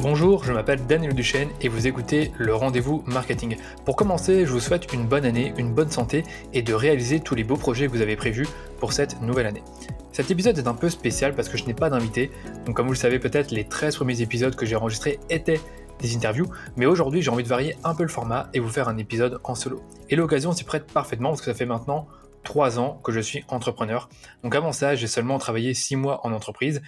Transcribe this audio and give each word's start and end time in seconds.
Bonjour, 0.00 0.44
je 0.44 0.52
m'appelle 0.52 0.86
Daniel 0.86 1.12
Duchesne 1.12 1.48
et 1.60 1.68
vous 1.68 1.88
écoutez 1.88 2.30
le 2.38 2.54
rendez-vous 2.54 3.02
marketing. 3.06 3.56
Pour 3.84 3.96
commencer, 3.96 4.46
je 4.46 4.52
vous 4.52 4.60
souhaite 4.60 4.92
une 4.92 5.08
bonne 5.08 5.24
année, 5.24 5.52
une 5.58 5.74
bonne 5.74 5.90
santé 5.90 6.22
et 6.52 6.62
de 6.62 6.72
réaliser 6.72 7.18
tous 7.18 7.34
les 7.34 7.42
beaux 7.42 7.56
projets 7.56 7.88
que 7.88 7.90
vous 7.90 8.00
avez 8.00 8.14
prévus 8.14 8.46
pour 8.78 8.92
cette 8.92 9.20
nouvelle 9.22 9.46
année. 9.46 9.64
Cet 10.12 10.30
épisode 10.30 10.56
est 10.56 10.68
un 10.68 10.74
peu 10.74 10.88
spécial 10.88 11.34
parce 11.34 11.48
que 11.48 11.58
je 11.58 11.64
n'ai 11.64 11.74
pas 11.74 11.90
d'invité, 11.90 12.30
donc 12.64 12.76
comme 12.76 12.86
vous 12.86 12.92
le 12.92 12.98
savez 12.98 13.18
peut-être, 13.18 13.50
les 13.50 13.64
13 13.64 13.96
premiers 13.96 14.20
épisodes 14.20 14.54
que 14.54 14.66
j'ai 14.66 14.76
enregistrés 14.76 15.18
étaient 15.30 15.60
des 15.98 16.14
interviews, 16.14 16.46
mais 16.76 16.86
aujourd'hui 16.86 17.20
j'ai 17.20 17.30
envie 17.30 17.42
de 17.42 17.48
varier 17.48 17.74
un 17.82 17.96
peu 17.96 18.04
le 18.04 18.08
format 18.08 18.50
et 18.54 18.60
vous 18.60 18.68
faire 18.68 18.88
un 18.88 18.98
épisode 18.98 19.40
en 19.42 19.56
solo. 19.56 19.82
Et 20.10 20.14
l'occasion 20.14 20.52
s'y 20.52 20.62
prête 20.62 20.86
parfaitement 20.92 21.30
parce 21.30 21.40
que 21.40 21.46
ça 21.46 21.54
fait 21.54 21.66
maintenant 21.66 22.06
3 22.44 22.78
ans 22.78 23.00
que 23.02 23.10
je 23.10 23.18
suis 23.18 23.44
entrepreneur. 23.48 24.08
Donc 24.44 24.54
avant 24.54 24.70
ça, 24.70 24.94
j'ai 24.94 25.08
seulement 25.08 25.38
travaillé 25.38 25.74
6 25.74 25.96
mois 25.96 26.24
en 26.24 26.32
entreprise. 26.32 26.82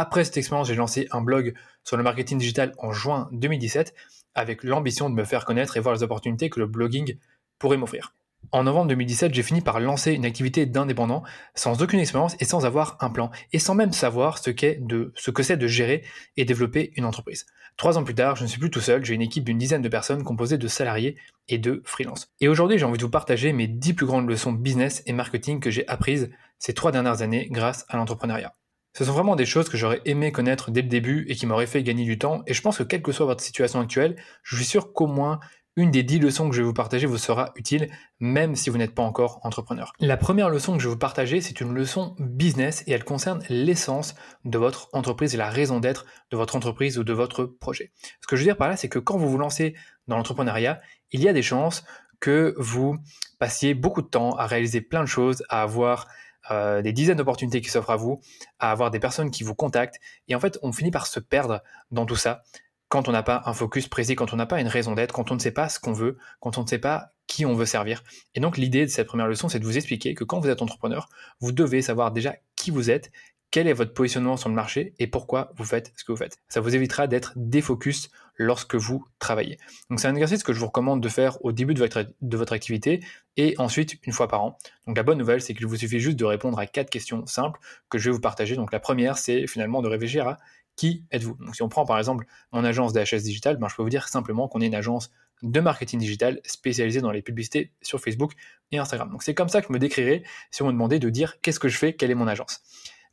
Après 0.00 0.22
cette 0.22 0.36
expérience, 0.36 0.68
j'ai 0.68 0.76
lancé 0.76 1.08
un 1.10 1.20
blog 1.20 1.54
sur 1.82 1.96
le 1.96 2.04
marketing 2.04 2.38
digital 2.38 2.72
en 2.78 2.92
juin 2.92 3.28
2017 3.32 3.96
avec 4.36 4.62
l'ambition 4.62 5.10
de 5.10 5.14
me 5.16 5.24
faire 5.24 5.44
connaître 5.44 5.76
et 5.76 5.80
voir 5.80 5.92
les 5.92 6.04
opportunités 6.04 6.50
que 6.50 6.60
le 6.60 6.68
blogging 6.68 7.16
pourrait 7.58 7.78
m'offrir. 7.78 8.14
En 8.52 8.62
novembre 8.62 8.86
2017, 8.90 9.34
j'ai 9.34 9.42
fini 9.42 9.60
par 9.60 9.80
lancer 9.80 10.12
une 10.12 10.24
activité 10.24 10.66
d'indépendant 10.66 11.24
sans 11.56 11.82
aucune 11.82 11.98
expérience 11.98 12.36
et 12.38 12.44
sans 12.44 12.64
avoir 12.64 12.96
un 13.00 13.10
plan 13.10 13.32
et 13.52 13.58
sans 13.58 13.74
même 13.74 13.90
savoir 13.90 14.38
ce, 14.38 14.50
que 14.50 15.42
c'est 15.42 15.56
de 15.56 15.66
gérer 15.66 16.04
et 16.36 16.44
développer 16.44 16.92
une 16.94 17.04
entreprise. 17.04 17.44
Trois 17.76 17.98
ans 17.98 18.04
plus 18.04 18.14
tard, 18.14 18.36
je 18.36 18.44
ne 18.44 18.48
suis 18.48 18.60
plus 18.60 18.70
tout 18.70 18.80
seul, 18.80 19.04
j'ai 19.04 19.14
une 19.14 19.22
équipe 19.22 19.42
d'une 19.42 19.58
dizaine 19.58 19.82
de 19.82 19.88
personnes 19.88 20.22
composée 20.22 20.58
de 20.58 20.68
salariés 20.68 21.16
et 21.48 21.58
de 21.58 21.82
freelance. 21.84 22.30
Et 22.40 22.46
aujourd'hui, 22.46 22.78
j'ai 22.78 22.84
envie 22.84 22.98
de 22.98 23.02
vous 23.02 23.10
partager 23.10 23.52
mes 23.52 23.66
dix 23.66 23.94
plus 23.94 24.06
grandes 24.06 24.28
leçons 24.28 24.52
business 24.52 25.02
et 25.06 25.12
marketing 25.12 25.58
que 25.58 25.72
j'ai 25.72 25.88
apprises 25.88 26.30
ces 26.60 26.72
trois 26.72 26.92
dernières 26.92 27.22
années 27.22 27.48
grâce 27.50 27.84
à 27.88 27.96
l'entrepreneuriat. 27.96 28.52
Ce 28.98 29.04
sont 29.04 29.12
vraiment 29.12 29.36
des 29.36 29.46
choses 29.46 29.68
que 29.68 29.76
j'aurais 29.76 30.00
aimé 30.06 30.32
connaître 30.32 30.72
dès 30.72 30.82
le 30.82 30.88
début 30.88 31.24
et 31.28 31.36
qui 31.36 31.46
m'auraient 31.46 31.68
fait 31.68 31.84
gagner 31.84 32.02
du 32.02 32.18
temps. 32.18 32.42
Et 32.48 32.52
je 32.52 32.60
pense 32.60 32.78
que 32.78 32.82
quelle 32.82 33.00
que 33.00 33.12
soit 33.12 33.26
votre 33.26 33.44
situation 33.44 33.78
actuelle, 33.78 34.16
je 34.42 34.56
suis 34.56 34.64
sûr 34.64 34.92
qu'au 34.92 35.06
moins 35.06 35.38
une 35.76 35.92
des 35.92 36.02
dix 36.02 36.18
leçons 36.18 36.48
que 36.48 36.56
je 36.56 36.62
vais 36.62 36.66
vous 36.66 36.74
partager 36.74 37.06
vous 37.06 37.16
sera 37.16 37.52
utile, 37.54 37.92
même 38.18 38.56
si 38.56 38.70
vous 38.70 38.76
n'êtes 38.76 38.96
pas 38.96 39.04
encore 39.04 39.38
entrepreneur. 39.44 39.92
La 40.00 40.16
première 40.16 40.50
leçon 40.50 40.72
que 40.72 40.80
je 40.80 40.88
vais 40.88 40.94
vous 40.94 40.98
partager, 40.98 41.40
c'est 41.40 41.60
une 41.60 41.72
leçon 41.74 42.16
business 42.18 42.82
et 42.88 42.90
elle 42.90 43.04
concerne 43.04 43.40
l'essence 43.48 44.16
de 44.44 44.58
votre 44.58 44.88
entreprise 44.92 45.32
et 45.32 45.38
la 45.38 45.48
raison 45.48 45.78
d'être 45.78 46.04
de 46.32 46.36
votre 46.36 46.56
entreprise 46.56 46.98
ou 46.98 47.04
de 47.04 47.12
votre 47.12 47.44
projet. 47.44 47.92
Ce 48.20 48.26
que 48.26 48.34
je 48.34 48.40
veux 48.40 48.46
dire 48.46 48.56
par 48.56 48.66
là, 48.66 48.76
c'est 48.76 48.88
que 48.88 48.98
quand 48.98 49.16
vous 49.16 49.30
vous 49.30 49.38
lancez 49.38 49.76
dans 50.08 50.16
l'entrepreneuriat, 50.16 50.80
il 51.12 51.22
y 51.22 51.28
a 51.28 51.32
des 51.32 51.42
chances 51.42 51.84
que 52.18 52.52
vous 52.58 52.98
passiez 53.38 53.74
beaucoup 53.74 54.02
de 54.02 54.08
temps 54.08 54.32
à 54.32 54.48
réaliser 54.48 54.80
plein 54.80 55.02
de 55.02 55.08
choses, 55.08 55.44
à 55.48 55.62
avoir 55.62 56.08
euh, 56.50 56.82
des 56.82 56.92
dizaines 56.92 57.16
d'opportunités 57.16 57.60
qui 57.60 57.70
s'offrent 57.70 57.90
à 57.90 57.96
vous, 57.96 58.20
à 58.58 58.70
avoir 58.70 58.90
des 58.90 58.98
personnes 58.98 59.30
qui 59.30 59.42
vous 59.42 59.54
contactent. 59.54 60.00
Et 60.28 60.34
en 60.34 60.40
fait, 60.40 60.58
on 60.62 60.72
finit 60.72 60.90
par 60.90 61.06
se 61.06 61.20
perdre 61.20 61.62
dans 61.90 62.06
tout 62.06 62.16
ça 62.16 62.42
quand 62.88 63.08
on 63.08 63.12
n'a 63.12 63.22
pas 63.22 63.42
un 63.44 63.52
focus 63.52 63.86
précis, 63.86 64.16
quand 64.16 64.32
on 64.32 64.36
n'a 64.36 64.46
pas 64.46 64.60
une 64.60 64.68
raison 64.68 64.94
d'être, 64.94 65.12
quand 65.12 65.30
on 65.30 65.34
ne 65.34 65.40
sait 65.40 65.50
pas 65.50 65.68
ce 65.68 65.78
qu'on 65.78 65.92
veut, 65.92 66.16
quand 66.40 66.58
on 66.58 66.62
ne 66.62 66.66
sait 66.66 66.78
pas 66.78 67.12
qui 67.26 67.44
on 67.44 67.54
veut 67.54 67.66
servir. 67.66 68.02
Et 68.34 68.40
donc 68.40 68.56
l'idée 68.56 68.86
de 68.86 68.90
cette 68.90 69.06
première 69.06 69.28
leçon, 69.28 69.48
c'est 69.48 69.58
de 69.58 69.64
vous 69.64 69.76
expliquer 69.76 70.14
que 70.14 70.24
quand 70.24 70.40
vous 70.40 70.48
êtes 70.48 70.62
entrepreneur, 70.62 71.08
vous 71.40 71.52
devez 71.52 71.82
savoir 71.82 72.12
déjà 72.12 72.34
qui 72.56 72.70
vous 72.70 72.90
êtes, 72.90 73.12
quel 73.50 73.66
est 73.66 73.72
votre 73.72 73.92
positionnement 73.92 74.36
sur 74.36 74.48
le 74.48 74.54
marché 74.54 74.94
et 74.98 75.06
pourquoi 75.06 75.52
vous 75.56 75.64
faites 75.64 75.92
ce 75.96 76.04
que 76.04 76.12
vous 76.12 76.18
faites. 76.18 76.38
Ça 76.48 76.60
vous 76.60 76.74
évitera 76.74 77.06
d'être 77.06 77.32
défocus 77.36 78.10
lorsque 78.38 78.76
vous 78.76 79.04
travaillez. 79.18 79.58
Donc 79.90 80.00
c'est 80.00 80.08
un 80.08 80.14
exercice 80.14 80.42
que 80.42 80.52
je 80.52 80.60
vous 80.60 80.66
recommande 80.66 81.02
de 81.02 81.08
faire 81.08 81.44
au 81.44 81.52
début 81.52 81.74
de 81.74 81.80
votre, 81.80 82.52
activité 82.52 83.04
et 83.36 83.54
ensuite 83.58 83.98
une 84.04 84.12
fois 84.12 84.28
par 84.28 84.42
an. 84.42 84.56
Donc 84.86 84.96
la 84.96 85.02
bonne 85.02 85.18
nouvelle, 85.18 85.42
c'est 85.42 85.54
qu'il 85.54 85.66
vous 85.66 85.76
suffit 85.76 85.98
juste 85.98 86.16
de 86.16 86.24
répondre 86.24 86.58
à 86.58 86.66
quatre 86.66 86.88
questions 86.88 87.26
simples 87.26 87.60
que 87.90 87.98
je 87.98 88.08
vais 88.08 88.14
vous 88.14 88.20
partager. 88.20 88.54
Donc 88.54 88.72
la 88.72 88.80
première, 88.80 89.18
c'est 89.18 89.46
finalement 89.46 89.82
de 89.82 89.88
réfléchir 89.88 90.26
à 90.28 90.38
qui 90.76 91.04
êtes-vous. 91.10 91.36
Donc 91.40 91.56
si 91.56 91.62
on 91.62 91.68
prend 91.68 91.84
par 91.84 91.98
exemple 91.98 92.24
mon 92.52 92.64
agence 92.64 92.92
d'HS 92.92 93.22
Digital, 93.22 93.56
ben, 93.56 93.68
je 93.68 93.74
peux 93.74 93.82
vous 93.82 93.90
dire 93.90 94.08
simplement 94.08 94.46
qu'on 94.46 94.60
est 94.60 94.66
une 94.66 94.76
agence 94.76 95.10
de 95.42 95.60
marketing 95.60 96.00
digital 96.00 96.40
spécialisée 96.44 97.00
dans 97.00 97.10
les 97.10 97.22
publicités 97.22 97.72
sur 97.82 98.00
Facebook 98.00 98.32
et 98.70 98.78
Instagram. 98.78 99.10
Donc 99.10 99.22
c'est 99.24 99.34
comme 99.34 99.48
ça 99.48 99.60
que 99.60 99.68
je 99.68 99.72
me 99.72 99.78
décrirais 99.78 100.22
si 100.50 100.62
on 100.62 100.66
me 100.66 100.72
demandait 100.72 100.98
de 101.00 101.10
dire 101.10 101.40
qu'est-ce 101.40 101.60
que 101.60 101.68
je 101.68 101.76
fais, 101.76 101.94
quelle 101.94 102.10
est 102.10 102.16
mon 102.16 102.28
agence. 102.28 102.60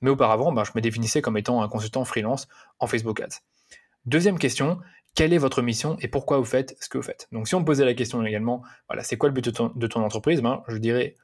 Mais 0.02 0.10
auparavant, 0.12 0.52
ben, 0.52 0.64
je 0.64 0.72
me 0.76 0.82
définissais 0.82 1.22
comme 1.22 1.38
étant 1.38 1.64
un 1.64 1.68
consultant 1.68 2.06
freelance 2.06 2.48
en 2.80 2.86
Facebook 2.86 3.20
Ads. 3.20 3.42
Deuxième 4.06 4.38
question, 4.38 4.80
quelle 5.16 5.34
est 5.34 5.38
votre 5.38 5.62
mission 5.62 5.98
et 6.02 6.08
pourquoi 6.08 6.38
vous 6.38 6.46
faites 6.46 6.76
ce 6.82 6.90
que 6.90 6.98
vous 6.98 7.04
faites 7.04 7.28
Donc 7.32 7.48
si 7.48 7.56
on 7.56 7.62
me 7.62 7.66
posait 7.66 7.86
la 7.86 7.94
question 7.94 8.24
également, 8.24 8.62
voilà, 8.88 9.04
c'est 9.04 9.18
quoi 9.18 9.30
le 9.30 9.34
but 9.34 9.46
de 9.46 9.88
ton, 9.88 10.04
entreprise 10.04 10.42
ben, 10.42 10.64
Je 10.68 10.78
dirais 10.78 11.16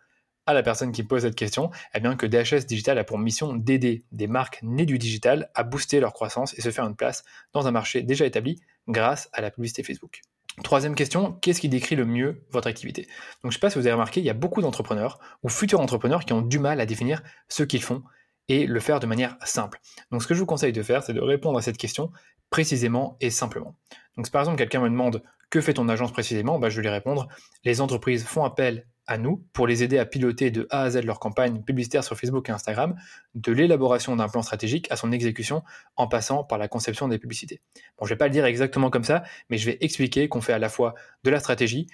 à 0.45 0.53
la 0.53 0.63
personne 0.63 0.91
qui 0.91 1.03
pose 1.03 1.21
cette 1.21 1.35
question 1.35 1.69
eh 1.93 1.99
bien, 1.99 2.15
que 2.15 2.25
DHS 2.25 2.65
Digital 2.65 2.97
a 2.97 3.03
pour 3.03 3.19
mission 3.19 3.53
d'aider 3.53 4.03
des 4.11 4.27
marques 4.27 4.59
nées 4.63 4.85
du 4.85 4.97
digital 4.97 5.51
à 5.53 5.63
booster 5.63 5.99
leur 5.99 6.13
croissance 6.13 6.57
et 6.57 6.61
se 6.61 6.71
faire 6.71 6.85
une 6.85 6.95
place 6.95 7.23
dans 7.53 7.67
un 7.67 7.71
marché 7.71 8.01
déjà 8.01 8.25
établi 8.25 8.59
grâce 8.87 9.29
à 9.33 9.41
la 9.41 9.51
publicité 9.51 9.83
Facebook. 9.83 10.21
Troisième 10.63 10.95
question, 10.95 11.33
qu'est-ce 11.33 11.61
qui 11.61 11.69
décrit 11.69 11.95
le 11.95 12.05
mieux 12.05 12.43
votre 12.49 12.67
activité? 12.67 13.03
Donc 13.03 13.09
je 13.43 13.47
ne 13.47 13.53
sais 13.53 13.59
pas 13.59 13.69
si 13.69 13.77
vous 13.77 13.85
avez 13.85 13.93
remarqué, 13.93 14.19
il 14.19 14.25
y 14.25 14.29
a 14.29 14.33
beaucoup 14.33 14.61
d'entrepreneurs 14.61 15.19
ou 15.43 15.49
futurs 15.49 15.79
entrepreneurs 15.79 16.25
qui 16.25 16.33
ont 16.33 16.41
du 16.41 16.59
mal 16.59 16.81
à 16.81 16.85
définir 16.85 17.21
ce 17.47 17.63
qu'ils 17.63 17.83
font 17.83 18.03
et 18.47 18.65
le 18.65 18.79
faire 18.79 18.99
de 18.99 19.05
manière 19.05 19.37
simple. 19.45 19.79
Donc 20.11 20.23
ce 20.23 20.27
que 20.27 20.33
je 20.33 20.39
vous 20.39 20.45
conseille 20.45 20.73
de 20.73 20.83
faire, 20.83 21.03
c'est 21.03 21.13
de 21.13 21.21
répondre 21.21 21.57
à 21.57 21.61
cette 21.61 21.77
question 21.77 22.11
précisément 22.51 23.17
et 23.21 23.31
simplement. 23.31 23.75
Donc 24.15 24.27
si 24.27 24.31
par 24.31 24.41
exemple 24.41 24.59
quelqu'un 24.59 24.81
me 24.81 24.89
demande 24.89 25.23
que 25.49 25.59
fait 25.59 25.73
ton 25.73 25.89
agence 25.89 26.11
précisément, 26.11 26.59
bah, 26.59 26.69
je 26.69 26.75
vais 26.75 26.83
lui 26.83 26.89
répondre, 26.89 27.27
les 27.65 27.81
entreprises 27.81 28.23
font 28.23 28.43
appel 28.43 28.85
à 29.07 29.17
nous 29.17 29.43
pour 29.51 29.67
les 29.67 29.83
aider 29.83 29.97
à 29.97 30.05
piloter 30.05 30.51
de 30.51 30.67
A 30.69 30.83
à 30.83 30.89
Z 30.91 31.03
leur 31.03 31.19
campagne 31.19 31.63
publicitaire 31.63 32.03
sur 32.03 32.17
Facebook 32.17 32.47
et 32.47 32.51
Instagram, 32.51 32.95
de 33.35 33.51
l'élaboration 33.51 34.15
d'un 34.15 34.29
plan 34.29 34.41
stratégique 34.41 34.87
à 34.91 34.95
son 34.95 35.11
exécution 35.11 35.63
en 35.97 36.07
passant 36.07 36.43
par 36.43 36.57
la 36.57 36.67
conception 36.67 37.07
des 37.07 37.17
publicités. 37.17 37.61
Bon, 37.97 38.05
je 38.05 38.13
vais 38.13 38.17
pas 38.17 38.27
le 38.27 38.31
dire 38.31 38.45
exactement 38.45 38.89
comme 38.89 39.03
ça, 39.03 39.23
mais 39.49 39.57
je 39.57 39.65
vais 39.65 39.77
expliquer 39.81 40.29
qu'on 40.29 40.39
fait 40.39 40.53
à 40.53 40.59
la 40.59 40.69
fois 40.69 40.93
de 41.23 41.29
la 41.29 41.39
stratégie, 41.39 41.87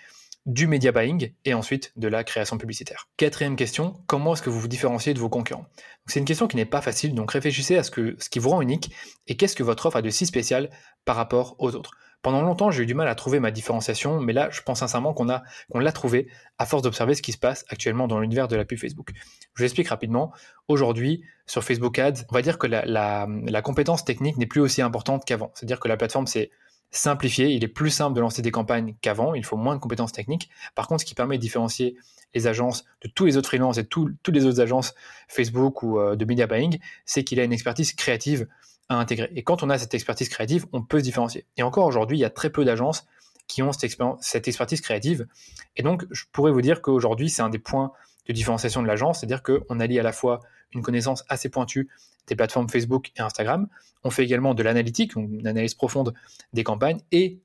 du 0.48 0.66
media 0.66 0.92
buying 0.92 1.34
et 1.46 1.54
ensuite 1.54 1.92
de 1.98 2.08
la 2.08 2.24
création 2.24 2.58
publicitaire. 2.58 3.08
Quatrième 3.18 3.58
question, 3.58 4.02
comment 4.08 4.34
est-ce 4.34 4.42
que 4.42 4.50
vous 4.50 4.62
vous 4.62 4.70
différenciez 4.70 5.14
de 5.14 5.20
vos 5.20 5.30
concurrents? 5.30 5.68
C'est 6.08 6.20
une 6.20 6.26
question 6.26 6.48
qui 6.48 6.56
n'est 6.56 6.66
pas 6.66 6.82
facile, 6.82 7.14
donc 7.14 7.32
réfléchissez 7.32 7.78
à 7.78 7.84
ce, 7.84 7.92
que, 7.92 8.16
ce 8.18 8.30
qui 8.30 8.40
vous 8.40 8.50
rend 8.50 8.62
unique 8.62 8.92
et 9.28 9.36
qu'est-ce 9.36 9.58
que 9.58 9.64
votre 9.64 9.86
offre 9.86 9.98
a 9.98 10.02
de 10.02 10.10
si 10.10 10.26
spécial 10.26 10.70
par 11.04 11.18
rapport 11.18 11.58
aux 11.60 11.76
autres. 11.76 11.92
Pendant 12.22 12.42
longtemps, 12.42 12.72
j'ai 12.72 12.84
eu 12.84 12.86
du 12.86 12.96
mal 12.96 13.08
à 13.08 13.16
trouver 13.16 13.40
ma 13.40 13.52
différenciation, 13.52 14.20
mais 14.20 14.34
là, 14.34 14.50
je 14.50 14.62
pense 14.62 14.80
sincèrement 14.80 15.14
qu'on 15.14 15.26
l'a 15.26 15.92
trouvé 15.92 16.30
à 16.58 16.66
force 16.66 16.82
d'observer 16.82 17.14
ce 17.14 17.22
qui 17.22 17.32
se 17.32 17.38
passe 17.38 17.64
actuellement 17.70 18.08
dans 18.08 18.20
l'univers 18.20 18.48
de 18.48 18.56
la 18.56 18.66
pub 18.66 18.80
Facebook. 18.80 19.12
Je 19.54 19.62
vous 19.62 19.66
explique 19.66 19.90
rapidement. 19.90 20.34
Aujourd'hui, 20.68 21.24
sur 21.46 21.64
Facebook 21.64 22.00
Ads, 22.00 22.24
on 22.30 22.34
va 22.34 22.42
dire 22.42 22.58
que 22.58 22.68
la 22.68 23.62
compétence 23.62 24.04
technique 24.04 24.38
n'est 24.38 24.48
plus 24.48 24.62
aussi 24.62 24.82
importante 24.82 25.26
qu'avant. 25.26 25.52
C'est-à-dire 25.54 25.80
que 25.80 25.88
la 25.88 25.96
plateforme, 25.96 26.26
c'est 26.26 26.50
simplifié, 26.92 27.50
il 27.50 27.64
est 27.64 27.70
plus 27.70 27.90
simple 27.90 28.16
de 28.16 28.22
lancer 28.22 28.42
des 28.42 28.52
campagnes 28.52 28.96
qu'avant, 29.02 29.34
il 29.34 29.46
faut 29.46 29.58
moins 29.58 29.76
de 29.76 29.82
compétences 29.82 30.12
techniques. 30.12 30.50
Par 30.76 30.88
contre, 30.88 31.02
ce 31.02 31.06
qui 31.06 31.16
permet 31.16 31.38
de 31.38 31.42
différencier 31.42 31.98
les 32.34 32.48
agences 32.48 32.86
de 33.02 33.10
tous 33.10 33.26
les 33.26 33.38
autres 33.38 33.48
freelances 33.48 33.78
et 33.78 33.86
toutes 33.86 34.28
les 34.30 34.46
autres 34.46 34.62
agences 34.62 34.94
Facebook 35.28 35.84
ou 35.84 36.00
euh, 36.00 36.16
de 36.16 36.26
media 36.26 36.48
buying, 36.48 36.80
c'est 37.06 37.24
qu'il 37.24 37.40
a 37.40 37.44
une 37.44 37.54
expertise 37.54 37.94
créative 37.94 38.48
à 38.90 38.96
intégrer. 38.96 39.30
Et 39.36 39.44
quand 39.44 39.64
on 39.64 39.70
a 39.70 39.78
cette 39.78 39.94
expertise 39.94 40.30
créative, 40.30 40.66
on 40.72 40.82
peut 40.82 41.00
se 41.00 41.04
différencier. 41.04 41.46
Et 41.58 41.64
encore 41.64 41.86
aujourd'hui, 41.86 42.18
il 42.18 42.22
y 42.22 42.26
a 42.26 42.30
très 42.30 42.50
peu 42.50 42.64
d'agences 42.64 43.06
qui 43.48 43.64
ont 43.64 43.72
cette, 43.72 44.48
expertise 44.48 44.82
créative. 44.82 45.26
Et 45.78 45.84
donc, 45.84 46.06
je 46.12 46.26
pourrais 46.32 46.52
vous 46.52 46.62
dire 46.62 46.82
qu'aujourd'hui, 46.82 47.30
c'est 47.30 47.42
un 47.42 47.50
des 47.50 47.60
points 47.60 47.92
de 48.28 48.34
différenciation 48.34 48.82
de 48.82 48.88
l'agence, 48.88 49.20
c'est-à-dire 49.20 49.42
qu'on 49.42 49.80
allie 49.80 50.00
à 50.00 50.04
la 50.04 50.12
fois 50.12 50.42
une 50.74 50.82
connaissance 50.82 51.24
assez 51.30 51.50
pointue 51.50 51.90
des 52.28 52.36
plateformes 52.36 52.70
Facebook 52.70 53.12
et 53.16 53.22
Instagram. 53.22 53.68
On 54.04 54.10
fait 54.10 54.24
également 54.24 54.54
de 54.54 54.64
l'analytique, 54.64 55.16
une 55.16 55.48
analyse 55.48 55.76
profonde 55.76 56.14
des 56.54 56.64
campagnes 56.64 57.00
et 57.12 57.40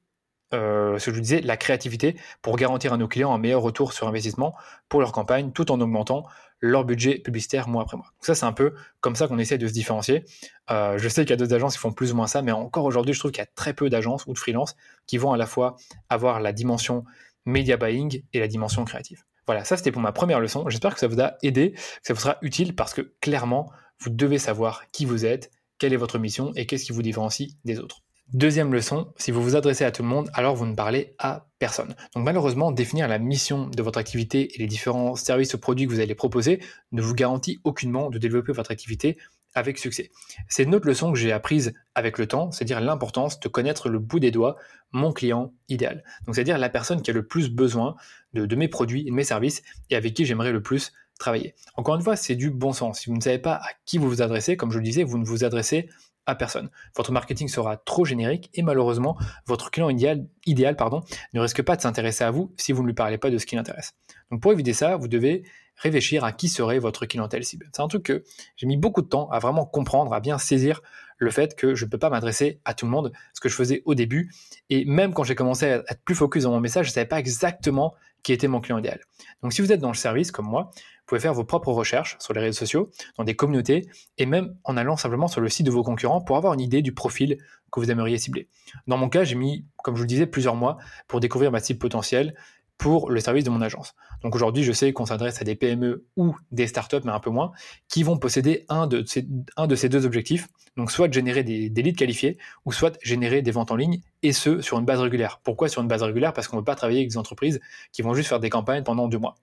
euh, 0.55 0.99
ce 0.99 1.06
que 1.06 1.10
je 1.12 1.16
vous 1.16 1.22
disais, 1.22 1.41
la 1.41 1.56
créativité 1.56 2.16
pour 2.43 2.56
garantir 2.56 2.93
à 2.93 2.97
nos 2.99 3.09
clients 3.09 3.32
un 3.32 3.38
meilleur 3.38 3.62
retour 3.62 3.93
sur 3.93 4.06
investissement 4.06 4.55
pour 4.88 5.00
leur 5.00 5.12
campagne 5.12 5.53
tout 5.53 5.72
en 5.72 5.81
augmentant 5.81 6.27
leur 6.61 6.84
budget 6.84 7.19
publicitaire 7.19 7.69
mois 7.69 7.82
après 7.82 7.97
mois. 7.97 8.06
Donc 8.06 8.25
ça, 8.25 8.34
c'est 8.34 8.47
un 8.47 8.53
peu 8.53 8.75
comme 9.00 9.16
ça 9.16 9.27
qu'on 9.27 9.38
essaie 9.38 9.59
de 9.59 9.66
se 9.66 9.72
différencier. 9.72 10.25
Euh, 10.71 10.99
je 10.99 11.08
sais 11.08 11.23
qu'il 11.23 11.31
y 11.31 11.32
a 11.32 11.37
d'autres 11.37 11.55
agences 11.55 11.75
qui 11.75 11.81
font 11.81 11.93
plus 11.93 12.12
ou 12.12 12.17
moins 12.17 12.26
ça, 12.26 12.43
mais 12.43 12.52
encore 12.52 12.85
aujourd'hui, 12.85 13.14
je 13.14 13.19
trouve 13.19 13.32
qu'il 13.32 13.41
y 13.41 13.46
a 13.46 13.50
très 13.55 13.73
peu 13.75 13.91
d'agences 13.91 14.26
ou 14.26 14.32
de 14.32 14.38
freelance 14.38 14.76
qui 15.06 15.19
vont 15.19 15.32
à 15.32 15.37
la 15.37 15.46
fois 15.46 15.76
avoir 16.08 16.41
la 16.41 16.52
dimension 16.52 17.05
media 17.46 17.76
buying 17.76 18.23
et 18.32 18.38
la 18.38 18.46
dimension 18.46 18.85
créative. 18.85 19.25
Voilà, 19.47 19.65
ça 19.65 19.77
c'était 19.77 19.93
pour 19.93 20.03
ma 20.03 20.12
première 20.12 20.41
leçon. 20.41 20.69
J'espère 20.69 20.94
que 20.94 21.00
ça 21.00 21.09
vous 21.09 21.21
a 21.21 21.35
aidé, 21.43 21.73
que 21.73 21.81
ça 22.03 22.15
vous 22.15 22.21
sera 22.21 22.39
utile 22.43 22.75
parce 22.75 22.94
que 22.94 23.12
clairement, 23.21 23.71
vous 24.00 24.11
devez 24.11 24.39
savoir 24.39 24.91
qui 24.93 25.05
vous 25.05 25.25
êtes, 25.25 25.50
quelle 25.79 25.93
est 25.93 25.97
votre 25.97 26.19
mission 26.19 26.53
et 26.55 26.67
qu'est-ce 26.67 26.85
qui 26.85 26.93
vous 26.93 27.03
différencie 27.03 27.56
des 27.65 27.79
autres. 27.79 28.03
Deuxième 28.33 28.73
leçon, 28.73 29.12
si 29.17 29.31
vous 29.31 29.43
vous 29.43 29.56
adressez 29.56 29.85
à 29.85 29.91
tout 29.91 30.03
le 30.03 30.09
monde, 30.09 30.31
alors 30.33 30.55
vous 30.55 30.65
ne 30.65 30.75
parlez 30.75 31.15
à 31.19 31.49
personne. 31.59 31.94
Donc 32.15 32.25
malheureusement, 32.25 32.73
définir 32.73 33.06
la 33.06 33.19
mission 33.19 33.67
de 33.67 33.83
votre 33.83 33.99
activité 33.99 34.55
et 34.55 34.59
les 34.59 34.67
différents 34.67 35.17
services 35.17 35.53
ou 35.53 35.59
produits 35.59 35.87
que 35.87 35.93
vous 35.93 36.00
allez 36.00 36.15
proposer 36.15 36.62
ne 36.93 37.03
vous 37.03 37.15
garantit 37.15 37.61
aucunement 37.65 38.09
de 38.09 38.19
développer 38.19 38.53
votre 38.53 38.71
activité 38.71 39.19
avec 39.55 39.77
succès. 39.77 40.11
C'est 40.49 40.62
une 40.62 40.75
autre 40.75 40.87
leçon 40.87 41.12
que 41.12 41.19
j'ai 41.19 41.31
apprise 41.31 41.75
avec 41.94 42.17
le 42.17 42.27
temps, 42.27 42.50
c'est-à-dire 42.53 42.81
l'importance 42.81 43.39
de 43.39 43.49
connaître 43.49 43.91
le 43.91 43.99
bout 43.99 44.19
des 44.19 44.31
doigts 44.31 44.56
mon 44.93 45.12
client 45.12 45.53
idéal. 45.69 46.05
Donc 46.27 46.35
c'est-à-dire 46.35 46.59
la 46.59 46.69
personne 46.69 47.03
qui 47.03 47.11
a 47.11 47.15
le 47.15 47.27
plus 47.27 47.50
besoin 47.50 47.97
de, 48.34 48.56
mes 48.56 48.69
produits 48.69 49.02
et 49.02 49.11
de 49.11 49.14
mes 49.14 49.25
services 49.25 49.62
et 49.90 49.96
avec 49.96 50.14
qui 50.14 50.25
j'aimerais 50.25 50.52
le 50.52 50.62
plus 50.62 50.93
travailler. 51.19 51.55
Encore 51.76 51.94
une 51.94 52.02
fois, 52.02 52.17
c'est 52.17 52.34
du 52.37 52.50
bon 52.50 52.73
sens. 52.73 53.00
Si 53.00 53.11
vous 53.11 53.17
ne 53.17 53.20
savez 53.20 53.38
pas 53.38 53.55
à 53.55 53.69
qui 53.84 53.99
vous 53.99 54.08
vous 54.08 54.23
adressez, 54.23 54.56
comme 54.56 54.70
je 54.70 54.79
le 54.79 54.84
disais, 54.84 55.05
vous 55.05 55.19
ne 55.19 55.25
vous 55.25 55.44
adressez 55.44 55.88
à 56.26 56.34
personne. 56.34 56.70
Votre 56.96 57.12
marketing 57.12 57.49
sera 57.49 57.76
trop 57.76 58.05
générique 58.05 58.50
et 58.55 58.62
malheureusement, 58.62 59.17
votre 59.46 59.70
client 59.70 59.88
idéal, 59.88 60.26
ne 60.46 61.40
risque 61.40 61.62
pas 61.62 61.76
de 61.76 61.81
s'intéresser 61.81 62.25
à 62.25 62.31
vous 62.31 62.55
si 62.56 62.73
vous 62.73 62.82
ne 62.82 62.87
lui 62.87 62.94
parlez 62.94 63.19
pas 63.19 63.31
de 63.31 63.38
ce 63.38 63.46
qui 63.46 63.56
l'intéresse. 63.56 63.94
Donc 64.31 64.40
pour 64.40 64.52
éviter 64.52 64.73
ça, 64.73 64.96
vous 64.96 65.08
devez 65.08 65.43
réfléchir 65.76 66.25
à 66.25 66.32
qui 66.32 66.49
serait 66.49 66.79
votre 66.79 67.06
clientèle 67.06 67.44
cible. 67.44 67.69
C'est 67.73 67.82
un 67.82 67.88
truc 67.88 68.05
que 68.05 68.25
j'ai 68.56 68.67
mis 68.67 68.76
beaucoup 68.76 69.02
de 69.02 69.08
temps 69.08 69.29
à 69.31 69.38
vraiment 69.38 69.64
comprendre, 69.64 70.12
à 70.12 70.20
bien 70.20 70.38
saisir 70.38 70.81
le 71.19 71.31
fait 71.31 71.56
que 71.56 71.75
je 71.75 71.84
ne 71.84 71.90
peux 71.90 71.99
pas 71.99 72.11
m'adresser 72.11 72.61
à 72.64 72.75
tout 72.75 72.84
le 72.84 72.90
monde, 72.90 73.12
ce 73.32 73.40
que 73.40 73.49
je 73.49 73.55
faisais 73.55 73.82
au 73.84 73.94
début. 73.94 74.32
Et 74.70 74.84
même 74.84 75.14
quand 75.14 75.25
j'ai 75.25 75.34
commencé 75.34 75.67
à 75.67 75.76
être 75.76 76.02
plus 76.05 76.14
focus 76.14 76.44
dans 76.44 76.50
mon 76.50 76.61
message, 76.61 76.87
je 76.87 76.90
ne 76.90 76.94
savais 76.94 77.06
pas 77.06 77.19
exactement 77.19 77.94
qui 78.22 78.32
était 78.32 78.48
mon 78.48 78.60
client 78.60 78.78
idéal. 78.78 79.00
Donc 79.42 79.52
si 79.52 79.62
vous 79.62 79.72
êtes 79.72 79.80
dans 79.80 79.88
le 79.88 79.94
service 79.94 80.30
comme 80.30 80.46
moi, 80.46 80.70
vous 80.74 81.06
pouvez 81.06 81.20
faire 81.20 81.34
vos 81.34 81.44
propres 81.44 81.72
recherches 81.72 82.16
sur 82.20 82.32
les 82.32 82.40
réseaux 82.40 82.58
sociaux, 82.58 82.90
dans 83.19 83.24
des 83.24 83.34
communautés, 83.34 83.88
et 84.19 84.26
même 84.26 84.56
en 84.64 84.76
allant 84.76 84.96
simplement 84.96 85.28
sur 85.28 85.40
le 85.40 85.48
site 85.48 85.66
de 85.66 85.70
vos 85.70 85.82
concurrents 85.82 86.20
pour 86.20 86.36
avoir 86.36 86.54
une 86.54 86.60
idée 86.60 86.82
du 86.82 86.94
profil 86.94 87.38
que 87.70 87.80
vous 87.80 87.90
aimeriez 87.90 88.19
cibler. 88.19 88.48
Dans 88.86 88.96
mon 88.96 89.08
cas, 89.08 89.24
j'ai 89.24 89.34
mis, 89.34 89.66
comme 89.82 89.94
je 89.94 90.00
vous 90.00 90.04
le 90.04 90.08
disais, 90.08 90.26
plusieurs 90.26 90.54
mois 90.54 90.78
pour 91.08 91.20
découvrir 91.20 91.50
ma 91.50 91.60
cible 91.60 91.78
potentielle 91.78 92.34
pour 92.82 93.11
le 93.11 93.20
service 93.20 93.44
de 93.44 93.50
mon 93.50 93.62
agence. 93.62 93.94
Donc 94.25 94.34
aujourd'hui, 94.34 94.64
je 94.64 94.73
sais 94.73 94.93
qu'on 94.93 95.06
s'adresse 95.06 95.40
à 95.40 95.44
des 95.44 95.55
PME 95.55 96.05
ou 96.17 96.34
des 96.50 96.67
startups, 96.67 96.96
mais 97.05 97.12
un 97.12 97.20
peu 97.20 97.31
moins, 97.31 97.52
qui 97.88 98.02
vont 98.02 98.19
posséder 98.19 98.67
un 98.69 98.88
de 98.88 99.05
ces, 99.06 99.23
deux 99.23 100.05
objectifs. 100.05 100.49
Donc 100.76 100.90
soit 100.90 101.12
générer 101.12 101.44
des, 101.44 101.70
des, 101.70 101.82
leads 101.82 101.96
qualifiés, 101.96 102.38
ou 102.64 102.73
soit 102.73 102.99
générer 103.00 103.40
des 103.40 103.52
ventes 103.52 103.70
en 103.70 103.76
ligne, 103.76 104.00
et 104.25 104.32
ce, 104.32 104.61
sur 104.61 104.81
une 104.81 104.84
base 104.84 104.99
régulière. 104.99 105.40
Pourquoi 105.44 105.69
sur 105.69 105.81
une 105.81 105.87
base 105.87 106.02
régulière? 106.02 106.32
Parce 106.32 106.49
qu'on 106.49 106.56
ne 106.56 106.61
veut 106.61 106.64
pas 106.64 106.75
travailler 106.75 106.99
avec 106.99 107.11
des 107.11 107.19
entreprises 107.19 107.61
qui 107.93 108.02
vont 108.02 108.14
juste 108.14 108.29
faire 108.29 108.40
des 108.40 108.50
campagnes 108.50 108.82
pendant 108.82 109.06
deux 109.06 109.19
mois. 109.19 109.37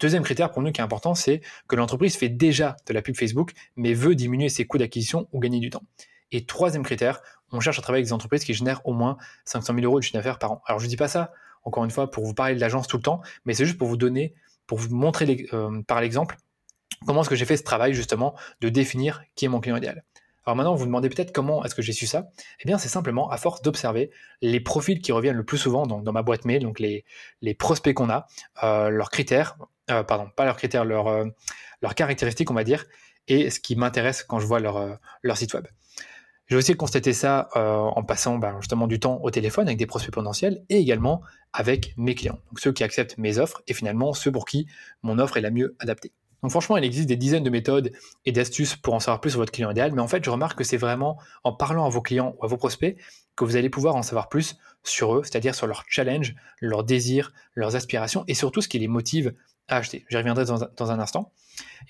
Deuxième 0.00 0.24
critère 0.24 0.50
pour 0.50 0.60
nous 0.60 0.72
qui 0.72 0.80
est 0.80 0.84
important, 0.84 1.14
c'est 1.14 1.42
que 1.68 1.76
l'entreprise 1.76 2.16
fait 2.16 2.28
déjà 2.28 2.74
de 2.88 2.92
la 2.92 3.02
pub 3.02 3.14
Facebook, 3.14 3.52
mais 3.76 3.94
veut 3.94 4.16
diminuer 4.16 4.48
ses 4.48 4.66
coûts 4.66 4.78
d'acquisition 4.78 5.28
ou 5.30 5.38
gagner 5.38 5.60
du 5.60 5.70
temps. 5.70 5.84
Et 6.32 6.44
troisième 6.44 6.82
critère, 6.82 7.20
on 7.52 7.60
cherche 7.60 7.78
à 7.78 7.82
travailler 7.82 8.00
avec 8.00 8.08
des 8.08 8.12
entreprises 8.12 8.42
qui 8.42 8.52
génèrent 8.52 8.84
au 8.84 8.92
moins 8.92 9.16
500 9.44 9.74
000 9.74 9.86
euros 9.86 10.00
de 10.00 10.02
chiffre 10.02 10.14
d'affaires 10.14 10.40
par 10.40 10.50
an. 10.50 10.62
Alors 10.66 10.80
je 10.80 10.86
ne 10.86 10.90
dis 10.90 10.96
pas 10.96 11.06
ça 11.06 11.30
encore 11.64 11.84
une 11.84 11.90
fois, 11.90 12.10
pour 12.10 12.24
vous 12.24 12.34
parler 12.34 12.54
de 12.54 12.60
l'agence 12.60 12.86
tout 12.86 12.96
le 12.96 13.02
temps, 13.02 13.20
mais 13.44 13.54
c'est 13.54 13.64
juste 13.64 13.78
pour 13.78 13.88
vous 13.88 13.96
donner, 13.96 14.34
pour 14.66 14.78
vous 14.78 14.94
montrer 14.94 15.46
euh, 15.52 15.82
par 15.82 16.00
l'exemple 16.00 16.36
comment 17.06 17.22
est-ce 17.22 17.30
que 17.30 17.36
j'ai 17.36 17.44
fait 17.44 17.56
ce 17.56 17.62
travail 17.62 17.94
justement 17.94 18.34
de 18.60 18.68
définir 18.68 19.22
qui 19.34 19.44
est 19.44 19.48
mon 19.48 19.60
client 19.60 19.76
idéal. 19.76 20.04
Alors 20.46 20.56
maintenant, 20.56 20.74
vous 20.74 20.80
vous 20.80 20.86
demandez 20.86 21.08
peut-être 21.08 21.32
comment 21.32 21.64
est-ce 21.64 21.74
que 21.74 21.80
j'ai 21.80 21.92
su 21.92 22.06
ça 22.06 22.28
Eh 22.60 22.66
bien, 22.66 22.76
c'est 22.76 22.88
simplement 22.88 23.30
à 23.30 23.38
force 23.38 23.62
d'observer 23.62 24.10
les 24.42 24.60
profils 24.60 25.00
qui 25.00 25.10
reviennent 25.10 25.36
le 25.36 25.44
plus 25.44 25.56
souvent 25.56 25.86
dans, 25.86 26.12
ma 26.12 26.22
boîte 26.22 26.44
mail, 26.44 26.62
donc 26.62 26.80
les, 26.80 27.04
prospects 27.58 27.94
qu'on 27.94 28.10
a, 28.10 28.26
euh, 28.62 28.90
leurs 28.90 29.10
critères, 29.10 29.56
euh, 29.90 30.02
pardon, 30.02 30.28
pas 30.36 30.44
leurs 30.44 30.56
critères, 30.56 30.84
leurs, 30.84 31.24
caractéristiques, 31.96 32.50
on 32.50 32.54
va 32.54 32.64
dire, 32.64 32.84
et 33.26 33.48
ce 33.48 33.58
qui 33.58 33.74
m'intéresse 33.74 34.22
quand 34.22 34.38
je 34.38 34.46
vois 34.46 34.60
leur 34.60 35.36
site 35.36 35.54
web. 35.54 35.66
J'ai 36.46 36.56
aussi 36.56 36.74
constaté 36.74 37.12
ça 37.12 37.48
euh, 37.56 37.76
en 37.76 38.02
passant 38.02 38.38
ben, 38.38 38.56
justement 38.60 38.86
du 38.86 39.00
temps 39.00 39.18
au 39.22 39.30
téléphone 39.30 39.66
avec 39.66 39.78
des 39.78 39.86
prospects 39.86 40.12
potentiels 40.12 40.62
et 40.68 40.76
également 40.76 41.22
avec 41.52 41.94
mes 41.96 42.14
clients, 42.14 42.38
donc 42.50 42.60
ceux 42.60 42.72
qui 42.72 42.84
acceptent 42.84 43.16
mes 43.16 43.38
offres 43.38 43.62
et 43.66 43.74
finalement 43.74 44.12
ceux 44.12 44.30
pour 44.30 44.44
qui 44.44 44.66
mon 45.02 45.18
offre 45.18 45.36
est 45.36 45.40
la 45.40 45.50
mieux 45.50 45.74
adaptée. 45.78 46.12
Donc 46.42 46.50
franchement, 46.50 46.76
il 46.76 46.84
existe 46.84 47.08
des 47.08 47.16
dizaines 47.16 47.42
de 47.42 47.48
méthodes 47.48 47.90
et 48.26 48.32
d'astuces 48.32 48.76
pour 48.76 48.92
en 48.92 49.00
savoir 49.00 49.22
plus 49.22 49.30
sur 49.30 49.40
votre 49.40 49.52
client 49.52 49.70
idéal, 49.70 49.92
mais 49.92 50.02
en 50.02 50.08
fait, 50.08 50.22
je 50.22 50.28
remarque 50.28 50.58
que 50.58 50.64
c'est 50.64 50.76
vraiment 50.76 51.18
en 51.42 51.54
parlant 51.54 51.86
à 51.86 51.88
vos 51.88 52.02
clients 52.02 52.34
ou 52.38 52.44
à 52.44 52.48
vos 52.48 52.58
prospects 52.58 52.98
que 53.34 53.44
vous 53.46 53.56
allez 53.56 53.70
pouvoir 53.70 53.96
en 53.96 54.02
savoir 54.02 54.28
plus 54.28 54.58
sur 54.82 55.16
eux, 55.16 55.22
c'est-à-dire 55.24 55.54
sur 55.54 55.66
leurs 55.66 55.84
challenges, 55.88 56.34
leurs 56.60 56.84
désirs, 56.84 57.32
leurs 57.54 57.76
aspirations 57.76 58.24
et 58.28 58.34
surtout 58.34 58.60
ce 58.60 58.68
qui 58.68 58.78
les 58.78 58.88
motive 58.88 59.32
à 59.68 59.76
acheter. 59.76 60.04
J'y 60.10 60.18
reviendrai 60.18 60.44
dans 60.44 60.64
un, 60.64 60.68
dans 60.76 60.90
un 60.90 60.98
instant. 60.98 61.32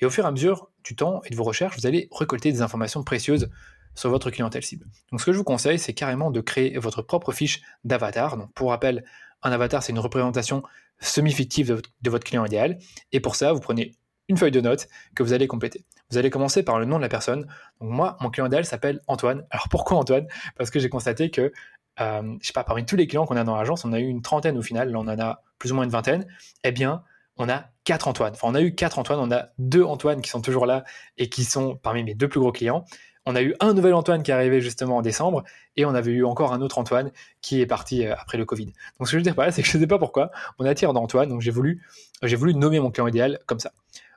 Et 0.00 0.06
au 0.06 0.10
fur 0.10 0.24
et 0.24 0.28
à 0.28 0.30
mesure 0.30 0.68
du 0.84 0.94
temps 0.94 1.20
et 1.24 1.30
de 1.30 1.34
vos 1.34 1.42
recherches, 1.42 1.76
vous 1.76 1.88
allez 1.88 2.08
récolter 2.12 2.52
des 2.52 2.62
informations 2.62 3.02
précieuses 3.02 3.50
sur 3.94 4.10
votre 4.10 4.30
clientèle 4.30 4.62
cible. 4.62 4.86
Donc 5.10 5.20
ce 5.20 5.26
que 5.26 5.32
je 5.32 5.38
vous 5.38 5.44
conseille, 5.44 5.78
c'est 5.78 5.94
carrément 5.94 6.30
de 6.30 6.40
créer 6.40 6.78
votre 6.78 7.02
propre 7.02 7.32
fiche 7.32 7.62
d'avatar. 7.84 8.36
Pour 8.54 8.70
rappel, 8.70 9.04
un 9.42 9.52
avatar, 9.52 9.82
c'est 9.82 9.92
une 9.92 9.98
représentation 9.98 10.62
semi-fictive 11.00 11.82
de, 12.02 12.10
votre 12.10 12.24
client 12.24 12.44
idéal. 12.44 12.78
Et 13.12 13.20
pour 13.20 13.36
ça, 13.36 13.52
vous 13.52 13.60
prenez 13.60 13.96
une 14.28 14.36
feuille 14.36 14.50
de 14.50 14.60
notes 14.60 14.88
que 15.14 15.22
vous 15.22 15.32
allez 15.32 15.46
compléter. 15.46 15.84
Vous 16.10 16.18
allez 16.18 16.30
commencer 16.30 16.62
par 16.62 16.78
le 16.78 16.86
nom 16.86 16.96
de 16.96 17.02
la 17.02 17.08
personne. 17.08 17.46
Moi, 17.80 18.16
mon 18.20 18.30
client 18.30 18.46
idéal 18.46 18.64
s'appelle 18.64 19.00
Antoine. 19.06 19.44
Alors 19.50 19.68
pourquoi 19.68 19.98
Antoine? 19.98 20.26
Parce 20.56 20.70
que 20.70 20.78
j'ai 20.78 20.88
constaté 20.88 21.30
que, 21.30 21.52
euh, 22.00 22.36
je 22.40 22.46
sais 22.46 22.52
pas, 22.52 22.64
parmi 22.64 22.86
tous 22.86 22.96
les 22.96 23.06
clients 23.06 23.26
qu'on 23.26 23.36
a 23.36 23.44
dans 23.44 23.56
l'agence, 23.56 23.84
on 23.84 23.92
a 23.92 24.00
eu 24.00 24.06
une 24.06 24.22
trentaine 24.22 24.56
au 24.56 24.62
final, 24.62 24.90
là 24.90 24.98
on 24.98 25.08
en 25.08 25.18
a 25.18 25.42
plus 25.58 25.72
ou 25.72 25.74
moins 25.74 25.84
une 25.84 25.90
vingtaine. 25.90 26.26
Eh 26.62 26.72
bien, 26.72 27.02
on 27.36 27.48
a 27.48 27.66
quatre 27.84 28.08
Antoine. 28.08 28.32
Enfin, 28.32 28.48
on 28.48 28.54
a 28.54 28.62
eu 28.62 28.74
quatre 28.74 28.98
Antoine, 28.98 29.18
on 29.18 29.30
a 29.30 29.48
deux 29.58 29.84
Antoine 29.84 30.22
qui 30.22 30.30
sont 30.30 30.40
toujours 30.40 30.66
là 30.66 30.84
et 31.18 31.28
qui 31.28 31.44
sont 31.44 31.76
parmi 31.76 32.04
mes 32.04 32.14
deux 32.14 32.28
plus 32.28 32.40
gros 32.40 32.52
clients 32.52 32.84
on 33.26 33.34
a 33.34 33.42
eu 33.42 33.54
un 33.60 33.72
nouvel 33.74 33.94
Antoine 33.94 34.22
qui 34.22 34.30
est 34.30 34.34
arrivé 34.34 34.60
justement 34.60 34.98
en 34.98 35.02
décembre, 35.02 35.44
et 35.76 35.84
on 35.84 35.94
avait 35.94 36.12
eu 36.12 36.24
encore 36.24 36.52
un 36.52 36.60
autre 36.60 36.78
Antoine 36.78 37.10
qui 37.40 37.60
est 37.60 37.66
parti 37.66 38.06
euh, 38.06 38.14
après 38.18 38.38
le 38.38 38.44
Covid. 38.44 38.66
Donc 38.66 38.74
ce 39.00 39.02
que 39.04 39.10
je 39.12 39.16
veux 39.16 39.22
dire 39.22 39.34
par 39.34 39.46
là, 39.46 39.52
c'est 39.52 39.62
que 39.62 39.68
je 39.68 39.76
ne 39.76 39.82
sais 39.82 39.86
pas 39.86 39.98
pourquoi, 39.98 40.30
on 40.58 40.64
attire 40.64 40.92
d'Antoine, 40.92 41.28
donc 41.28 41.40
j'ai 41.40 41.50
voulu, 41.50 41.82
j'ai 42.22 42.36
voulu 42.36 42.54
nommer 42.54 42.80
mon 42.80 42.90
client 42.90 43.06
idéal 43.06 43.38
comme 43.46 43.60
ça. 43.60 43.72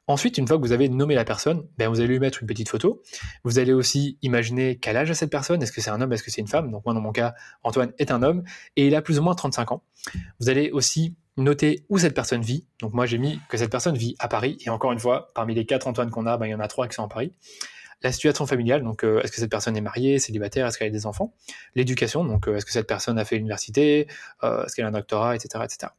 Ensuite, 0.10 0.38
une 0.38 0.48
fois 0.48 0.56
que 0.56 0.62
vous 0.62 0.72
avez 0.72 0.88
nommé 0.88 1.16
la 1.16 1.26
personne, 1.26 1.68
ben 1.78 1.90
vous 1.90 2.00
allez 2.00 2.08
lui 2.08 2.20
mettre 2.20 2.42
une 2.42 2.48
petite 2.48 2.70
photo. 2.70 3.02
Vous 3.44 3.60
allez 3.60 3.74
aussi 3.74 4.18
imaginer 4.22 4.78
quel 4.78 4.96
âge 4.96 5.12
a 5.12 5.14
cette 5.14 5.30
personne. 5.30 5.62
Est-ce 5.62 5.74
que 5.74 5.82
c'est 5.82 5.90
un 5.90 6.00
homme? 6.00 6.14
Est-ce 6.14 6.24
que 6.24 6.32
c'est 6.32 6.40
une 6.40 6.48
femme? 6.48 6.72
Donc 6.72 6.86
moi, 6.86 6.94
dans 6.94 7.02
mon 7.02 7.12
cas, 7.12 7.36
Antoine 7.64 7.92
est 8.00 8.10
un 8.10 8.24
homme 8.24 8.46
et 8.78 8.88
il 8.88 8.96
a 8.96 9.02
plus 9.02 9.20
ou 9.20 9.22
moins 9.22 9.36
35 9.36 9.74
ans. 9.74 9.84
Vous 10.40 10.48
allez 10.48 10.72
aussi 10.72 11.18
noter 11.36 11.84
où 11.90 11.98
cette 11.98 12.14
personne 12.14 12.42
vit. 12.42 12.66
Donc 12.80 12.94
moi, 12.94 13.06
j'ai 13.06 13.18
mis 13.18 13.42
que 13.50 13.58
cette 13.58 13.70
personne 13.70 13.98
vit 13.98 14.16
à 14.20 14.30
Paris. 14.30 14.58
Et 14.66 14.70
encore 14.70 14.94
une 14.94 15.00
fois, 15.00 15.28
parmi 15.36 15.54
les 15.54 15.66
quatre 15.66 15.88
Antoine 15.88 16.10
qu'on 16.10 16.26
a, 16.26 16.38
ben, 16.38 16.46
il 16.46 16.52
y 16.52 16.56
en 16.56 16.62
a 16.62 16.70
trois 16.70 16.88
qui 16.88 16.96
sont 16.96 17.04
à 17.04 17.10
Paris 17.10 17.34
la 18.02 18.12
situation 18.12 18.46
familiale, 18.46 18.84
donc 18.84 19.04
euh, 19.04 19.22
est-ce 19.22 19.32
que 19.32 19.40
cette 19.40 19.50
personne 19.50 19.76
est 19.76 19.82
mariée, 19.82 20.20
célibataire, 20.20 20.68
est-ce 20.68 20.78
qu'elle 20.78 20.88
a 20.88 20.92
des 20.92 21.06
enfants, 21.06 21.34
l'éducation, 21.76 22.24
donc 22.24 22.48
euh, 22.48 22.56
est-ce 22.56 22.66
que 22.66 22.72
cette 22.72 22.88
personne 22.88 23.18
a 23.18 23.26
fait 23.26 23.38
l'université, 23.38 24.08
euh, 24.44 24.66
est-ce 24.66 24.76
qu'elle 24.76 24.86
a 24.86 24.90
un 24.90 24.92
doctorat, 24.92 25.36
etc., 25.36 25.64
etc. 25.64 25.92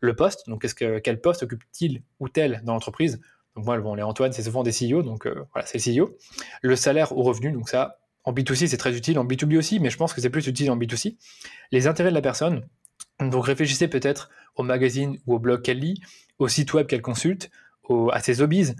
Le 0.00 0.16
poste, 0.16 0.48
donc 0.48 0.64
est-ce 0.64 0.74
que 0.74 0.98
quel 0.98 1.20
poste 1.20 1.42
occupe-t-il 1.42 2.02
ou 2.20 2.28
tel 2.28 2.62
dans 2.64 2.72
l'entreprise? 2.72 3.20
Donc 3.54 3.66
moi, 3.66 3.78
bon, 3.78 3.94
les 3.94 4.02
Antoine, 4.02 4.32
c'est 4.32 4.44
souvent 4.44 4.62
des 4.62 4.72
CEO, 4.72 5.02
donc 5.02 5.26
voilà, 5.26 5.66
c'est 5.66 5.78
le 5.78 6.04
CEO. 6.04 6.16
Le 6.62 6.74
salaire 6.74 7.16
ou 7.16 7.22
revenu, 7.22 7.52
donc 7.52 7.68
ça, 7.68 7.98
en 8.24 8.32
B2C, 8.32 8.66
c'est 8.66 8.78
très 8.78 8.96
utile, 8.96 9.18
en 9.18 9.26
B2B 9.26 9.58
aussi, 9.58 9.78
mais 9.78 9.90
je 9.90 9.98
pense 9.98 10.14
que 10.14 10.22
c'est 10.22 10.30
plus 10.30 10.46
utile 10.46 10.70
en 10.70 10.78
B2C. 10.78 11.18
Les 11.70 11.86
intérêts 11.86 12.08
de 12.08 12.14
la 12.14 12.22
personne, 12.22 12.66
donc 13.20 13.44
réfléchissez 13.44 13.88
peut-être 13.88 14.30
au 14.56 14.62
magazine 14.62 15.18
ou 15.26 15.34
au 15.34 15.38
blog 15.38 15.60
qu'elle 15.60 15.80
lit, 15.80 16.00
au 16.38 16.48
site 16.48 16.72
web 16.72 16.86
qu'elle 16.86 17.02
consulte, 17.02 17.50
à 18.10 18.20
ses 18.20 18.40
hobbies, 18.40 18.72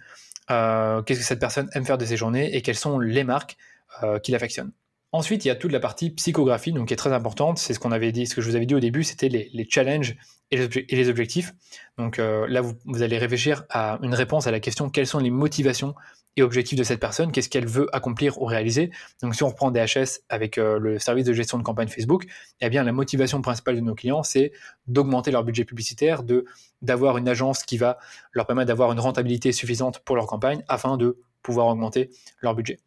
qu'est-ce 0.48 1.20
que 1.20 1.24
cette 1.24 1.40
personne 1.40 1.68
aime 1.74 1.84
faire 1.84 1.98
de 1.98 2.04
ses 2.04 2.16
journées 2.16 2.54
et 2.56 2.62
quelles 2.62 2.76
sont 2.76 2.98
les 2.98 3.24
marques 3.24 3.56
euh, 4.02 4.18
qu'il 4.18 4.34
affectionne. 4.34 4.72
Ensuite, 5.14 5.44
il 5.44 5.48
y 5.48 5.50
a 5.50 5.54
toute 5.54 5.72
la 5.72 5.80
partie 5.80 6.08
psychographie, 6.10 6.72
donc 6.72 6.88
qui 6.88 6.94
est 6.94 6.96
très 6.96 7.12
importante. 7.12 7.58
C'est 7.58 7.74
ce 7.74 7.78
qu'on 7.78 7.92
avait 7.92 8.12
dit, 8.12 8.26
ce 8.26 8.34
que 8.34 8.40
je 8.40 8.48
vous 8.48 8.56
avais 8.56 8.64
dit 8.64 8.74
au 8.74 8.80
début, 8.80 9.04
c'était 9.04 9.28
les, 9.28 9.66
challenges 9.68 10.16
et 10.50 10.56
les, 10.90 11.08
objectifs. 11.10 11.52
Donc 11.98 12.18
euh, 12.18 12.46
là, 12.48 12.62
vous, 12.62 13.02
allez 13.02 13.18
réfléchir 13.18 13.64
à 13.68 13.98
une 14.02 14.14
réponse 14.14 14.46
à 14.46 14.50
la 14.50 14.58
question 14.58 14.88
quelles 14.88 15.06
sont 15.06 15.18
les 15.18 15.30
motivations 15.30 15.94
et 16.36 16.42
objectifs 16.42 16.78
de 16.78 16.82
cette 16.82 16.98
personne, 16.98 17.30
qu'est-ce 17.30 17.50
qu'elle 17.50 17.66
veut 17.66 17.94
accomplir 17.94 18.40
ou 18.40 18.46
réaliser? 18.46 18.90
Donc 19.20 19.34
si 19.34 19.42
on 19.42 19.48
reprend 19.48 19.70
DHS 19.70 20.20
avec 20.30 20.56
le 20.56 20.98
service 20.98 21.26
de 21.26 21.34
gestion 21.34 21.58
de 21.58 21.62
campagne 21.62 21.88
Facebook, 21.88 22.24
eh 22.62 22.70
bien 22.70 22.82
la 22.84 22.92
motivation 22.92 23.42
principale 23.42 23.76
de 23.76 23.82
nos 23.82 23.94
clients, 23.94 24.22
c'est 24.22 24.52
d'augmenter 24.86 25.30
leur 25.30 25.44
budget 25.44 25.66
publicitaire, 25.66 26.22
de 26.22 26.46
d'avoir 26.80 27.18
une 27.18 27.28
agence 27.28 27.64
qui 27.64 27.76
va 27.76 27.98
leur 28.32 28.46
permettre 28.46 28.68
d'avoir 28.68 28.92
une 28.92 29.00
rentabilité 29.00 29.52
suffisante 29.52 29.98
pour 29.98 30.16
leur 30.16 30.26
campagne 30.26 30.64
afin 30.68 30.96
de 30.96 31.18
pouvoir 31.42 31.66
augmenter 31.66 32.10
leur 32.40 32.54
budget. 32.54 32.80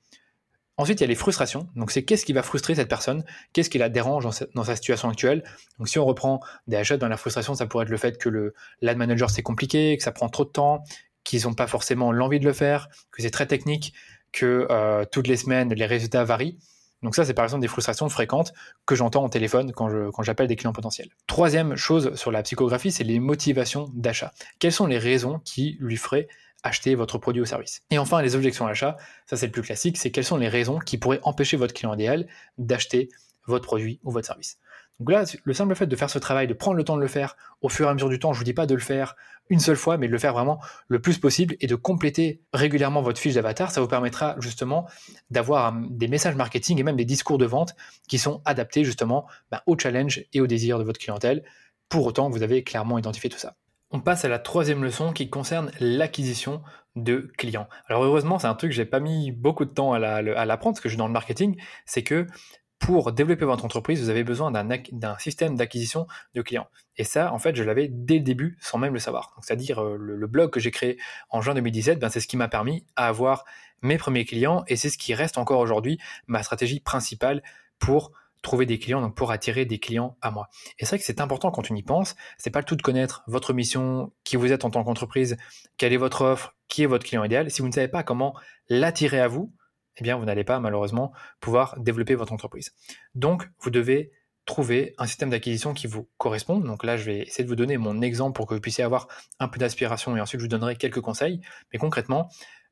Ensuite, 0.77 0.99
il 0.99 1.03
y 1.03 1.05
a 1.05 1.07
les 1.07 1.15
frustrations. 1.15 1.67
Donc, 1.75 1.91
c'est 1.91 2.03
qu'est-ce 2.03 2.25
qui 2.25 2.33
va 2.33 2.43
frustrer 2.43 2.75
cette 2.75 2.89
personne? 2.89 3.23
Qu'est-ce 3.53 3.69
qui 3.69 3.77
la 3.77 3.87
dérange 3.87 4.25
dans 4.53 4.63
sa, 4.63 4.75
situation 4.75 5.09
actuelle? 5.09 5.43
Donc, 5.79 5.87
si 5.87 5.99
on 5.99 6.05
reprend 6.05 6.41
des 6.67 6.75
achats 6.75 6.97
dans 6.97 7.07
la 7.07 7.17
frustration, 7.17 7.55
ça 7.55 7.65
pourrait 7.65 7.83
être 7.83 7.91
le 7.91 7.97
fait 7.97 8.17
que 8.17 8.27
le 8.27 8.53
l'ad 8.81 8.97
manager 8.97 9.29
c'est 9.29 9.41
compliqué, 9.41 9.95
que 9.95 10.03
ça 10.03 10.11
prend 10.11 10.27
trop 10.27 10.43
de 10.43 10.49
temps, 10.49 10.83
qu'ils 11.23 11.43
n'ont 11.43 11.53
pas 11.53 11.67
forcément 11.67 12.11
l'envie 12.11 12.39
de 12.39 12.45
le 12.45 12.53
faire, 12.53 12.89
que 13.11 13.21
c'est 13.21 13.31
très 13.31 13.47
technique, 13.47 13.93
que 14.33 14.67
euh, 14.69 15.05
toutes 15.09 15.27
les 15.27 15.37
semaines 15.37 15.73
les 15.73 15.85
résultats 15.85 16.25
varient. 16.25 16.57
Donc 17.03 17.15
ça, 17.15 17.23
c'est 17.23 17.33
par 17.33 17.45
exemple 17.45 17.61
des 17.61 17.67
frustrations 17.67 18.09
fréquentes 18.09 18.51
que 18.85 18.95
j'entends 18.95 19.23
au 19.23 19.29
téléphone 19.29 19.71
quand, 19.71 19.89
quand 20.11 20.23
j'appelle 20.23 20.47
des 20.47 20.55
clients 20.55 20.73
potentiels. 20.73 21.09
Troisième 21.27 21.75
chose 21.75 22.15
sur 22.15 22.31
la 22.31 22.43
psychographie, 22.43 22.91
c'est 22.91 23.03
les 23.03 23.19
motivations 23.19 23.91
d'achat. 23.93 24.33
Quelles 24.59 24.71
sont 24.73 24.87
les 24.87 24.97
raisons 24.97 25.39
qui 25.45 25.77
lui 25.79 25.97
feraient 25.97 26.27
acheter 26.65 26.95
votre 26.95 27.17
produit 27.17 27.41
ou 27.41 27.45
service. 27.45 27.83
Et 27.91 27.97
enfin, 27.97 28.21
les 28.21 28.35
objections 28.35 28.65
à 28.65 28.69
l'achat, 28.69 28.97
ça 29.27 29.37
c'est 29.37 29.45
le 29.45 29.51
plus 29.51 29.61
classique, 29.61 29.97
c'est 29.97 30.11
quelles 30.11 30.25
sont 30.25 30.37
les 30.37 30.49
raisons 30.49 30.79
qui 30.79 30.97
pourraient 30.97 31.21
empêcher 31.23 31.55
votre 31.57 31.73
client 31.73 31.93
idéal 31.93 32.27
d'acheter 32.57 33.09
votre 33.45 33.65
produit 33.65 33.99
ou 34.03 34.11
votre 34.11 34.25
service. 34.25 34.57
Donc 34.99 35.11
là, 35.11 35.25
le 35.43 35.53
simple 35.53 35.75
fait 35.75 35.87
de 35.87 35.95
faire 35.95 36.09
ce 36.09 36.19
travail, 36.19 36.47
de 36.47 36.53
prendre 36.53 36.77
le 36.77 36.83
temps 36.83 36.95
de 36.95 37.01
le 37.01 37.07
faire 37.07 37.35
au 37.61 37.69
fur 37.69 37.85
et 37.85 37.89
à 37.89 37.93
mesure 37.93 38.09
du 38.09 38.17
temps, 38.17 38.33
je 38.33 38.37
ne 38.37 38.39
vous 38.39 38.45
dis 38.45 38.53
pas 38.53 38.65
de 38.65 38.73
le 38.73 38.81
faire 38.81 39.15
une 39.49 39.59
seule 39.59 39.75
fois, 39.75 39.97
mais 39.97 40.07
de 40.07 40.11
le 40.11 40.17
faire 40.17 40.33
vraiment 40.33 40.59
le 40.87 40.99
plus 40.99 41.19
possible 41.19 41.55
et 41.59 41.67
de 41.67 41.75
compléter 41.75 42.41
régulièrement 42.53 43.01
votre 43.01 43.19
fiche 43.19 43.35
d'avatar, 43.35 43.69
ça 43.69 43.81
vous 43.81 43.87
permettra 43.87 44.35
justement 44.39 44.87
d'avoir 45.29 45.73
des 45.73 46.07
messages 46.07 46.35
marketing 46.35 46.79
et 46.79 46.83
même 46.83 46.95
des 46.95 47.05
discours 47.05 47.37
de 47.37 47.45
vente 47.45 47.75
qui 48.07 48.17
sont 48.17 48.41
adaptés 48.45 48.83
justement 48.83 49.27
bah, 49.51 49.61
au 49.67 49.77
challenge 49.77 50.23
et 50.33 50.41
aux 50.41 50.47
désirs 50.47 50.79
de 50.79 50.83
votre 50.83 50.99
clientèle, 50.99 51.43
pour 51.89 52.07
autant 52.07 52.29
vous 52.29 52.41
avez 52.41 52.63
clairement 52.63 52.97
identifié 52.97 53.29
tout 53.29 53.37
ça. 53.37 53.55
On 53.91 53.99
passe 53.99 54.25
à 54.25 54.29
la 54.29 54.39
troisième 54.39 54.83
leçon 54.83 55.13
qui 55.13 55.29
concerne 55.29 55.71
l'acquisition 55.79 56.61
de 56.95 57.31
clients. 57.37 57.67
Alors 57.87 58.03
heureusement, 58.03 58.39
c'est 58.39 58.47
un 58.47 58.55
truc 58.55 58.71
que 58.71 58.75
j'ai 58.75 58.85
pas 58.85 58.99
mis 58.99 59.31
beaucoup 59.31 59.65
de 59.65 59.69
temps 59.69 59.93
à 59.93 60.21
l'apprendre 60.21 60.75
parce 60.75 60.81
que 60.81 60.89
je 60.89 60.93
suis 60.93 60.97
dans 60.97 61.07
le 61.07 61.13
marketing, 61.13 61.61
c'est 61.85 62.03
que 62.03 62.27
pour 62.79 63.11
développer 63.11 63.45
votre 63.45 63.65
entreprise, 63.65 64.01
vous 64.01 64.09
avez 64.09 64.23
besoin 64.23 64.51
d'un 64.51 65.17
système 65.17 65.55
d'acquisition 65.55 66.07
de 66.33 66.41
clients. 66.41 66.67
Et 66.97 67.03
ça, 67.03 67.33
en 67.33 67.39
fait, 67.39 67.55
je 67.55 67.63
l'avais 67.63 67.87
dès 67.89 68.15
le 68.15 68.23
début 68.23 68.57
sans 68.59 68.77
même 68.77 68.93
le 68.93 68.99
savoir. 68.99 69.35
C'est-à-dire 69.41 69.83
euh, 69.83 69.97
le, 69.97 70.27
blog 70.27 70.51
que 70.51 70.59
j'ai 70.59 70.71
créé 70.71 70.97
en 71.29 71.41
juin 71.41 71.55
2017, 71.55 71.99
ben, 71.99 72.09
c'est 72.09 72.19
ce 72.19 72.27
qui 72.27 72.37
m'a 72.37 72.47
permis 72.47 72.85
à 72.95 73.07
avoir 73.07 73.45
mes 73.81 73.97
premiers 73.97 74.25
clients 74.25 74.63
et 74.67 74.75
c'est 74.75 74.89
ce 74.89 74.97
qui 74.97 75.13
reste 75.13 75.37
encore 75.37 75.59
aujourd'hui 75.59 75.99
ma 76.27 76.43
stratégie 76.43 76.79
principale 76.79 77.41
pour 77.79 78.11
trouver 78.45 78.65
des 78.65 78.79
clients, 78.79 79.01
donc 79.01 79.15
pour 79.15 79.31
attirer 79.31 79.65
des 79.65 79.79
clients 79.79 80.17
à 80.21 80.31
moi. 80.31 80.47
Et 80.79 80.85
c'est 80.85 80.91
vrai 80.91 80.99
que 80.99 81.03
c'est 81.03 81.19
important 81.19 81.51
quand 81.51 81.69
on 81.69 81.75
y 81.75 81.83
pense, 81.83 82.15
c'est 82.37 82.51
pas 82.51 82.59
le 82.59 82.65
tout 82.65 82.75
de 82.75 82.81
connaître 82.81 83.23
votre 83.27 83.51
mission, 83.51 84.13
qui 84.23 84.37
vous 84.37 84.51
êtes 84.51 84.63
en 84.63 84.69
tant 84.69 84.83
qu'entreprise, 84.83 85.35
quelle 85.77 85.91
est 85.91 85.97
votre 85.97 86.21
offre, 86.21 86.55
qui 86.67 86.83
est 86.83 86.85
votre 86.85 87.05
client 87.05 87.23
idéal. 87.23 87.51
Si 87.51 87.61
vous 87.61 87.67
ne 87.67 87.73
savez 87.73 87.87
pas 87.87 88.03
comment 88.03 88.33
l'attirer 88.69 89.19
à 89.19 89.27
vous, 89.27 89.53
eh 89.97 90.03
bien 90.03 90.17
vous 90.17 90.25
n'allez 90.25 90.43
pas 90.43 90.59
malheureusement 90.59 91.11
pouvoir 91.39 91.79
développer 91.79 92.15
votre 92.15 92.33
entreprise. 92.33 92.73
Donc 93.15 93.49
vous 93.59 93.69
devez 93.69 94.11
trouver 94.45 94.93
un 94.99 95.07
système 95.07 95.31
d'acquisition 95.31 95.73
qui 95.73 95.87
vous 95.87 96.07
correspond. 96.17 96.59
Donc 96.59 96.83
là, 96.83 96.97
je 96.97 97.05
vais 97.05 97.19
essayer 97.21 97.43
de 97.43 97.49
vous 97.49 97.55
donner 97.55 97.77
mon 97.77 98.01
exemple 98.01 98.35
pour 98.35 98.45
que 98.45 98.53
vous 98.53 98.61
puissiez 98.61 98.83
avoir 98.83 99.07
un 99.39 99.47
peu 99.47 99.59
d'aspiration 99.59 100.15
et 100.15 100.21
ensuite 100.21 100.39
je 100.39 100.45
vous 100.45 100.49
donnerai 100.49 100.75
quelques 100.75 101.01
conseils. 101.01 101.41
Mais 101.73 101.79
concrètement, 101.79 102.29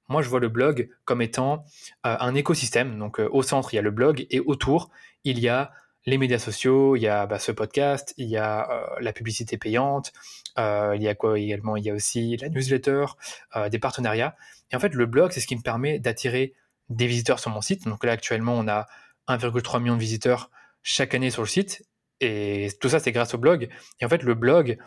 moi, 0.09 0.21
je 0.21 0.29
vois 0.29 0.39
le 0.39 0.49
blog 0.49 0.89
comme 1.05 1.21
étant 1.21 1.65
euh, 2.05 2.15
un 2.19 2.35
écosystème. 2.35 2.99
Donc, 2.99 3.19
euh, 3.19 3.29
au 3.31 3.41
centre, 3.41 3.73
il 3.73 3.77
y 3.77 3.79
a 3.79 3.81
le 3.81 3.91
blog 3.91 4.27
et 4.29 4.39
autour, 4.39 4.89
il 5.23 5.39
y 5.39 5.49
a 5.49 5.71
les 6.05 6.17
médias 6.17 6.39
sociaux, 6.39 6.95
il 6.95 7.01
y 7.01 7.07
a 7.07 7.25
bah, 7.25 7.39
ce 7.39 7.51
podcast, 7.51 8.13
il 8.17 8.27
y 8.27 8.37
a 8.37 8.69
euh, 8.69 8.99
la 8.99 9.13
publicité 9.13 9.57
payante, 9.57 10.11
il 10.57 11.01
y 11.01 11.07
a 11.07 11.15
quoi 11.15 11.39
également 11.39 11.77
Il 11.77 11.85
y 11.85 11.89
a 11.89 11.93
aussi 11.93 12.37
la 12.37 12.49
newsletter, 12.49 13.05
des 13.71 13.79
partenariats. 13.79 14.35
Et 14.71 14.75
en 14.75 14.79
fait, 14.79 14.93
le 14.93 15.05
blog, 15.05 15.31
c'est 15.31 15.39
ce 15.39 15.47
qui 15.47 15.55
me 15.55 15.61
permet 15.61 15.99
d'attirer 15.99 16.53
des 16.89 17.07
visiteurs 17.07 17.39
sur 17.39 17.51
mon 17.51 17.61
site. 17.61 17.85
Donc 17.85 18.03
là, 18.03 18.11
actuellement, 18.11 18.53
on 18.53 18.67
a 18.67 18.87
1,3 19.27 19.81
million 19.81 19.95
de 19.95 20.01
visiteurs 20.01 20.49
chaque 20.83 21.13
année 21.13 21.29
sur 21.29 21.41
le 21.41 21.47
site. 21.47 21.85
Et 22.19 22.69
tout 22.79 22.89
ça, 22.89 22.99
c'est 22.99 23.11
grâce 23.11 23.33
au 23.33 23.37
blog. 23.37 23.69
Et 23.99 24.05
en 24.05 24.09
fait, 24.09 24.23
le 24.23 24.33
blog, 24.33 24.77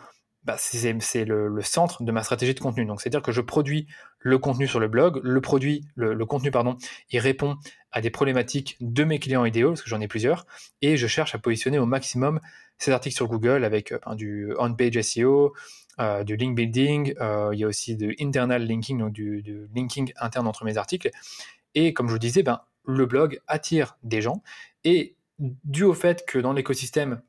bah, 0.47 0.55
c'est 0.57 1.25
le, 1.25 1.61
centre 1.61 2.03
de 2.03 2.11
ma 2.13 2.23
stratégie 2.23 2.53
de 2.53 2.59
contenu. 2.61 2.85
Donc, 2.85 3.01
c'est-à-dire 3.01 3.21
que 3.21 3.33
je 3.33 3.41
produis 3.41 3.85
le 4.19 4.37
contenu 4.37 4.65
sur 4.65 4.79
le 4.79 4.87
blog, 4.87 5.19
le 5.21 5.41
produit, 5.41 5.83
le, 5.95 6.25
contenu, 6.25 6.51
pardon, 6.51 6.77
il 7.11 7.19
répond 7.19 7.57
à 7.91 7.99
des 7.99 8.09
problématiques 8.09 8.77
de 8.79 9.03
mes 9.03 9.19
clients 9.19 9.43
idéaux, 9.43 9.71
parce 9.71 9.81
que 9.81 9.89
j'en 9.89 9.99
ai 9.99 10.07
plusieurs, 10.07 10.45
et 10.81 10.95
je 10.95 11.05
cherche 11.05 11.35
à 11.35 11.37
positionner 11.37 11.79
au 11.79 11.85
maximum 11.85 12.39
ces 12.77 12.91
articles 12.91 13.17
sur 13.17 13.27
Google 13.27 13.65
avec 13.65 13.91
euh, 13.91 13.99
du 14.15 14.53
on-page 14.57 15.01
SEO, 15.01 15.53
euh, 15.99 16.23
du 16.23 16.37
link 16.37 16.55
building, 16.55 17.13
euh, 17.19 17.49
il 17.51 17.59
y 17.59 17.65
a 17.65 17.67
aussi 17.67 17.97
de 17.97 18.15
internal 18.17 18.65
linking, 18.65 18.99
donc 18.99 19.11
du, 19.11 19.41
du, 19.41 19.67
linking 19.75 20.13
interne 20.15 20.47
entre 20.47 20.63
mes 20.63 20.77
articles. 20.77 21.09
Et 21.75 21.93
comme 21.93 22.07
je 22.07 22.13
vous 22.13 22.19
disais, 22.19 22.41
ben, 22.41 22.61
le 22.85 23.05
blog 23.05 23.41
attire 23.47 23.97
des 24.01 24.21
gens, 24.21 24.41
et 24.85 25.17
dû 25.39 25.83
au 25.83 25.93
fait 25.93 26.25
que 26.25 26.39
dans 26.39 26.53
l'écosystème, 26.53 27.21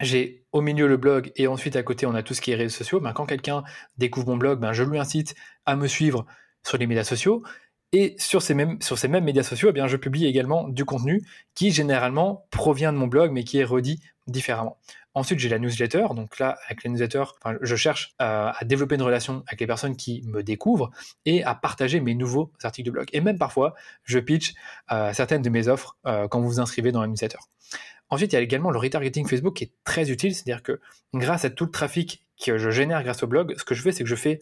j'ai 0.00 0.44
au 0.52 0.60
milieu 0.60 0.86
le 0.86 0.96
blog 0.96 1.32
et 1.36 1.46
ensuite 1.46 1.76
à 1.76 1.82
côté 1.82 2.06
on 2.06 2.14
a 2.14 2.22
tout 2.22 2.34
ce 2.34 2.40
qui 2.40 2.50
est 2.50 2.56
réseaux 2.56 2.76
sociaux. 2.76 3.00
Ben, 3.00 3.12
quand 3.12 3.26
quelqu'un 3.26 3.62
découvre 3.98 4.28
mon 4.28 4.36
blog, 4.36 4.60
ben, 4.60 4.72
je 4.72 4.82
lui 4.82 4.98
incite 4.98 5.34
à 5.66 5.76
me 5.76 5.86
suivre 5.86 6.26
sur 6.66 6.78
les 6.78 6.86
médias 6.86 7.04
sociaux. 7.04 7.42
Et 7.92 8.16
sur 8.18 8.42
ces 8.42 8.54
mêmes, 8.54 8.78
médias 9.22 9.44
sociaux, 9.44 9.70
eh 9.72 9.88
je 9.88 9.96
publie 9.96 10.26
également 10.26 10.68
du 10.68 10.84
contenu 10.84 11.22
qui 11.54 11.70
généralement 11.70 12.44
provient 12.50 12.92
de 12.92 12.98
mon 12.98 13.06
blog 13.06 13.30
mais 13.30 13.44
qui 13.44 13.58
est 13.58 13.64
redit 13.64 14.00
différemment. 14.26 14.78
Ensuite, 15.14 15.38
j'ai 15.38 15.48
la 15.48 15.60
newsletter. 15.60 16.06
Donc 16.16 16.40
là, 16.40 16.58
avec 16.66 16.82
la 16.82 16.90
newsletter, 16.90 17.22
je 17.60 17.76
cherche 17.76 18.14
euh, 18.20 18.50
à 18.52 18.64
développer 18.64 18.96
une 18.96 19.02
relation 19.02 19.44
avec 19.46 19.60
les 19.60 19.66
personnes 19.66 19.96
qui 19.96 20.22
me 20.26 20.42
découvrent 20.42 20.90
et 21.24 21.44
à 21.44 21.54
partager 21.54 22.00
mes 22.00 22.16
nouveaux 22.16 22.50
articles 22.64 22.86
de 22.86 22.90
blog. 22.90 23.06
Et 23.12 23.20
même 23.20 23.38
parfois, 23.38 23.74
je 24.02 24.18
pitch 24.18 24.54
euh, 24.90 25.12
certaines 25.12 25.42
de 25.42 25.50
mes 25.50 25.68
offres 25.68 25.96
euh, 26.06 26.26
quand 26.26 26.40
vous 26.40 26.48
vous 26.48 26.60
inscrivez 26.60 26.90
dans 26.90 27.00
la 27.00 27.06
newsletter. 27.06 27.38
Ensuite, 28.10 28.32
il 28.32 28.36
y 28.36 28.38
a 28.38 28.42
également 28.42 28.70
le 28.70 28.78
retargeting 28.78 29.26
Facebook 29.26 29.54
qui 29.54 29.64
est 29.64 29.72
très 29.84 30.10
utile, 30.10 30.34
c'est-à-dire 30.34 30.62
que 30.62 30.80
grâce 31.14 31.44
à 31.44 31.50
tout 31.50 31.64
le 31.64 31.70
trafic 31.70 32.24
que 32.44 32.58
je 32.58 32.70
génère 32.70 33.02
grâce 33.02 33.22
au 33.22 33.26
blog, 33.26 33.54
ce 33.56 33.64
que 33.64 33.74
je 33.74 33.82
fais, 33.82 33.92
c'est 33.92 34.02
que 34.02 34.08
je 34.08 34.14
fais, 34.14 34.40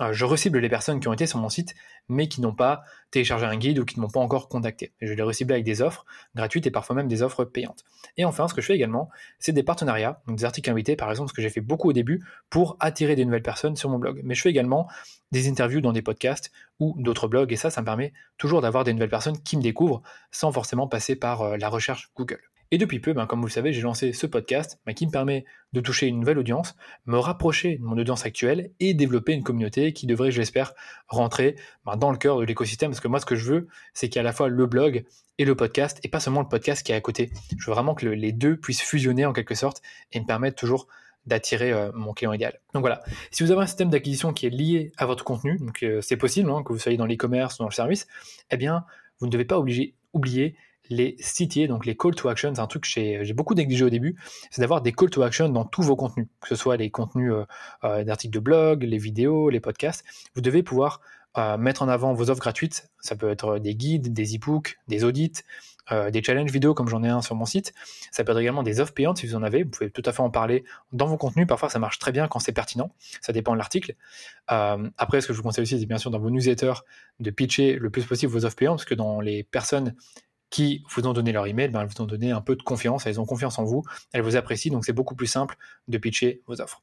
euh, 0.00 0.12
je 0.12 0.24
recible 0.24 0.58
les 0.58 0.68
personnes 0.68 0.98
qui 0.98 1.08
ont 1.08 1.12
été 1.12 1.26
sur 1.26 1.38
mon 1.38 1.48
site, 1.48 1.74
mais 2.08 2.28
qui 2.28 2.40
n'ont 2.40 2.54
pas 2.54 2.82
téléchargé 3.10 3.46
un 3.46 3.56
guide 3.56 3.78
ou 3.78 3.84
qui 3.84 3.98
ne 3.98 4.02
m'ont 4.02 4.10
pas 4.10 4.20
encore 4.20 4.48
contacté. 4.48 4.92
je 5.00 5.12
les 5.12 5.22
recible 5.22 5.52
avec 5.52 5.64
des 5.64 5.82
offres 5.82 6.04
gratuites 6.34 6.66
et 6.66 6.70
parfois 6.70 6.96
même 6.96 7.08
des 7.08 7.22
offres 7.22 7.44
payantes. 7.44 7.84
Et 8.16 8.24
enfin, 8.24 8.48
ce 8.48 8.54
que 8.54 8.60
je 8.60 8.66
fais 8.66 8.74
également, 8.74 9.08
c'est 9.38 9.52
des 9.52 9.62
partenariats, 9.62 10.22
donc 10.26 10.38
des 10.38 10.44
articles 10.44 10.70
invités, 10.70 10.96
par 10.96 11.10
exemple, 11.10 11.30
ce 11.30 11.34
que 11.34 11.42
j'ai 11.42 11.50
fait 11.50 11.60
beaucoup 11.60 11.90
au 11.90 11.92
début 11.92 12.24
pour 12.50 12.76
attirer 12.80 13.14
des 13.14 13.24
nouvelles 13.24 13.42
personnes 13.42 13.76
sur 13.76 13.88
mon 13.90 13.98
blog. 13.98 14.20
Mais 14.24 14.34
je 14.34 14.42
fais 14.42 14.50
également 14.50 14.88
des 15.32 15.48
interviews 15.48 15.80
dans 15.80 15.92
des 15.92 16.02
podcasts 16.02 16.50
ou 16.80 16.94
d'autres 16.98 17.28
blogs, 17.28 17.52
et 17.52 17.56
ça, 17.56 17.70
ça 17.70 17.80
me 17.80 17.86
permet 17.86 18.12
toujours 18.38 18.62
d'avoir 18.62 18.84
des 18.84 18.92
nouvelles 18.92 19.08
personnes 19.08 19.40
qui 19.42 19.56
me 19.56 19.62
découvrent 19.62 20.02
sans 20.30 20.50
forcément 20.50 20.88
passer 20.88 21.16
par 21.16 21.42
euh, 21.42 21.56
la 21.56 21.68
recherche 21.68 22.10
Google. 22.16 22.40
Et 22.70 22.78
depuis 22.78 23.00
peu, 23.00 23.12
ben, 23.12 23.26
comme 23.26 23.40
vous 23.40 23.46
le 23.46 23.52
savez, 23.52 23.72
j'ai 23.72 23.82
lancé 23.82 24.12
ce 24.12 24.26
podcast 24.26 24.80
ben, 24.86 24.94
qui 24.94 25.06
me 25.06 25.10
permet 25.10 25.44
de 25.72 25.80
toucher 25.80 26.06
une 26.06 26.18
nouvelle 26.20 26.38
audience, 26.38 26.76
me 27.06 27.18
rapprocher 27.18 27.76
de 27.76 27.84
mon 27.84 27.96
audience 27.98 28.24
actuelle 28.24 28.70
et 28.80 28.94
développer 28.94 29.32
une 29.32 29.42
communauté 29.42 29.92
qui 29.92 30.06
devrait, 30.06 30.30
j'espère, 30.30 30.72
rentrer 31.08 31.56
ben, 31.84 31.96
dans 31.96 32.10
le 32.10 32.18
cœur 32.18 32.38
de 32.38 32.44
l'écosystème. 32.44 32.90
Parce 32.90 33.00
que 33.00 33.08
moi, 33.08 33.20
ce 33.20 33.26
que 33.26 33.36
je 33.36 33.44
veux, 33.44 33.68
c'est 33.92 34.08
qu'il 34.08 34.16
y 34.16 34.18
ait 34.18 34.20
à 34.20 34.24
la 34.24 34.32
fois 34.32 34.48
le 34.48 34.66
blog 34.66 35.04
et 35.38 35.44
le 35.44 35.54
podcast, 35.54 36.00
et 36.02 36.08
pas 36.08 36.20
seulement 36.20 36.40
le 36.40 36.48
podcast 36.48 36.84
qui 36.84 36.92
est 36.92 36.94
à 36.94 37.00
côté. 37.00 37.30
Je 37.58 37.66
veux 37.66 37.74
vraiment 37.74 37.94
que 37.94 38.06
les 38.06 38.32
deux 38.32 38.56
puissent 38.56 38.82
fusionner 38.82 39.26
en 39.26 39.32
quelque 39.32 39.54
sorte 39.54 39.82
et 40.12 40.20
me 40.20 40.26
permettre 40.26 40.56
toujours 40.56 40.86
d'attirer 41.26 41.72
euh, 41.72 41.90
mon 41.94 42.12
client 42.12 42.32
idéal. 42.32 42.60
Donc 42.74 42.82
voilà, 42.82 43.02
si 43.30 43.42
vous 43.42 43.50
avez 43.50 43.62
un 43.62 43.66
système 43.66 43.90
d'acquisition 43.90 44.32
qui 44.32 44.46
est 44.46 44.50
lié 44.50 44.92
à 44.96 45.06
votre 45.06 45.24
contenu, 45.24 45.58
donc 45.58 45.82
euh, 45.82 46.00
c'est 46.00 46.16
possible 46.16 46.50
hein, 46.50 46.62
que 46.62 46.72
vous 46.72 46.78
soyez 46.78 46.98
dans 46.98 47.06
l'e-commerce 47.06 47.56
ou 47.56 47.58
dans 47.58 47.68
le 47.68 47.74
service, 47.74 48.06
eh 48.50 48.56
bien, 48.56 48.84
vous 49.20 49.26
ne 49.26 49.30
devez 49.30 49.44
pas 49.44 49.58
oublier 49.58 50.56
les 50.90 51.16
CTA, 51.16 51.66
donc 51.66 51.86
les 51.86 51.96
call 51.96 52.14
to 52.14 52.28
action, 52.28 52.54
c'est 52.54 52.60
un 52.60 52.66
truc 52.66 52.84
que 52.84 52.88
j'ai 52.88 53.32
beaucoup 53.32 53.54
négligé 53.54 53.84
au 53.84 53.90
début, 53.90 54.16
c'est 54.50 54.60
d'avoir 54.60 54.82
des 54.82 54.92
call 54.92 55.10
to 55.10 55.22
action 55.22 55.48
dans 55.48 55.64
tous 55.64 55.82
vos 55.82 55.96
contenus, 55.96 56.26
que 56.40 56.48
ce 56.48 56.56
soit 56.56 56.76
les 56.76 56.90
contenus 56.90 57.32
euh, 57.32 57.44
euh, 57.84 58.04
d'articles 58.04 58.34
de 58.34 58.40
blog, 58.40 58.82
les 58.82 58.98
vidéos, 58.98 59.50
les 59.50 59.60
podcasts. 59.60 60.04
Vous 60.34 60.40
devez 60.40 60.62
pouvoir 60.62 61.00
euh, 61.38 61.56
mettre 61.56 61.82
en 61.82 61.88
avant 61.88 62.12
vos 62.12 62.30
offres 62.30 62.40
gratuites. 62.40 62.90
Ça 63.00 63.16
peut 63.16 63.30
être 63.30 63.58
des 63.58 63.74
guides, 63.74 64.12
des 64.12 64.36
e-books, 64.36 64.78
des 64.88 65.04
audits, 65.04 65.42
des 65.90 66.22
challenges 66.22 66.50
vidéo 66.50 66.72
comme 66.72 66.88
j'en 66.88 67.02
ai 67.02 67.10
un 67.10 67.20
sur 67.20 67.34
mon 67.34 67.44
site. 67.44 67.74
Ça 68.10 68.24
peut 68.24 68.32
être 68.32 68.38
également 68.38 68.62
des 68.62 68.80
offres 68.80 68.94
payantes 68.94 69.18
si 69.18 69.26
vous 69.26 69.34
en 69.34 69.42
avez. 69.42 69.64
Vous 69.64 69.70
pouvez 69.70 69.90
tout 69.90 70.02
à 70.06 70.12
fait 70.12 70.22
en 70.22 70.30
parler 70.30 70.64
dans 70.94 71.04
vos 71.06 71.18
contenus. 71.18 71.46
Parfois, 71.46 71.68
ça 71.68 71.78
marche 71.78 71.98
très 71.98 72.10
bien 72.10 72.26
quand 72.26 72.38
c'est 72.38 72.52
pertinent. 72.52 72.90
Ça 73.20 73.34
dépend 73.34 73.52
de 73.52 73.58
l'article. 73.58 73.94
après, 74.46 75.20
ce 75.20 75.26
que 75.26 75.34
je 75.34 75.36
vous 75.36 75.42
conseille 75.42 75.60
aussi, 75.60 75.78
c'est 75.78 75.84
bien 75.84 75.98
sûr 75.98 76.10
dans 76.10 76.18
vos 76.18 76.30
newsletters 76.30 76.80
de 77.20 77.30
pitcher 77.30 77.74
le 77.74 77.90
plus 77.90 78.06
possible 78.06 78.32
vos 78.32 78.46
offres 78.46 78.56
payantes 78.56 78.78
parce 78.78 78.86
que 78.86 78.94
dans 78.94 79.20
les 79.20 79.42
personnes 79.42 79.94
qui 80.54 80.84
vous 80.88 81.04
ont 81.08 81.12
donné 81.12 81.32
leur 81.32 81.48
email, 81.48 81.66
ben, 81.66 81.80
elles 81.80 81.88
vous 81.88 82.00
ont 82.00 82.06
donné 82.06 82.30
un 82.30 82.40
peu 82.40 82.54
de 82.54 82.62
confiance, 82.62 83.08
elles 83.08 83.20
ont 83.20 83.26
confiance 83.26 83.58
en 83.58 83.64
vous, 83.64 83.82
elles 84.12 84.22
vous 84.22 84.36
apprécient, 84.36 84.72
donc 84.72 84.84
c'est 84.84 84.92
beaucoup 84.92 85.16
plus 85.16 85.26
simple 85.26 85.56
de 85.88 85.98
pitcher 85.98 86.42
vos 86.46 86.60
offres. 86.60 86.80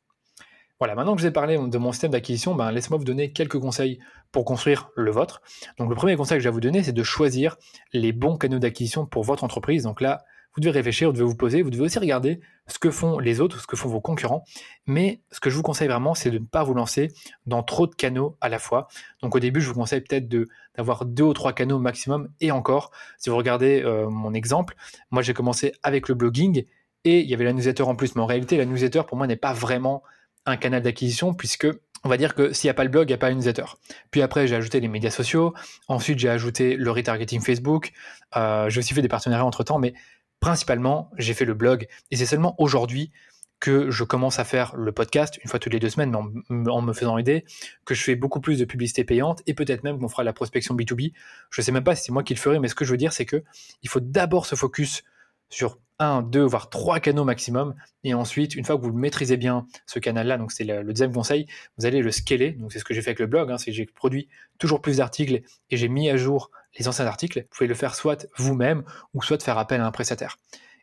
Voilà, 0.77 0.93
maintenant 0.93 1.13
que 1.15 1.21
je 1.21 1.23
vous 1.23 1.29
ai 1.29 1.31
parlé 1.31 1.57
de 1.57 1.77
mon 1.77 1.93
système 1.93 2.11
d'acquisition, 2.11 2.53
ben, 2.53 2.69
laissez-moi 2.69 2.97
vous 2.97 3.05
donner 3.05 3.31
quelques 3.31 3.57
conseils 3.57 3.99
pour 4.33 4.43
construire 4.43 4.89
le 4.97 5.09
vôtre. 5.09 5.41
Donc 5.77 5.87
le 5.87 5.95
premier 5.95 6.17
conseil 6.17 6.37
que 6.37 6.43
je 6.43 6.49
vais 6.49 6.53
vous 6.53 6.59
donner, 6.59 6.83
c'est 6.83 6.91
de 6.91 7.03
choisir 7.03 7.55
les 7.93 8.11
bons 8.11 8.35
canaux 8.35 8.59
d'acquisition 8.59 9.05
pour 9.05 9.23
votre 9.23 9.45
entreprise. 9.45 9.83
Donc 9.83 10.01
là, 10.01 10.25
vous 10.53 10.62
devez 10.62 10.72
réfléchir, 10.72 11.08
vous 11.08 11.13
devez 11.13 11.25
vous 11.25 11.36
poser, 11.36 11.62
vous 11.62 11.70
devez 11.70 11.84
aussi 11.84 12.00
regarder 12.00 12.41
ce 12.67 12.79
que 12.79 12.91
font 12.91 13.20
les 13.20 13.39
autres, 13.39 13.62
ce 13.62 13.67
que 13.67 13.75
font 13.75 13.89
vos 13.89 14.01
concurrents. 14.01 14.43
Mais 14.86 15.22
ce 15.31 15.39
que 15.39 15.50
je 15.50 15.55
vous 15.55 15.62
conseille 15.62 15.88
vraiment, 15.88 16.13
c'est 16.13 16.31
de 16.31 16.39
ne 16.39 16.46
pas 16.46 16.63
vous 16.63 16.74
lancer 16.74 17.13
dans 17.46 17.63
trop 17.63 17.88
de 17.88 17.96
canaux 17.96 18.38
à 18.41 18.50
la 18.50 18.60
fois. 18.60 18.88
Donc 19.22 19.36
au 19.36 19.39
début, 19.39 19.62
je 19.62 19.67
vous 19.67 19.74
conseille 19.74 20.01
peut-être 20.01 20.27
d'avoir 20.75 21.05
deux 21.05 21.24
ou 21.24 21.34
trois 21.34 21.53
canaux 21.53 21.79
maximum. 21.79 22.29
Et 22.39 22.51
encore, 22.51 22.91
si 23.17 23.29
vous 23.29 23.38
regardez 23.38 23.81
euh, 23.84 24.10
mon 24.10 24.34
exemple, 24.34 24.75
moi 25.10 25.22
j'ai 25.22 25.34
commencé 25.34 25.74
avec 25.84 26.10
le 26.10 26.15
blogging 26.15 26.65
et 27.03 27.22
il 27.22 27.29
y 27.29 27.34
avait 27.34 27.46
la 27.46 27.53
newsletter 27.53 27.84
en 27.84 27.96
plus. 27.96 28.15
Mais 28.15 28.22
en 28.22 28.25
réalité, 28.27 28.58
la 28.58 28.65
newsletter 28.65 29.03
pour 29.08 29.17
moi 29.17 29.27
n'est 29.27 29.36
pas 29.36 29.53
vraiment 29.53 30.03
un 30.46 30.58
canal 30.58 30.81
d'acquisition 30.81 31.34
puisque 31.34 31.67
on 32.03 32.10
va 32.10 32.17
dire 32.17 32.34
que 32.34 32.51
s'il 32.51 32.67
n'y 32.67 32.72
a 32.72 32.74
pas 32.74 32.84
le 32.84 32.89
blog, 32.89 33.10
il 33.10 33.12
n'y 33.12 33.15
a 33.15 33.17
pas 33.17 33.29
la 33.29 33.36
newsletter. 33.36 33.65
Puis 34.10 34.22
après, 34.22 34.48
j'ai 34.48 34.55
ajouté 34.55 34.79
les 34.79 34.88
médias 34.88 35.12
sociaux. 35.12 35.53
Ensuite, 35.88 36.17
j'ai 36.17 36.29
ajouté 36.29 36.75
le 36.75 36.91
retargeting 36.91 37.41
Facebook. 37.41 37.91
Euh, 38.36 38.70
j'ai 38.70 38.79
aussi 38.79 38.93
fait 38.93 39.03
des 39.03 39.08
partenariats 39.08 39.46
entre 39.46 39.63
temps, 39.63 39.77
mais 39.77 39.93
principalement, 40.41 41.10
j'ai 41.17 41.33
fait 41.33 41.45
le 41.45 41.53
blog. 41.53 41.88
Et 42.10 42.17
c'est 42.17 42.25
seulement 42.25 42.55
aujourd'hui 42.57 43.13
que 43.62 43.91
je 43.91 44.03
commence 44.03 44.39
à 44.39 44.43
faire 44.43 44.75
le 44.75 44.91
podcast 44.91 45.39
une 45.43 45.50
fois 45.50 45.60
toutes 45.60 45.71
les 45.71 45.79
deux 45.79 45.89
semaines, 45.89 46.12
mais 46.50 46.71
en, 46.71 46.81
me 46.81 46.93
faisant 46.93 47.17
aider, 47.19 47.45
que 47.86 47.93
je 47.93 48.03
fais 48.03 48.15
beaucoup 48.15 48.41
plus 48.41 48.57
de 48.57 48.65
publicité 48.65 49.03
payante 49.03 49.43
et 49.45 49.53
peut-être 49.53 49.83
même 49.83 50.00
qu'on 50.00 50.10
fera 50.10 50.24
la 50.24 50.33
prospection 50.33 50.75
B2B. 50.75 51.13
Je 51.51 51.62
ne 51.62 51.63
sais 51.63 51.71
même 51.71 51.83
pas 51.83 51.95
si 51.95 52.05
c'est 52.05 52.12
moi 52.12 52.24
qui 52.24 52.33
le 52.33 52.39
ferai, 52.39 52.60
mais 52.60 52.67
ce 52.67 52.75
que 52.75 52.83
je 52.83 52.91
veux 52.91 52.98
dire, 52.98 53.13
c'est 53.13 53.25
que 53.25 53.43
il 53.83 53.89
faut 53.89 54.00
d'abord 54.00 54.48
se 54.48 54.55
focus 54.55 55.03
sur 55.50 55.77
un, 56.00 56.24
deux, 56.24 56.43
voire 56.43 56.71
trois 56.71 57.00
canaux 57.00 57.24
maximum. 57.24 57.75
Et 58.03 58.15
ensuite, 58.15 58.55
une 58.55 58.65
fois 58.65 58.77
que 58.77 58.81
vous 58.81 58.93
maîtrisez 58.93 59.38
bien 59.38 59.67
ce 59.86 60.00
canal-là, 60.00 60.39
donc 60.39 60.51
c'est 60.51 60.63
le, 60.63 60.83
deuxième 60.83 61.13
conseil, 61.13 61.45
vous 61.77 61.86
allez 61.86 62.01
le 62.01 62.12
scaler. 62.12 62.53
Donc 62.53 62.74
c'est 62.74 62.79
ce 62.79 62.83
que 62.83 62.95
j'ai 62.95 63.03
fait 63.03 63.12
avec 63.12 63.19
le 63.19 63.27
blog, 63.27 63.51
hein, 63.51 63.60
c'est 63.60 63.69
que 63.69 63.77
j'ai 63.77 63.86
produit 63.86 64.27
toujours 64.57 64.81
plus 64.81 64.98
d'articles 64.98 65.43
et 65.69 65.77
j'ai 65.77 65.88
mis 65.88 66.10
à 66.10 66.17
jour 66.17 66.50
les 66.77 66.87
anciens 66.87 67.05
articles. 67.05 67.39
Vous 67.39 67.57
pouvez 67.57 67.67
le 67.67 67.75
faire 67.75 67.95
soit 67.95 68.27
vous-même 68.37 68.83
ou 69.13 69.21
soit 69.21 69.41
faire 69.41 69.57
appel 69.57 69.81
à 69.81 69.85
un 69.85 69.91
prestataire. 69.91 70.37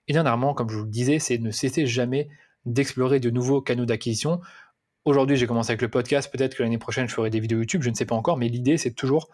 Et 0.06 0.12
dernièrement, 0.12 0.54
comme 0.54 0.70
je 0.70 0.76
vous 0.76 0.84
le 0.84 0.90
disais, 0.90 1.18
c'est 1.18 1.38
ne 1.38 1.50
cessez 1.50 1.86
jamais 1.86 2.28
d'explorer 2.64 3.20
de 3.20 3.30
nouveaux 3.30 3.60
canaux 3.60 3.86
d'acquisition. 3.86 4.40
Aujourd'hui, 5.04 5.36
j'ai 5.36 5.46
commencé 5.46 5.70
avec 5.70 5.82
le 5.82 5.88
podcast. 5.88 6.30
Peut-être 6.30 6.54
que 6.54 6.62
l'année 6.62 6.78
prochaine, 6.78 7.08
je 7.08 7.14
ferai 7.14 7.30
des 7.30 7.40
vidéos 7.40 7.58
YouTube. 7.58 7.82
Je 7.82 7.90
ne 7.90 7.94
sais 7.94 8.04
pas 8.04 8.14
encore. 8.14 8.36
Mais 8.36 8.48
l'idée, 8.48 8.76
c'est 8.76 8.92
toujours 8.92 9.28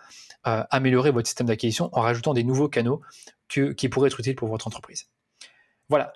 euh, 0.47 0.63
améliorer 0.71 1.11
votre 1.11 1.27
système 1.27 1.47
d'acquisition 1.47 1.89
en 1.93 2.01
rajoutant 2.01 2.35
des 2.35 2.45
nouveaux 2.45 2.69
canaux 2.69 3.01
qui 3.49 3.89
pourraient 3.89 4.09
être 4.09 4.21
utiles 4.21 4.37
pour 4.37 4.49
votre 4.49 4.67
entreprise. 4.67 5.09
Voilà. 5.89 6.13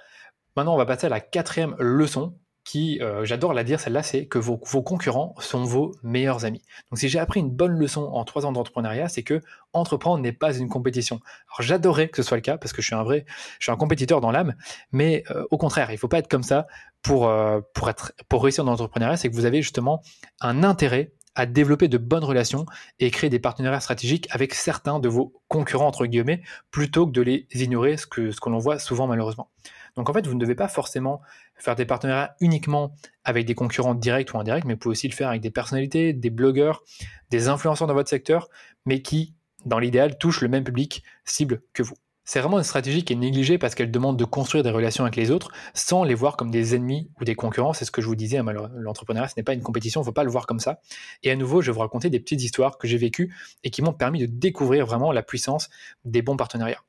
Maintenant, 0.57 0.75
on 0.75 0.78
va 0.78 0.87
passer 0.87 1.07
à 1.07 1.11
la 1.11 1.21
quatrième 1.21 1.76
leçon 1.78 2.37
qui, 2.69 3.01
euh, 3.01 3.25
j'adore 3.25 3.55
la 3.55 3.65
dire, 3.65 3.81
celle-là, 3.81 4.03
c'est 4.03 4.27
que 4.27 4.37
vos, 4.39 4.59
concurrents 4.59 5.35
sont 5.39 5.65
vos 5.65 5.93
meilleurs 6.03 6.45
amis. 6.45 6.61
Donc 6.91 6.99
si 6.99 7.09
j'ai 7.09 7.19
appris 7.19 7.41
une 7.41 7.49
bonne 7.49 7.73
leçon 7.73 8.03
en 8.13 8.25
trois 8.25 8.45
ans 8.45 8.53
d'entrepreneuriat, 8.53 9.09
c'est 9.09 9.23
que 9.23 9.41
entreprendre 9.73 10.23
n'est 10.23 10.33
pas 10.33 10.55
une 10.55 10.69
compétition. 10.69 11.19
Alors 11.49 11.63
j'adorais 11.63 12.11
que 12.11 12.23
ce 12.23 12.29
soit 12.29 12.37
le 12.37 12.43
cas 12.43 12.59
parce 12.59 12.75
que 12.75 12.83
je 12.83 12.89
suis 12.89 12.95
un 12.95 13.05
vrai, 13.05 13.25
je 13.59 13.65
suis 13.65 13.73
un 13.73 13.77
compétiteur 13.77 14.21
dans 14.21 14.31
l'âme, 14.31 14.55
mais 14.93 15.25
euh, 15.31 15.47
au 15.51 15.57
contraire, 15.57 15.89
il 15.91 15.95
ne 15.95 15.99
faut 15.99 16.09
pas 16.09 16.19
être 16.19 16.29
comme 16.29 16.43
ça 16.43 16.67
pour, 17.01 17.27
euh, 17.27 17.63
pour, 17.73 17.89
être, 17.89 18.13
pour 18.29 18.45
réussir 18.45 18.65
dans 18.65 18.73
l'entrepreneuriat, 18.73 19.17
c'est 19.17 19.31
que 19.31 19.35
vous 19.35 19.47
avez 19.47 19.63
justement 19.63 20.03
un 20.43 20.63
intérêt 20.63 21.15
à 21.37 21.47
développer 21.47 21.89
de 21.89 21.97
bonnes 21.97 22.25
relations 22.25 22.67
et 22.99 23.11
créer 23.11 23.31
des 23.31 23.39
partenariats 23.39 23.81
stratégiques 23.81 24.29
avec 24.31 24.53
certains 24.53 24.99
de 24.99 25.09
vos 25.09 25.41
concurrents, 25.49 25.87
entre 25.87 26.05
guillemets, 26.05 26.43
plutôt 26.71 27.07
que 27.07 27.13
de 27.13 27.23
les 27.23 27.47
ignorer, 27.55 27.97
ce 27.97 28.07
que, 28.07 28.31
ce 28.31 28.41
que 28.41 28.51
l'on 28.51 28.59
voit 28.59 28.79
souvent 28.79 29.07
malheureusement. 29.07 29.49
Donc 29.97 30.09
en 30.09 30.13
fait, 30.13 30.27
vous 30.27 30.35
ne 30.35 30.41
devez 30.41 30.55
pas 30.55 30.69
forcément 30.69 31.21
faire 31.59 31.77
des 31.77 31.85
partenariats 31.85 32.35
uniquement 32.41 32.95
avec 33.25 33.47
des 33.47 33.55
concurrents 33.55 33.95
directs 33.95 34.33
ou 34.35 34.38
indirects, 34.38 34.65
mais 34.65 34.75
vous 34.75 34.79
pouvez 34.79 34.93
aussi 34.93 35.09
le 35.09 35.15
faire 35.15 35.29
avec 35.29 35.41
des 35.41 35.50
personnalités, 35.50 36.12
des 36.12 36.31
blogueurs, 36.31 36.83
des 37.31 37.49
influenceurs 37.49 37.88
dans 37.88 37.95
votre 37.95 38.09
secteur, 38.09 38.49
mais 38.87 39.03
qui, 39.03 39.35
dans 39.65 39.79
l'idéal, 39.79 40.19
touchent 40.19 40.41
le 40.41 40.49
même 40.49 40.65
public 40.65 41.03
cible 41.25 41.62
que 41.73 41.83
vous. 41.83 41.95
C'est 42.25 42.41
vraiment 42.41 42.59
une 42.59 42.65
stratégie 42.65 43.05
qui 43.05 43.15
est 43.15 43.17
négligée 43.17 43.57
parce 43.57 43.75
qu'elle 43.75 43.91
demande 43.91 44.19
de 44.19 44.25
construire 44.27 44.62
des 44.62 44.71
relations 44.71 45.05
avec 45.05 45.17
les 45.17 45.31
autres 45.31 45.50
sans 45.73 46.05
les 46.05 46.15
voir 46.15 46.37
comme 46.37 46.50
des 46.50 46.75
ennemis 46.75 47.11
ou 47.19 47.25
des 47.25 47.35
concurrents. 47.35 47.73
C'est 47.73 47.87
ce 47.87 47.91
que 47.91 48.03
je 48.03 48.07
vous 48.07 48.17
disais, 48.17 48.38
l'entrepreneuriat, 48.77 49.29
ce 49.29 49.35
n'est 49.38 49.43
pas 49.43 49.55
une 49.55 49.62
compétition, 49.62 50.03
il 50.03 50.03
ne 50.03 50.09
faut 50.09 50.12
pas 50.12 50.25
le 50.25 50.31
voir 50.31 50.47
comme 50.47 50.61
ça. 50.61 50.81
Et 51.23 51.31
à 51.31 51.37
nouveau, 51.37 51.62
je 51.62 51.71
vais 51.71 51.75
vous 51.75 51.81
raconter 51.81 52.11
des 52.11 52.21
petites 52.21 52.43
histoires 52.43 52.77
que 52.77 52.87
j'ai 52.87 52.99
vécues 52.99 53.35
et 53.65 53.71
qui 53.71 53.81
m'ont 53.81 53.95
permis 53.95 54.19
de 54.21 54.27
découvrir 54.27 54.85
vraiment 54.85 55.11
la 55.11 55.23
puissance 55.23 55.71
des 56.05 56.21
bons 56.21 56.37
partenariats. 56.37 56.83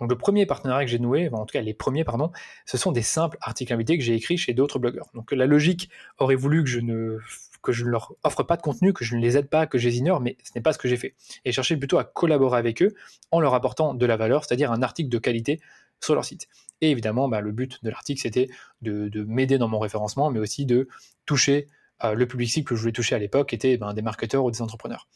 Donc 0.00 0.10
le 0.10 0.16
premier 0.16 0.46
partenariat 0.46 0.84
que 0.84 0.90
j'ai 0.90 0.98
noué, 0.98 1.28
en 1.32 1.46
tout 1.46 1.52
cas 1.52 1.60
les 1.60 1.74
premiers, 1.74 2.04
pardon, 2.04 2.30
ce 2.66 2.76
sont 2.76 2.92
des 2.92 3.02
simples 3.02 3.38
articles 3.40 3.72
invités 3.72 3.98
que 3.98 4.04
j'ai 4.04 4.14
écrits 4.14 4.38
chez 4.38 4.54
d'autres 4.54 4.78
blogueurs. 4.78 5.08
Donc 5.14 5.32
la 5.32 5.46
logique 5.46 5.90
aurait 6.18 6.36
voulu 6.36 6.62
que 6.62 6.70
je 6.70 6.80
ne 6.80 7.18
que 7.60 7.72
je 7.72 7.84
leur 7.84 8.14
offre 8.22 8.44
pas 8.44 8.56
de 8.56 8.62
contenu, 8.62 8.92
que 8.92 9.04
je 9.04 9.16
ne 9.16 9.20
les 9.20 9.36
aide 9.36 9.48
pas, 9.48 9.66
que 9.66 9.78
je 9.78 9.88
les 9.88 9.98
ignore, 9.98 10.20
mais 10.20 10.36
ce 10.44 10.52
n'est 10.54 10.62
pas 10.62 10.72
ce 10.72 10.78
que 10.78 10.88
j'ai 10.88 10.96
fait. 10.96 11.14
Et 11.44 11.50
chercher 11.50 11.76
plutôt 11.76 11.98
à 11.98 12.04
collaborer 12.04 12.56
avec 12.56 12.82
eux 12.82 12.94
en 13.32 13.40
leur 13.40 13.52
apportant 13.54 13.94
de 13.94 14.06
la 14.06 14.16
valeur, 14.16 14.44
c'est-à-dire 14.44 14.70
un 14.70 14.80
article 14.80 15.08
de 15.08 15.18
qualité 15.18 15.60
sur 16.00 16.14
leur 16.14 16.24
site. 16.24 16.46
Et 16.80 16.92
évidemment, 16.92 17.28
bah, 17.28 17.40
le 17.40 17.50
but 17.50 17.82
de 17.82 17.90
l'article, 17.90 18.20
c'était 18.20 18.48
de 18.82 19.24
m'aider 19.24 19.58
dans 19.58 19.66
mon 19.66 19.80
référencement, 19.80 20.30
mais 20.30 20.38
aussi 20.38 20.66
de 20.66 20.88
toucher 21.26 21.66
euh, 22.04 22.14
le 22.14 22.26
public 22.26 22.48
cible 22.48 22.66
que 22.66 22.74
je 22.74 22.80
voulais 22.80 22.92
toucher 22.92 23.14
à 23.14 23.18
l'époque 23.18 23.52
était 23.52 23.76
ben, 23.76 23.92
des 23.92 24.02
marketeurs 24.02 24.44
ou 24.44 24.50
des 24.50 24.62
entrepreneurs. 24.62 25.08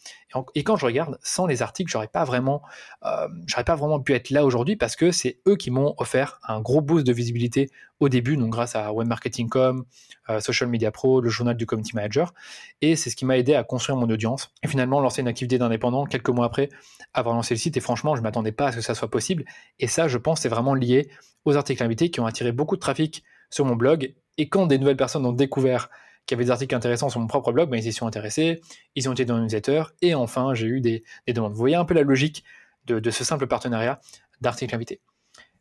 Et, 0.55 0.65
quand 0.65 0.77
je 0.77 0.87
regarde, 0.87 1.19
sans 1.23 1.47
les 1.47 1.63
articles, 1.63 1.91
j'aurais 1.91 2.09
pas 2.09 2.25
vraiment, 2.25 2.63
euh, 3.05 3.29
j'aurais 3.47 3.65
pas 3.65 3.77
vraiment 3.77 4.01
pu 4.01 4.15
être 4.15 4.31
là 4.31 4.45
aujourd'hui 4.45 4.77
parce 4.77 4.97
que 4.97 5.11
c'est 5.13 5.41
eux 5.47 5.57
qui 5.57 5.71
m'ont 5.71 5.95
offert 5.99 6.41
un 6.47 6.61
gros 6.61 6.81
boost 6.81 7.07
de 7.07 7.13
visibilité 7.13 7.71
au 8.01 8.09
début, 8.09 8.37
donc 8.37 8.51
grâce 8.51 8.75
à 8.75 8.93
Webmarketing.com, 8.93 9.85
euh, 10.29 10.41
Social 10.41 10.69
Media 10.69 10.91
Pro, 10.91 11.21
le 11.21 11.31
journal 11.31 11.57
du 11.57 11.67
Community 11.67 11.95
Manager, 11.95 12.35
et 12.81 12.97
c'est 12.97 13.11
ce 13.11 13.17
qui 13.17 13.25
m'a 13.25 13.39
aidé 13.39 13.55
à 13.55 13.63
construire 13.63 13.97
mon 13.97 14.11
audience 14.11 14.51
et 14.65 14.69
finalement 14.69 15.01
lancer 15.01 15.21
une 15.21 15.29
activité 15.29 15.57
d'indépendant 15.59 16.05
quelques 16.07 16.31
mois 16.31 16.47
après 16.47 16.69
avoir 17.15 17.37
lancé 17.37 17.55
le 17.55 17.59
site. 17.59 17.77
Et 17.77 17.81
franchement, 17.81 18.17
je 18.17 18.23
m'attendais 18.23 18.51
pas 18.51 18.69
à 18.69 18.73
ce 18.73 18.79
que 18.79 18.83
ça 18.83 18.95
soit 18.95 19.11
possible. 19.11 19.45
Et 19.79 19.87
ça, 19.87 20.09
je 20.09 20.19
pense, 20.19 20.41
c'est 20.41 20.49
vraiment 20.49 20.75
lié 20.75 21.11
aux 21.45 21.57
articles 21.57 21.83
invités 21.83 22.11
qui 22.11 22.19
ont 22.19 22.27
attiré 22.27 22.51
beaucoup 22.51 22.75
de 22.75 22.81
trafic 22.81 23.23
sur 23.51 23.65
mon 23.65 23.77
blog. 23.77 24.15
Et 24.39 24.49
quand 24.49 24.67
des 24.67 24.79
nouvelles 24.79 24.97
personnes 24.97 25.27
ont 25.27 25.33
découvert 25.33 25.89
qui 26.27 26.35
avaient 26.35 26.45
des 26.45 26.51
articles 26.51 26.75
intéressants 26.75 27.09
sur 27.09 27.21
mon 27.21 27.27
propre 27.27 27.53
blog, 27.53 27.71
ils 27.73 27.87
y 27.87 27.93
sont 27.93 28.07
intéressés, 28.07 28.61
ils 28.95 29.09
ont 29.09 29.13
été 29.13 29.25
dans 29.25 29.39
newsletter, 29.39 29.85
et 30.01 30.15
enfin, 30.15 30.55
j'ai 30.55 30.67
eu 30.67 30.81
des, 30.81 31.03
demandes. 31.29 31.53
Vous 31.53 31.59
voyez 31.59 31.77
un 31.77 31.85
peu 31.85 31.95
la 31.95 32.03
logique 32.03 32.45
de, 32.87 33.11
ce 33.11 33.25
simple 33.25 33.47
partenariat 33.47 34.01
d'articles 34.41 34.75
invités. 34.75 35.01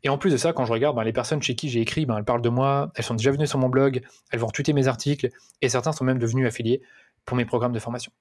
Et 0.04 0.10
en 0.10 0.18
plus 0.18 0.32
de 0.32 0.38
ça, 0.38 0.54
quand 0.54 0.66
je 0.66 0.72
regarde, 0.72 0.96
ben, 0.96 1.04
les 1.04 1.14
personnes 1.14 1.42
chez 1.42 1.56
qui 1.56 1.70
j'ai 1.70 1.82
écrit, 1.82 2.06
ben, 2.06 2.18
elles 2.18 2.26
parlent 2.26 2.42
de 2.42 2.50
moi, 2.50 2.92
elles 2.96 3.04
sont 3.04 3.14
déjà 3.14 3.32
venues 3.32 3.48
sur 3.48 3.60
mon 3.60 3.70
blog, 3.70 4.02
elles 4.32 4.40
vont 4.40 4.50
tweeter 4.50 4.74
mes 4.74 4.88
articles, 4.88 5.30
et 5.62 5.70
certains 5.70 5.92
sont 5.92 6.04
même 6.04 6.20
devenus 6.20 6.48
affiliés 6.48 6.82
pour 7.26 7.38
mes 7.38 7.46
programmes 7.46 7.74
de 7.74 7.80
formation. 7.80 8.12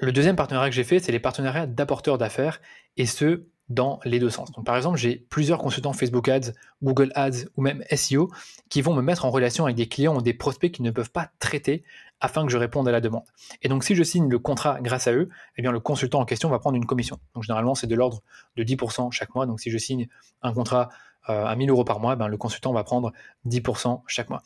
Le 0.00 0.12
deuxième 0.12 0.36
partenariat 0.36 0.68
que 0.68 0.74
j'ai 0.74 0.84
fait, 0.84 0.98
c'est 0.98 1.12
les 1.12 1.20
partenariats 1.20 1.66
d'apporteurs 1.66 2.18
d'affaires, 2.18 2.60
et 2.96 3.06
ce, 3.06 3.44
dans 3.68 4.00
les 4.04 4.18
deux 4.18 4.30
sens. 4.30 4.50
Donc, 4.52 4.64
par 4.64 4.76
exemple, 4.76 4.96
j'ai 4.96 5.16
plusieurs 5.16 5.58
consultants 5.58 5.92
Facebook 5.92 6.28
Ads, 6.28 6.52
Google 6.82 7.12
Ads 7.14 7.46
ou 7.56 7.62
même 7.62 7.84
SEO 7.94 8.30
qui 8.70 8.80
vont 8.80 8.94
me 8.94 9.02
mettre 9.02 9.24
en 9.24 9.30
relation 9.30 9.64
avec 9.64 9.76
des 9.76 9.88
clients 9.88 10.16
ou 10.16 10.22
des 10.22 10.34
prospects 10.34 10.72
qui 10.72 10.82
ne 10.82 10.90
peuvent 10.90 11.10
pas 11.10 11.30
traiter 11.38 11.84
afin 12.20 12.44
que 12.46 12.50
je 12.50 12.56
réponde 12.56 12.88
à 12.88 12.92
la 12.92 13.00
demande. 13.00 13.24
Et 13.62 13.68
donc, 13.68 13.84
si 13.84 13.94
je 13.94 14.02
signe 14.02 14.28
le 14.28 14.38
contrat 14.38 14.78
grâce 14.80 15.06
à 15.06 15.12
eux, 15.12 15.28
eh 15.56 15.62
bien, 15.62 15.70
le 15.70 15.80
consultant 15.80 16.20
en 16.20 16.24
question 16.24 16.48
va 16.48 16.58
prendre 16.58 16.76
une 16.76 16.86
commission. 16.86 17.18
Donc, 17.34 17.44
généralement, 17.44 17.74
c'est 17.74 17.86
de 17.86 17.94
l'ordre 17.94 18.22
de 18.56 18.64
10% 18.64 19.12
chaque 19.12 19.34
mois. 19.34 19.46
Donc, 19.46 19.60
si 19.60 19.70
je 19.70 19.78
signe 19.78 20.08
un 20.42 20.52
contrat 20.52 20.88
euh, 21.28 21.44
à 21.44 21.54
1000 21.54 21.68
euros 21.70 21.84
par 21.84 22.00
mois, 22.00 22.16
eh 22.18 22.28
le 22.28 22.36
consultant 22.36 22.72
va 22.72 22.84
prendre 22.84 23.12
10% 23.46 24.02
chaque 24.06 24.30
mois. 24.30 24.42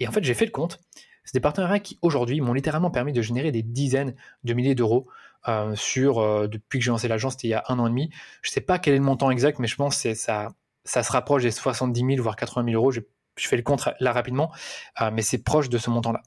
Et 0.00 0.06
en 0.06 0.12
fait, 0.12 0.22
j'ai 0.22 0.34
fait 0.34 0.44
le 0.44 0.50
compte. 0.50 0.80
C'est 1.24 1.34
des 1.34 1.40
partenariats 1.40 1.80
qui, 1.80 1.98
aujourd'hui, 2.02 2.40
m'ont 2.40 2.52
littéralement 2.52 2.90
permis 2.90 3.12
de 3.12 3.22
générer 3.22 3.50
des 3.50 3.62
dizaines 3.62 4.14
de 4.44 4.54
milliers 4.54 4.76
d'euros 4.76 5.08
euh, 5.48 5.74
euh, 5.96 6.48
depuis 6.48 6.78
que 6.78 6.84
j'ai 6.84 6.90
lancé 6.90 7.08
l'agence, 7.08 7.34
c'était 7.34 7.48
il 7.48 7.50
y 7.50 7.54
a 7.54 7.64
un 7.68 7.78
an 7.78 7.86
et 7.86 7.90
demi. 7.90 8.10
Je 8.42 8.50
ne 8.50 8.52
sais 8.52 8.60
pas 8.60 8.78
quel 8.78 8.94
est 8.94 8.98
le 8.98 9.04
montant 9.04 9.30
exact, 9.30 9.58
mais 9.58 9.66
je 9.66 9.76
pense 9.76 10.02
que 10.02 10.14
ça, 10.14 10.48
se 10.84 11.12
rapproche 11.12 11.42
des 11.42 11.50
70 11.50 12.00
000, 12.00 12.22
voire 12.22 12.36
80 12.36 12.64
000 12.64 12.76
euros. 12.76 12.90
Je, 12.90 13.00
fais 13.36 13.56
le 13.56 13.62
compte 13.62 13.88
là 14.00 14.12
rapidement, 14.12 14.52
euh, 15.00 15.10
mais 15.12 15.22
c'est 15.22 15.42
proche 15.42 15.68
de 15.68 15.78
ce 15.78 15.90
montant-là. 15.90 16.22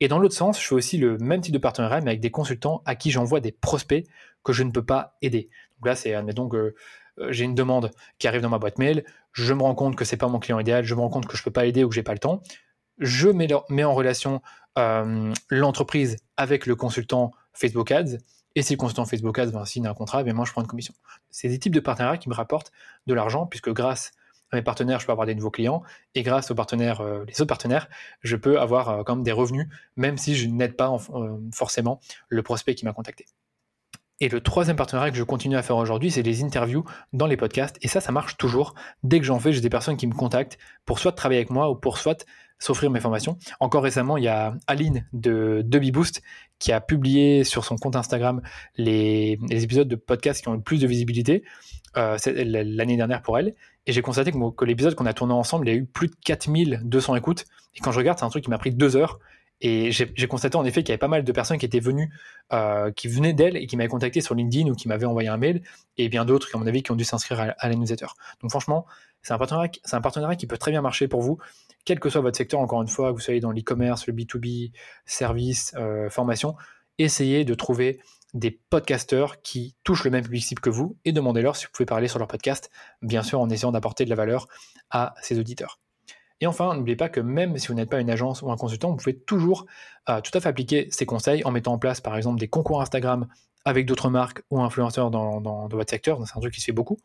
Et 0.00 0.08
dans 0.08 0.18
l'autre 0.18 0.34
sens, 0.34 0.60
je 0.60 0.66
fais 0.66 0.74
aussi 0.74 0.96
le 0.96 1.18
même 1.18 1.40
type 1.40 1.52
de 1.52 1.58
partenariat, 1.58 2.00
mais 2.00 2.10
avec 2.10 2.20
des 2.20 2.30
consultants 2.30 2.82
à 2.86 2.94
qui 2.94 3.10
j'envoie 3.10 3.40
des 3.40 3.52
prospects 3.52 4.06
que 4.44 4.52
je 4.52 4.62
ne 4.62 4.70
peux 4.70 4.84
pas 4.84 5.16
aider. 5.22 5.50
Donc 5.78 5.86
là, 5.86 5.96
c'est, 5.96 6.14
admettons 6.14 6.48
que 6.48 6.74
j'ai 7.30 7.44
une 7.44 7.56
demande 7.56 7.90
qui 8.18 8.28
arrive 8.28 8.42
dans 8.42 8.48
ma 8.48 8.60
boîte 8.60 8.78
mail, 8.78 9.04
je 9.32 9.52
me 9.52 9.62
rends 9.62 9.74
compte 9.74 9.96
que 9.96 10.04
c'est 10.04 10.16
pas 10.16 10.28
mon 10.28 10.38
client 10.38 10.60
idéal, 10.60 10.84
je 10.84 10.94
me 10.94 11.00
rends 11.00 11.08
compte 11.08 11.26
que 11.26 11.36
je 11.36 11.42
peux 11.42 11.50
pas 11.50 11.66
aider 11.66 11.82
ou 11.82 11.88
que 11.88 11.96
j'ai 11.96 12.04
pas 12.04 12.12
le 12.12 12.20
temps. 12.20 12.42
Je 12.98 13.28
mets 13.28 13.84
en 13.84 13.94
relation 13.94 14.40
l'entreprise 15.50 16.16
avec 16.36 16.66
le 16.66 16.76
consultant 16.76 17.32
Facebook 17.52 17.90
Ads 17.90 18.18
et 18.54 18.62
si 18.62 18.74
le 18.74 18.78
consultant 18.78 19.04
Facebook 19.04 19.38
Ads 19.38 19.50
va 19.50 19.64
signer 19.66 19.88
un 19.88 19.94
contrat, 19.94 20.22
bien 20.22 20.32
moi 20.32 20.44
je 20.44 20.52
prends 20.52 20.62
une 20.62 20.66
commission. 20.66 20.94
C'est 21.30 21.48
des 21.48 21.58
types 21.58 21.74
de 21.74 21.80
partenariats 21.80 22.18
qui 22.18 22.28
me 22.28 22.34
rapportent 22.34 22.72
de 23.06 23.14
l'argent, 23.14 23.46
puisque 23.46 23.72
grâce 23.72 24.12
à 24.50 24.56
mes 24.56 24.62
partenaires, 24.62 24.98
je 24.98 25.06
peux 25.06 25.12
avoir 25.12 25.26
des 25.26 25.34
nouveaux 25.34 25.50
clients, 25.50 25.82
et 26.14 26.22
grâce 26.22 26.50
aux 26.50 26.54
partenaires, 26.54 27.00
euh, 27.00 27.24
les 27.26 27.34
autres 27.40 27.48
partenaires, 27.48 27.88
je 28.22 28.36
peux 28.36 28.58
avoir 28.58 28.88
euh, 28.88 29.02
quand 29.04 29.16
même 29.16 29.24
des 29.24 29.32
revenus, 29.32 29.68
même 29.96 30.16
si 30.16 30.34
je 30.34 30.48
n'aide 30.48 30.74
pas 30.74 30.90
euh, 31.14 31.36
forcément 31.52 32.00
le 32.28 32.42
prospect 32.42 32.74
qui 32.74 32.84
m'a 32.84 32.92
contacté. 32.92 33.26
Et 34.20 34.28
le 34.28 34.40
troisième 34.40 34.74
partenariat 34.74 35.12
que 35.12 35.16
je 35.16 35.22
continue 35.22 35.56
à 35.56 35.62
faire 35.62 35.76
aujourd'hui, 35.76 36.10
c'est 36.10 36.22
les 36.22 36.42
interviews 36.42 36.84
dans 37.12 37.26
les 37.26 37.36
podcasts. 37.36 37.78
Et 37.82 37.88
ça, 37.88 38.00
ça 38.00 38.10
marche 38.10 38.36
toujours. 38.36 38.74
Dès 39.04 39.20
que 39.20 39.24
j'en 39.24 39.38
fais, 39.38 39.52
j'ai 39.52 39.60
des 39.60 39.70
personnes 39.70 39.96
qui 39.96 40.08
me 40.08 40.14
contactent 40.14 40.58
pour 40.84 40.98
soit 40.98 41.12
travailler 41.12 41.38
avec 41.38 41.50
moi 41.50 41.70
ou 41.70 41.76
pour 41.76 41.98
soit 41.98 42.26
s'offrir 42.58 42.90
mes 42.90 43.00
formations. 43.00 43.38
Encore 43.60 43.82
récemment, 43.82 44.16
il 44.16 44.24
y 44.24 44.28
a 44.28 44.54
Aline 44.66 45.06
de 45.12 45.62
Boost 45.90 46.22
qui 46.58 46.72
a 46.72 46.80
publié 46.80 47.44
sur 47.44 47.64
son 47.64 47.76
compte 47.76 47.96
Instagram 47.96 48.42
les, 48.76 49.38
épisodes 49.50 49.88
de 49.88 49.96
podcast 49.96 50.42
qui 50.42 50.48
ont 50.48 50.54
le 50.54 50.60
plus 50.60 50.80
de 50.80 50.86
visibilité 50.86 51.44
euh, 51.96 52.16
l'année 52.26 52.96
dernière 52.96 53.22
pour 53.22 53.38
elle. 53.38 53.54
Et 53.86 53.92
j'ai 53.92 54.02
constaté 54.02 54.32
que, 54.32 54.50
que 54.50 54.64
l'épisode 54.64 54.94
qu'on 54.94 55.06
a 55.06 55.14
tourné 55.14 55.32
ensemble, 55.32 55.68
il 55.68 55.72
y 55.72 55.74
a 55.74 55.78
eu 55.78 55.86
plus 55.86 56.08
de 56.08 56.16
4200 56.24 57.16
écoutes. 57.16 57.44
Et 57.76 57.80
quand 57.80 57.92
je 57.92 57.98
regarde, 57.98 58.18
c'est 58.18 58.24
un 58.24 58.30
truc 58.30 58.44
qui 58.44 58.50
m'a 58.50 58.58
pris 58.58 58.72
deux 58.72 58.96
heures. 58.96 59.18
Et 59.60 59.90
j'ai 59.90 60.28
constaté 60.28 60.56
en 60.56 60.64
effet 60.64 60.84
qu'il 60.84 60.90
y 60.90 60.92
avait 60.92 60.98
pas 60.98 61.08
mal 61.08 61.24
de 61.24 61.32
personnes 61.32 61.58
qui 61.58 61.66
étaient 61.66 61.80
venues, 61.80 62.12
euh, 62.52 62.92
qui 62.92 63.08
venaient 63.08 63.32
d'elle 63.32 63.56
et 63.56 63.66
qui 63.66 63.76
m'avaient 63.76 63.88
contacté 63.88 64.20
sur 64.20 64.36
LinkedIn 64.36 64.70
ou 64.70 64.74
qui 64.76 64.86
m'avaient 64.86 65.06
envoyé 65.06 65.28
un 65.28 65.36
mail, 65.36 65.62
et 65.96 66.08
bien 66.08 66.24
d'autres, 66.24 66.48
à 66.54 66.58
mon 66.58 66.66
avis, 66.68 66.84
qui 66.84 66.92
ont 66.92 66.96
dû 66.96 67.02
s'inscrire 67.02 67.40
à, 67.40 67.44
à 67.58 67.68
la 67.68 67.74
newsletter. 67.74 68.06
Donc 68.40 68.52
franchement, 68.52 68.86
c'est 69.22 69.32
un, 69.32 69.38
partenariat, 70.00 70.36
qui 70.36 70.46
peut 70.46 70.58
très 70.58 70.70
bien 70.70 70.82
marcher 70.82 71.08
pour 71.08 71.20
vous, 71.20 71.38
quel 71.84 72.00
que 72.00 72.08
soit 72.08 72.20
votre 72.20 72.36
secteur, 72.36 72.60
encore 72.60 72.82
une 72.82 72.88
fois, 72.88 73.10
que 73.10 73.14
vous 73.14 73.20
soyez 73.20 73.40
dans 73.40 73.50
l'e-commerce, 73.50 74.06
le 74.06 74.12
B2B, 74.12 74.72
service, 75.06 75.74
euh, 75.76 76.08
formation. 76.10 76.56
Essayez 76.98 77.44
de 77.44 77.54
trouver 77.54 78.00
des 78.34 78.50
podcasteurs 78.50 79.40
qui 79.42 79.74
touchent 79.84 80.04
le 80.04 80.10
même 80.10 80.24
public 80.24 80.42
cible 80.42 80.60
que 80.60 80.70
vous 80.70 80.96
et 81.04 81.12
demandez-leur 81.12 81.56
si 81.56 81.64
vous 81.64 81.70
pouvez 81.72 81.86
parler 81.86 82.08
sur 82.08 82.18
leur 82.18 82.28
podcast, 82.28 82.70
bien 83.02 83.22
sûr 83.22 83.40
en 83.40 83.48
essayant 83.48 83.72
d'apporter 83.72 84.04
de 84.04 84.10
la 84.10 84.16
valeur 84.16 84.48
à 84.90 85.14
ces 85.22 85.38
auditeurs. 85.38 85.80
Et 86.40 86.46
enfin, 86.46 86.74
n'oubliez 86.74 86.96
pas 86.96 87.08
que 87.08 87.20
même 87.20 87.56
si 87.58 87.68
vous 87.68 87.74
n'êtes 87.74 87.90
pas 87.90 88.00
une 88.00 88.10
agence 88.10 88.42
ou 88.42 88.50
un 88.50 88.56
consultant, 88.56 88.90
vous 88.90 88.96
pouvez 88.96 89.18
toujours 89.18 89.66
euh, 90.08 90.20
tout 90.20 90.30
à 90.34 90.40
fait 90.40 90.48
appliquer 90.48 90.88
ces 90.90 91.04
conseils 91.04 91.44
en 91.44 91.50
mettant 91.50 91.72
en 91.72 91.78
place 91.78 92.00
par 92.00 92.16
exemple 92.16 92.38
des 92.38 92.48
concours 92.48 92.80
Instagram 92.80 93.26
avec 93.64 93.86
d'autres 93.86 94.10
marques 94.10 94.42
ou 94.50 94.60
influenceurs 94.60 95.10
dans, 95.10 95.68
votre 95.68 95.90
secteur, 95.90 96.18
c'est 96.26 96.36
un 96.36 96.40
truc 96.40 96.54
qui 96.54 96.60
se 96.60 96.66
fait 96.66 96.72
beaucoup, 96.72 96.98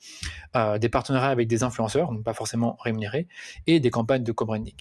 euh, 0.55 0.77
des 0.77 0.89
partenariats 0.89 1.29
avec 1.29 1.47
des 1.47 1.63
influenceurs, 1.63 2.11
pas 2.23 2.33
forcément 2.33 2.77
rémunérés, 2.79 3.27
et 3.67 3.79
des 3.79 3.89
campagnes 3.89 4.23
de 4.23 4.31
co-branding. 4.31 4.75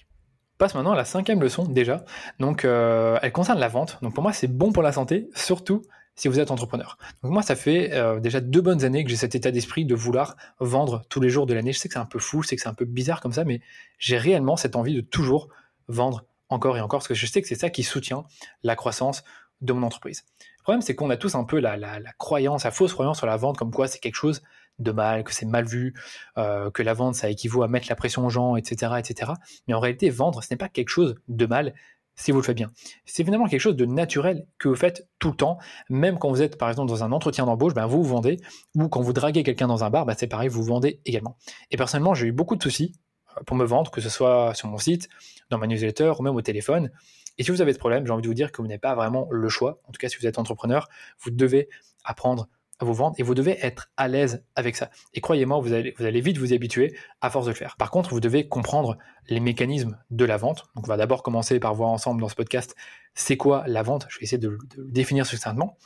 Passe 0.59 0.75
maintenant 0.75 0.93
à 0.93 0.97
la 0.97 1.05
cinquième 1.05 1.41
leçon 1.41 1.65
déjà, 1.65 2.05
donc 2.39 2.65
euh, 2.65 3.19
elle 3.23 3.33
concerne 3.33 3.59
la 3.59 3.69
vente. 3.69 3.99
Donc 4.03 4.15
pour 4.15 4.23
moi 4.23 4.33
c'est 4.33 4.47
bon 4.47 4.73
pour 4.73 4.83
la 4.83 4.93
santé, 4.93 5.29
surtout 5.35 5.83
si 6.15 6.29
vous 6.29 6.39
êtes 6.39 6.51
entrepreneur. 6.51 6.99
Donc 7.23 7.33
moi 7.33 7.43
ça 7.43 7.57
fait 7.57 7.93
euh, 7.95 8.21
déjà 8.21 8.41
deux 8.41 8.61
bonnes 8.61 8.85
années 8.85 9.03
que 9.03 9.11
j'ai 9.11 9.17
cet 9.17 9.35
état 9.35 9.51
d'esprit 9.51 9.85
de 9.85 9.95
vouloir 9.95 10.37
vendre 10.61 11.03
tous 11.09 11.21
les 11.21 11.31
jours 11.31 11.47
de 11.47 11.55
l'année. 11.55 11.73
Je 11.73 11.79
sais 11.79 11.89
que 11.89 11.95
c'est 11.95 12.01
un 12.01 12.07
peu 12.07 12.19
fou, 12.19 12.43
je 12.43 12.49
sais 12.49 12.57
que 12.57 12.63
c'est 12.63 12.69
un 12.69 12.75
peu 12.75 12.85
bizarre 12.85 13.21
comme 13.21 13.33
ça, 13.33 13.45
mais 13.45 13.61
j'ai 13.99 14.19
réellement 14.19 14.57
cette 14.57 14.77
envie 14.77 14.95
de 14.95 15.01
toujours 15.01 15.49
vendre 15.89 16.25
encore 16.49 16.77
et 16.77 16.81
encore, 16.81 16.99
parce 16.99 17.09
que 17.09 17.15
je 17.15 17.27
sais 17.27 17.41
que 17.43 17.49
c'est 17.49 17.57
ça 17.57 17.71
qui 17.71 17.83
soutient 17.83 18.25
la 18.63 18.77
croissance 18.77 19.25
de 19.63 19.73
mon 19.73 19.83
entreprise. 19.83 20.25
Le 20.63 20.65
problème, 20.65 20.83
c'est 20.83 20.95
qu'on 20.95 21.11
a 21.11 21.17
tous 21.17 21.35
un 21.35 21.43
peu 21.43 21.59
la, 21.59 21.77
croyance, 22.19 22.63
la 22.63 22.71
fausse 22.71 22.93
croyance 22.93 23.19
sur 23.19 23.27
la 23.27 23.37
vente, 23.37 23.57
comme 23.57 23.73
quoi 23.73 23.89
c'est 23.89 23.99
quelque 23.99 24.15
chose 24.15 24.43
de 24.79 24.93
mal, 24.93 25.25
que 25.25 25.35
c'est 25.35 25.45
mal 25.45 25.65
vu, 25.65 25.93
euh, 26.39 26.71
que 26.71 26.85
la 26.85 26.95
vente, 26.95 27.17
ça 27.17 27.29
équivaut 27.29 27.65
à 27.65 27.69
mettre 27.69 27.87
la 27.89 27.97
pression 27.97 28.25
aux 28.25 28.31
gens, 28.31 28.55
etc., 28.55 28.93
etc. 28.97 29.33
Mais 29.67 29.75
en 29.75 29.81
réalité, 29.81 30.09
vendre, 30.09 30.41
ce 30.41 30.47
n'est 30.53 30.57
pas 30.57 30.69
quelque 30.69 30.89
chose 30.89 31.17
de 31.27 31.47
mal 31.47 31.75
si 32.15 32.31
vous 32.31 32.39
le 32.39 32.45
faites 32.45 32.57
bien. 32.57 32.71
C'est 33.05 33.25
finalement 33.25 33.47
quelque 33.49 33.61
chose 33.61 33.75
de 33.75 33.87
naturel 33.87 34.47
que 34.59 34.69
vous 34.69 34.77
faites 34.77 35.09
tout 35.19 35.31
le 35.31 35.37
temps, 35.37 35.59
même 35.89 36.17
quand 36.17 36.31
vous 36.31 36.43
êtes 36.43 36.57
par 36.59 36.69
exemple 36.69 36.89
dans 36.89 37.03
un 37.03 37.11
entretien 37.11 37.45
d'embauche, 37.45 37.75
ben 37.75 37.87
vous, 37.87 38.01
vous 38.01 38.09
vendez, 38.09 38.39
ou 38.77 38.89
quand 38.89 39.01
vous 39.01 39.13
draguez 39.13 39.43
quelqu'un 39.43 39.67
dans 39.67 39.83
un 39.83 39.91
bar, 39.91 40.07
ben 40.07 40.15
c'est 40.17 40.29
pareil, 40.29 40.49
vous 40.49 40.63
vendez 40.63 41.01
également. 41.07 41.37
Et 41.73 41.77
personnellement, 41.77 42.15
j'ai 42.15 42.29
eu 42.29 42.33
beaucoup 42.33 42.55
de 42.55 42.63
soucis 42.63 42.93
euh, 43.37 43.43
pour 43.45 43.57
me 43.57 43.65
vendre, 43.65 43.91
que 43.91 44.01
ce 44.01 44.09
soit 44.09 44.55
sur 44.55 44.69
mon 44.69 44.79
site, 44.79 45.09
dans 45.51 45.59
ma 45.59 45.67
newsletter 45.67 46.13
ou 46.19 46.23
même 46.23 46.37
au 46.37 46.43
téléphone. 46.43 46.93
Et 47.39 47.45
si 47.45 47.51
vous 47.51 47.61
avez 47.61 47.73
ce 47.73 47.79
problème, 47.79 48.07
j'ai 48.07 48.13
envie 48.13 48.23
de 48.23 48.29
vous 48.29 48.35
dire 48.35 48.53
que 48.53 48.61
vous 48.61 48.69
n'avez 48.69 48.79
pas 48.79 48.95
vraiment 48.95 49.29
le 49.31 49.49
choix. 49.49 49.81
En 49.89 49.93
tout 49.93 49.99
cas, 49.99 50.09
si 50.09 50.17
vous 50.17 50.27
êtes 50.27 50.39
entrepreneur, 50.39 50.89
vous 51.21 51.31
devez 51.31 51.69
apprendre 52.05 52.49
à 52.79 52.85
vous 52.85 52.95
vendre 52.95 53.15
et 53.19 53.23
vous 53.23 53.35
devez 53.35 53.59
être 53.65 53.91
à 53.97 54.09
l'aise 54.09 54.45
avec 54.57 54.77
ça. 54.77 54.91
Et 55.15 55.21
croyez-moi, 55.21 55.61
vous 55.61 55.73
allez, 55.73 55.95
vous 55.99 56.05
allez 56.05 56.21
vite 56.21 56.39
vous 56.39 56.53
habituer 56.53 56.97
à 57.21 57.31
force 57.31 57.47
de 57.47 57.51
le 57.51 57.57
faire. 57.57 57.77
Par 57.77 57.91
contre, 57.91 58.11
vous 58.11 58.21
devez 58.21 58.49
comprendre 58.49 58.99
les 59.29 59.41
mécanismes 59.41 59.99
de 60.11 60.25
la 60.25 60.37
vente. 60.37 60.65
Donc, 60.75 60.85
on 60.87 60.89
va 60.89 60.97
d'abord 60.97 61.23
commencer 61.23 61.61
par 61.61 61.75
voir 61.75 61.91
ensemble 61.91 62.21
dans 62.21 62.29
ce 62.29 62.35
podcast 62.35 62.75
c'est 63.15 63.37
quoi 63.37 63.65
la 63.67 63.83
vente? 63.83 64.07
Je 64.09 64.19
vais 64.19 64.25
essayer 64.25 64.39
de, 64.39 64.49
de 64.49 64.83
le 64.83 64.91
définir 64.91 65.27
succinctement. 65.27 65.77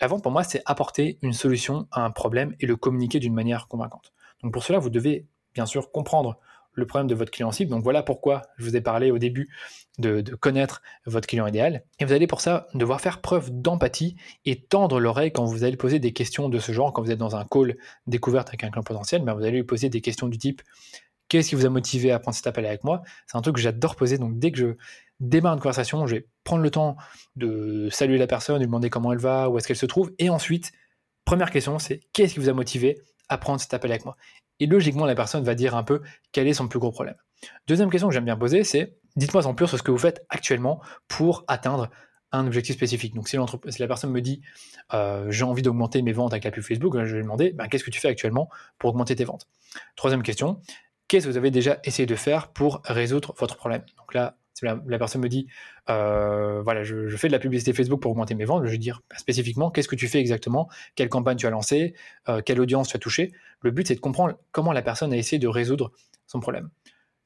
La 0.00 0.06
vente, 0.06 0.22
pour 0.22 0.30
moi, 0.30 0.44
c'est 0.44 0.62
apporter 0.66 1.18
une 1.22 1.32
solution 1.32 1.88
à 1.90 2.02
un 2.02 2.10
problème 2.10 2.54
et 2.60 2.66
le 2.66 2.76
communiquer 2.76 3.18
d'une 3.18 3.34
manière 3.34 3.66
convaincante. 3.66 4.12
Donc, 4.42 4.52
pour 4.52 4.62
cela, 4.62 4.78
vous 4.78 4.90
devez 4.90 5.26
bien 5.54 5.66
sûr 5.66 5.90
comprendre 5.90 6.38
le 6.76 6.86
problème 6.86 7.08
de 7.08 7.14
votre 7.14 7.32
client 7.32 7.50
cible. 7.50 7.70
Donc 7.70 7.82
voilà 7.82 8.02
pourquoi 8.02 8.42
je 8.58 8.64
vous 8.64 8.76
ai 8.76 8.80
parlé 8.80 9.10
au 9.10 9.18
début 9.18 9.48
de, 9.98 10.20
connaître 10.36 10.82
votre 11.06 11.26
client 11.26 11.46
idéal. 11.46 11.82
Et 11.98 12.04
vous 12.04 12.12
allez 12.12 12.26
pour 12.26 12.40
ça 12.40 12.68
devoir 12.74 13.00
faire 13.00 13.20
preuve 13.20 13.50
d'empathie 13.50 14.16
et 14.44 14.62
tendre 14.62 15.00
l'oreille 15.00 15.32
quand 15.32 15.44
vous 15.44 15.64
allez 15.64 15.76
poser 15.76 15.98
des 15.98 16.12
questions 16.12 16.48
de 16.48 16.58
ce 16.58 16.70
genre, 16.70 16.92
quand 16.92 17.02
vous 17.02 17.10
êtes 17.10 17.18
dans 17.18 17.34
un 17.34 17.44
call 17.44 17.76
découverte 18.06 18.48
avec 18.48 18.62
un 18.62 18.70
client 18.70 18.84
potentiel, 18.84 19.22
ben 19.22 19.34
vous 19.34 19.42
allez 19.42 19.56
lui 19.56 19.64
poser 19.64 19.88
des 19.88 20.00
questions 20.00 20.28
du 20.28 20.38
type 20.38 20.62
Qu'est-ce 21.28 21.48
qui 21.48 21.54
vous 21.56 21.66
a 21.66 21.70
motivé 21.70 22.12
à 22.12 22.20
prendre 22.20 22.36
cet 22.36 22.46
appel 22.46 22.64
avec 22.66 22.84
moi? 22.84 23.02
C'est 23.26 23.36
un 23.36 23.42
truc 23.42 23.56
que 23.56 23.60
j'adore 23.60 23.96
poser. 23.96 24.16
Donc 24.16 24.38
dès 24.38 24.52
que 24.52 24.58
je 24.58 24.66
démarre 25.18 25.54
une 25.54 25.60
conversation, 25.60 26.06
je 26.06 26.16
vais 26.16 26.26
prendre 26.44 26.62
le 26.62 26.70
temps 26.70 26.96
de 27.34 27.88
saluer 27.90 28.18
la 28.18 28.28
personne, 28.28 28.58
lui 28.58 28.66
demander 28.66 28.90
comment 28.90 29.12
elle 29.12 29.18
va, 29.18 29.50
où 29.50 29.58
est-ce 29.58 29.66
qu'elle 29.66 29.76
se 29.76 29.86
trouve. 29.86 30.12
Et 30.18 30.30
ensuite, 30.30 30.70
première 31.24 31.50
question, 31.50 31.78
c'est 31.78 32.00
qu'est-ce 32.12 32.34
qui 32.34 32.40
vous 32.40 32.48
a 32.48 32.52
motivé 32.52 33.02
à 33.28 33.38
prendre 33.38 33.60
cet 33.60 33.74
appel 33.74 33.90
avec 33.90 34.04
moi? 34.04 34.16
Et 34.60 34.66
logiquement, 34.66 35.06
la 35.06 35.14
personne 35.14 35.44
va 35.44 35.54
dire 35.54 35.74
un 35.74 35.82
peu 35.82 36.02
quel 36.32 36.46
est 36.46 36.54
son 36.54 36.68
plus 36.68 36.78
gros 36.78 36.90
problème. 36.90 37.16
Deuxième 37.66 37.90
question 37.90 38.08
que 38.08 38.14
j'aime 38.14 38.24
bien 38.24 38.36
poser, 38.36 38.64
c'est 38.64 38.96
dites-moi 39.16 39.46
en 39.46 39.54
plus 39.54 39.66
sur 39.66 39.78
ce 39.78 39.82
que 39.82 39.90
vous 39.90 39.98
faites 39.98 40.24
actuellement 40.28 40.80
pour 41.08 41.44
atteindre 41.48 41.90
un 42.32 42.46
objectif 42.46 42.76
spécifique. 42.76 43.14
Donc 43.14 43.28
si, 43.28 43.36
la 43.78 43.86
personne 43.86 44.10
me 44.10 44.20
dit 44.20 44.40
euh, 44.94 45.30
j'ai 45.30 45.44
envie 45.44 45.62
d'augmenter 45.62 46.02
mes 46.02 46.12
ventes 46.12 46.32
avec 46.32 46.44
la 46.44 46.50
pub 46.50 46.62
Facebook, 46.62 46.94
je 46.96 47.04
vais 47.04 47.16
lui 47.16 47.22
demander 47.22 47.52
ben, 47.52 47.68
qu'est-ce 47.68 47.84
que 47.84 47.90
tu 47.90 48.00
fais 48.00 48.08
actuellement 48.08 48.48
pour 48.78 48.90
augmenter 48.90 49.14
tes 49.16 49.24
ventes? 49.24 49.48
Troisième 49.96 50.22
question, 50.22 50.60
qu'est-ce 51.08 51.26
que 51.26 51.30
vous 51.30 51.36
avez 51.36 51.50
déjà 51.50 51.78
essayé 51.84 52.06
de 52.06 52.14
faire 52.14 52.48
pour 52.48 52.80
résoudre 52.84 53.34
votre 53.38 53.56
problème? 53.56 53.82
Donc 53.98 54.14
là, 54.14 54.36
la, 54.62 54.98
personne 54.98 55.20
me 55.20 55.28
dit, 55.28 55.48
euh, 55.90 56.62
voilà, 56.62 56.82
je, 56.82 57.14
fais 57.16 57.28
de 57.28 57.32
la 57.32 57.38
publicité 57.38 57.72
Facebook 57.72 58.00
pour 58.00 58.10
augmenter 58.12 58.34
mes 58.34 58.44
ventes, 58.44 58.64
je 58.64 58.70
vais 58.70 58.78
dire 58.78 59.02
bah, 59.10 59.16
spécifiquement 59.18 59.70
qu'est-ce 59.70 59.88
que 59.88 59.96
tu 59.96 60.08
fais 60.08 60.18
exactement, 60.18 60.68
quelle 60.94 61.08
campagne 61.08 61.36
tu 61.36 61.46
as 61.46 61.50
lancée, 61.50 61.94
euh, 62.28 62.40
quelle 62.44 62.60
audience 62.60 62.88
tu 62.88 62.96
as 62.96 62.98
touché. 62.98 63.32
Le 63.66 63.72
but, 63.72 63.88
c'est 63.88 63.96
de 63.96 64.00
comprendre 64.00 64.36
comment 64.52 64.70
la 64.70 64.80
personne 64.80 65.12
a 65.12 65.16
essayé 65.16 65.40
de 65.40 65.48
résoudre 65.48 65.90
son 66.28 66.38
problème. 66.38 66.70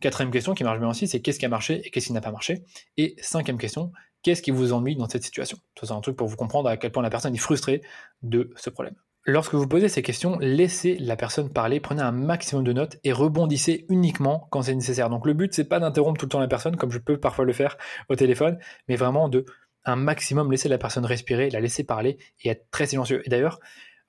Quatrième 0.00 0.30
question 0.30 0.54
qui 0.54 0.64
marche 0.64 0.78
bien 0.78 0.88
aussi, 0.88 1.06
c'est 1.06 1.20
qu'est-ce 1.20 1.38
qui 1.38 1.44
a 1.44 1.50
marché 1.50 1.82
et 1.84 1.90
qu'est-ce 1.90 2.06
qui 2.06 2.14
n'a 2.14 2.22
pas 2.22 2.30
marché. 2.30 2.64
Et 2.96 3.14
cinquième 3.20 3.58
question, 3.58 3.92
qu'est-ce 4.22 4.40
qui 4.40 4.50
vous 4.50 4.72
ennuie 4.72 4.96
dans 4.96 5.06
cette 5.06 5.22
situation? 5.22 5.58
C'est 5.78 5.92
un 5.92 6.00
truc 6.00 6.16
pour 6.16 6.28
vous 6.28 6.36
comprendre 6.36 6.70
à 6.70 6.78
quel 6.78 6.92
point 6.92 7.02
la 7.02 7.10
personne 7.10 7.34
est 7.34 7.38
frustrée 7.38 7.82
de 8.22 8.54
ce 8.56 8.70
problème. 8.70 8.94
Lorsque 9.26 9.52
vous 9.52 9.68
posez 9.68 9.90
ces 9.90 10.00
questions, 10.00 10.38
laissez 10.38 10.96
la 10.96 11.14
personne 11.14 11.52
parler, 11.52 11.78
prenez 11.78 12.00
un 12.00 12.10
maximum 12.10 12.64
de 12.64 12.72
notes 12.72 12.96
et 13.04 13.12
rebondissez 13.12 13.84
uniquement 13.90 14.48
quand 14.50 14.62
c'est 14.62 14.74
nécessaire. 14.74 15.10
Donc 15.10 15.26
le 15.26 15.34
but, 15.34 15.52
c'est 15.52 15.68
pas 15.68 15.78
d'interrompre 15.78 16.18
tout 16.18 16.24
le 16.24 16.30
temps 16.30 16.40
la 16.40 16.48
personne, 16.48 16.76
comme 16.76 16.90
je 16.90 17.00
peux 17.00 17.20
parfois 17.20 17.44
le 17.44 17.52
faire 17.52 17.76
au 18.08 18.16
téléphone, 18.16 18.58
mais 18.88 18.96
vraiment 18.96 19.28
de 19.28 19.44
un 19.84 19.96
maximum 19.96 20.50
laisser 20.50 20.70
la 20.70 20.78
personne 20.78 21.04
respirer, 21.04 21.50
la 21.50 21.60
laisser 21.60 21.84
parler 21.84 22.16
et 22.42 22.48
être 22.48 22.70
très 22.70 22.86
silencieux. 22.86 23.20
Et 23.26 23.28
d'ailleurs, 23.28 23.60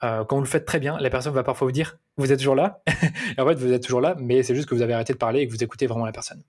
euh, 0.04 0.24
quand 0.24 0.36
vous 0.36 0.42
le 0.42 0.48
faites 0.48 0.66
très 0.66 0.80
bien, 0.80 0.98
la 1.00 1.10
personne 1.10 1.34
va 1.34 1.44
parfois 1.44 1.68
vous 1.68 1.72
dire 1.72 1.98
Vous 2.18 2.32
êtes 2.32 2.40
toujours 2.40 2.56
là 2.56 2.82
En 3.38 3.46
fait, 3.46 3.56
vous 3.56 3.72
êtes 3.72 3.84
toujours 3.84 4.02
là, 4.02 4.16
mais 4.20 4.44
c'est 4.44 4.56
juste 4.56 4.68
que 4.68 4.76
vous 4.76 4.82
avez 4.82 4.94
arrêté 4.94 5.14
de 5.14 5.18
parler 5.18 5.42
et 5.42 5.48
que 5.48 5.52
vous 5.52 5.64
écoutez 5.64 5.88
vraiment 5.88 6.06
la 6.06 6.12
personne. 6.12 6.42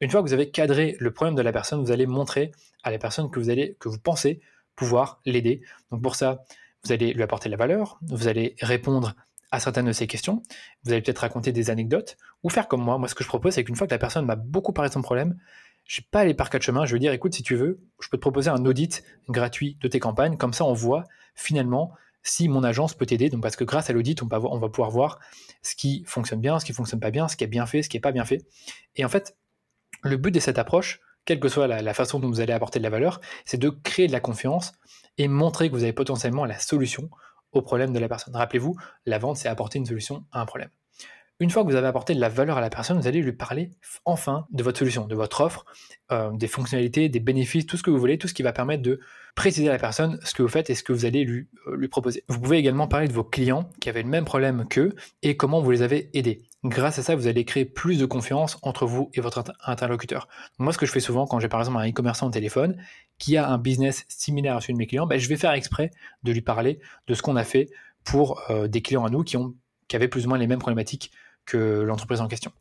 Une 0.00 0.08
fois 0.10 0.22
que 0.22 0.26
vous 0.26 0.32
avez 0.32 0.50
cadré 0.50 0.96
le 0.98 1.10
problème 1.10 1.34
de 1.34 1.42
la 1.42 1.52
personne, 1.52 1.80
vous 1.82 1.92
allez 1.92 2.06
montrer 2.06 2.52
à 2.82 2.90
la 2.90 2.98
personne 2.98 3.30
que 3.30 3.38
vous, 3.38 3.50
allez, 3.50 3.76
que 3.80 3.88
vous 3.88 3.98
pensez 3.98 4.40
pouvoir 4.74 5.20
l'aider. 5.26 5.60
Donc 5.90 6.02
pour 6.02 6.16
ça, 6.16 6.42
vous 6.84 6.92
allez 6.92 7.12
lui 7.12 7.22
apporter 7.22 7.50
de 7.50 7.52
la 7.52 7.58
valeur, 7.58 7.98
vous 8.02 8.28
allez 8.28 8.56
répondre 8.62 9.14
à 9.50 9.60
certaines 9.60 9.86
de 9.86 9.92
ses 9.92 10.06
questions, 10.06 10.42
vous 10.84 10.92
allez 10.92 11.02
peut-être 11.02 11.18
raconter 11.18 11.52
des 11.52 11.70
anecdotes, 11.70 12.16
ou 12.42 12.48
faire 12.48 12.68
comme 12.68 12.82
moi. 12.82 12.96
Moi, 12.96 13.08
ce 13.08 13.14
que 13.14 13.24
je 13.24 13.28
propose, 13.28 13.54
c'est 13.54 13.64
qu'une 13.64 13.76
fois 13.76 13.86
que 13.86 13.92
la 13.92 13.98
personne 13.98 14.24
m'a 14.24 14.36
beaucoup 14.36 14.72
parlé 14.72 14.88
de 14.88 14.94
son 14.94 15.02
problème, 15.02 15.36
je 15.84 16.00
ne 16.00 16.04
vais 16.04 16.08
pas 16.10 16.20
aller 16.20 16.34
par 16.34 16.50
quatre 16.50 16.62
chemins, 16.62 16.86
je 16.86 16.92
vais 16.94 17.00
dire, 17.00 17.12
écoute, 17.12 17.34
si 17.34 17.42
tu 17.42 17.56
veux, 17.56 17.80
je 18.00 18.08
peux 18.08 18.16
te 18.16 18.22
proposer 18.22 18.48
un 18.48 18.64
audit 18.64 19.02
gratuit 19.28 19.76
de 19.80 19.88
tes 19.88 19.98
campagnes, 19.98 20.36
comme 20.36 20.52
ça 20.52 20.64
on 20.64 20.72
voit 20.72 21.04
finalement 21.34 21.92
si 22.22 22.48
mon 22.48 22.64
agence 22.64 22.94
peut 22.94 23.06
t'aider. 23.06 23.30
Parce 23.40 23.56
que 23.56 23.64
grâce 23.64 23.90
à 23.90 23.92
l'audit, 23.92 24.22
on, 24.22 24.28
on, 24.30 24.58
va 24.58 24.68
pouvoir 24.68 24.90
voir 24.90 25.18
ce 25.62 25.74
qui 25.74 26.04
fonctionne 26.06 26.40
bien, 26.40 26.58
ce 26.58 26.64
qui 26.64 26.72
fonctionne 26.72 27.00
pas 27.00 27.10
bien, 27.10 27.28
ce 27.28 27.36
qui 27.36 27.44
est 27.44 27.48
bien 27.48 27.66
fait, 27.66 27.82
ce 27.82 27.88
qui 27.88 27.96
est 27.96 28.00
pas 28.00 28.12
bien 28.12 28.24
fait. 28.24 28.46
Et 28.96 29.04
en 29.04 29.08
fait, 29.08 29.36
le 30.02 30.16
but 30.16 30.30
de 30.30 30.40
cette 30.40 30.58
approche, 30.58 31.00
quelle 31.24 31.40
que 31.40 31.48
soit 31.48 31.66
la 31.66 31.94
façon 31.94 32.18
dont 32.18 32.28
vous 32.28 32.40
allez 32.40 32.52
apporter 32.52 32.78
de 32.78 32.84
la 32.84 32.90
valeur, 32.90 33.20
c'est 33.44 33.58
de 33.58 33.68
créer 33.68 34.06
de 34.06 34.12
la 34.12 34.20
confiance 34.20 34.72
et 35.18 35.28
montrer 35.28 35.68
que 35.68 35.74
vous 35.74 35.82
avez 35.82 35.92
potentiellement 35.92 36.44
la 36.44 36.58
solution 36.58 37.10
au 37.52 37.62
problème 37.62 37.92
de 37.92 37.98
la 37.98 38.08
personne. 38.08 38.34
Rappelez-vous, 38.34 38.76
la 39.06 39.18
vente, 39.18 39.36
c'est 39.36 39.48
apporter 39.48 39.78
une 39.78 39.86
solution 39.86 40.24
à 40.32 40.40
un 40.40 40.46
problème. 40.46 40.70
Une 41.40 41.48
fois 41.48 41.64
que 41.64 41.70
vous 41.70 41.74
avez 41.74 41.86
apporté 41.86 42.14
de 42.14 42.20
la 42.20 42.28
valeur 42.28 42.58
à 42.58 42.60
la 42.60 42.68
personne, 42.68 43.00
vous 43.00 43.06
allez 43.06 43.22
lui 43.22 43.32
parler 43.32 43.70
enfin 44.04 44.46
de 44.50 44.62
votre 44.62 44.78
solution, 44.78 45.06
de 45.06 45.14
votre 45.14 45.40
offre, 45.40 45.64
euh, 46.12 46.30
des 46.32 46.48
fonctionnalités, 46.48 47.08
des 47.08 47.18
bénéfices, 47.18 47.64
tout 47.64 47.78
ce 47.78 47.82
que 47.82 47.90
vous 47.90 47.98
voulez, 47.98 48.18
tout 48.18 48.28
ce 48.28 48.34
qui 48.34 48.42
va 48.42 48.52
permettre 48.52 48.82
de 48.82 49.00
préciser 49.34 49.70
à 49.70 49.72
la 49.72 49.78
personne 49.78 50.20
ce 50.22 50.34
que 50.34 50.42
vous 50.42 50.50
faites 50.50 50.68
et 50.68 50.74
ce 50.74 50.82
que 50.82 50.92
vous 50.92 51.06
allez 51.06 51.24
lui, 51.24 51.48
euh, 51.66 51.76
lui 51.76 51.88
proposer. 51.88 52.24
Vous 52.28 52.38
pouvez 52.38 52.58
également 52.58 52.88
parler 52.88 53.08
de 53.08 53.14
vos 53.14 53.24
clients 53.24 53.70
qui 53.80 53.88
avaient 53.88 54.02
le 54.02 54.08
même 54.10 54.26
problème 54.26 54.66
qu'eux 54.68 54.94
et 55.22 55.38
comment 55.38 55.62
vous 55.62 55.70
les 55.70 55.80
avez 55.80 56.10
aidés. 56.12 56.42
Grâce 56.62 56.98
à 56.98 57.02
ça, 57.02 57.16
vous 57.16 57.26
allez 57.26 57.46
créer 57.46 57.64
plus 57.64 57.98
de 57.98 58.04
confiance 58.04 58.58
entre 58.60 58.84
vous 58.84 59.10
et 59.14 59.22
votre 59.22 59.42
interlocuteur. 59.64 60.28
moi, 60.58 60.74
ce 60.74 60.78
que 60.78 60.84
je 60.84 60.92
fais 60.92 61.00
souvent 61.00 61.26
quand 61.26 61.40
j'ai 61.40 61.48
par 61.48 61.60
exemple 61.60 61.78
un 61.78 61.88
e-commerçant 61.88 62.26
au 62.26 62.30
téléphone 62.30 62.76
qui 63.16 63.38
a 63.38 63.48
un 63.48 63.56
business 63.56 64.04
similaire 64.08 64.58
à 64.58 64.60
celui 64.60 64.74
de 64.74 64.78
mes 64.78 64.86
clients, 64.86 65.06
ben, 65.06 65.18
je 65.18 65.26
vais 65.26 65.36
faire 65.36 65.52
exprès 65.52 65.90
de 66.22 66.32
lui 66.32 66.42
parler 66.42 66.80
de 67.06 67.14
ce 67.14 67.22
qu'on 67.22 67.36
a 67.36 67.44
fait 67.44 67.70
pour 68.04 68.42
euh, 68.50 68.68
des 68.68 68.82
clients 68.82 69.06
à 69.06 69.08
nous 69.08 69.24
qui, 69.24 69.38
ont, 69.38 69.54
qui 69.88 69.96
avaient 69.96 70.08
plus 70.08 70.26
ou 70.26 70.28
moins 70.28 70.36
les 70.36 70.46
mêmes 70.46 70.58
problématiques 70.58 71.12
l'entreprise 71.58 72.20
en 72.20 72.28
question. 72.28 72.52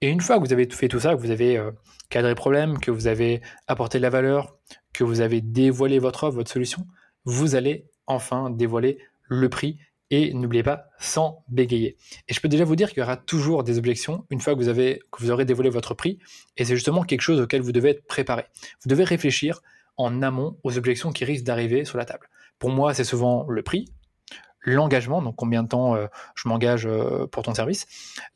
Et 0.00 0.08
une 0.08 0.20
fois 0.20 0.36
que 0.36 0.44
vous 0.44 0.52
avez 0.52 0.68
fait 0.70 0.88
tout 0.88 1.00
ça, 1.00 1.14
que 1.14 1.20
vous 1.20 1.30
avez 1.30 1.56
euh, 1.56 1.70
cadré 2.10 2.30
le 2.30 2.34
problème, 2.34 2.78
que 2.78 2.90
vous 2.90 3.06
avez 3.06 3.40
apporté 3.66 3.98
de 3.98 4.02
la 4.02 4.10
valeur, 4.10 4.56
que 4.92 5.04
vous 5.04 5.20
avez 5.20 5.40
dévoilé 5.40 5.98
votre 5.98 6.24
offre, 6.24 6.36
votre 6.36 6.50
solution, 6.50 6.86
vous 7.24 7.54
allez 7.54 7.86
enfin 8.06 8.50
dévoiler 8.50 8.98
le 9.28 9.48
prix 9.48 9.78
et 10.10 10.32
n'oubliez 10.34 10.62
pas, 10.62 10.86
sans 10.98 11.44
bégayer. 11.48 11.96
Et 12.28 12.34
je 12.34 12.40
peux 12.40 12.48
déjà 12.48 12.64
vous 12.64 12.76
dire 12.76 12.90
qu'il 12.90 12.98
y 12.98 13.02
aura 13.02 13.16
toujours 13.16 13.64
des 13.64 13.78
objections 13.78 14.24
une 14.30 14.40
fois 14.40 14.54
que 14.54 14.60
vous 14.60 15.30
aurez 15.30 15.44
dévoilé 15.44 15.70
votre 15.70 15.94
prix, 15.94 16.18
et 16.56 16.64
c'est 16.64 16.76
justement 16.76 17.02
quelque 17.02 17.22
chose 17.22 17.40
auquel 17.40 17.60
vous 17.60 17.72
devez 17.72 17.90
être 17.90 18.06
préparé. 18.06 18.44
Vous 18.84 18.88
devez 18.88 19.02
réfléchir 19.02 19.62
en 19.96 20.22
amont 20.22 20.58
aux 20.62 20.78
objections 20.78 21.10
qui 21.10 21.24
risquent 21.24 21.44
d'arriver 21.44 21.84
sur 21.84 21.98
la 21.98 22.04
table. 22.04 22.28
Pour 22.58 22.70
moi, 22.70 22.94
c'est 22.94 23.04
souvent 23.04 23.46
le 23.48 23.62
prix, 23.62 23.86
l'engagement, 24.66 25.22
donc 25.22 25.36
combien 25.36 25.62
de 25.62 25.68
temps 25.68 25.94
euh, 25.94 26.06
je 26.34 26.48
m'engage 26.48 26.86
euh, 26.86 27.26
pour 27.26 27.42
ton 27.42 27.54
service. 27.54 27.86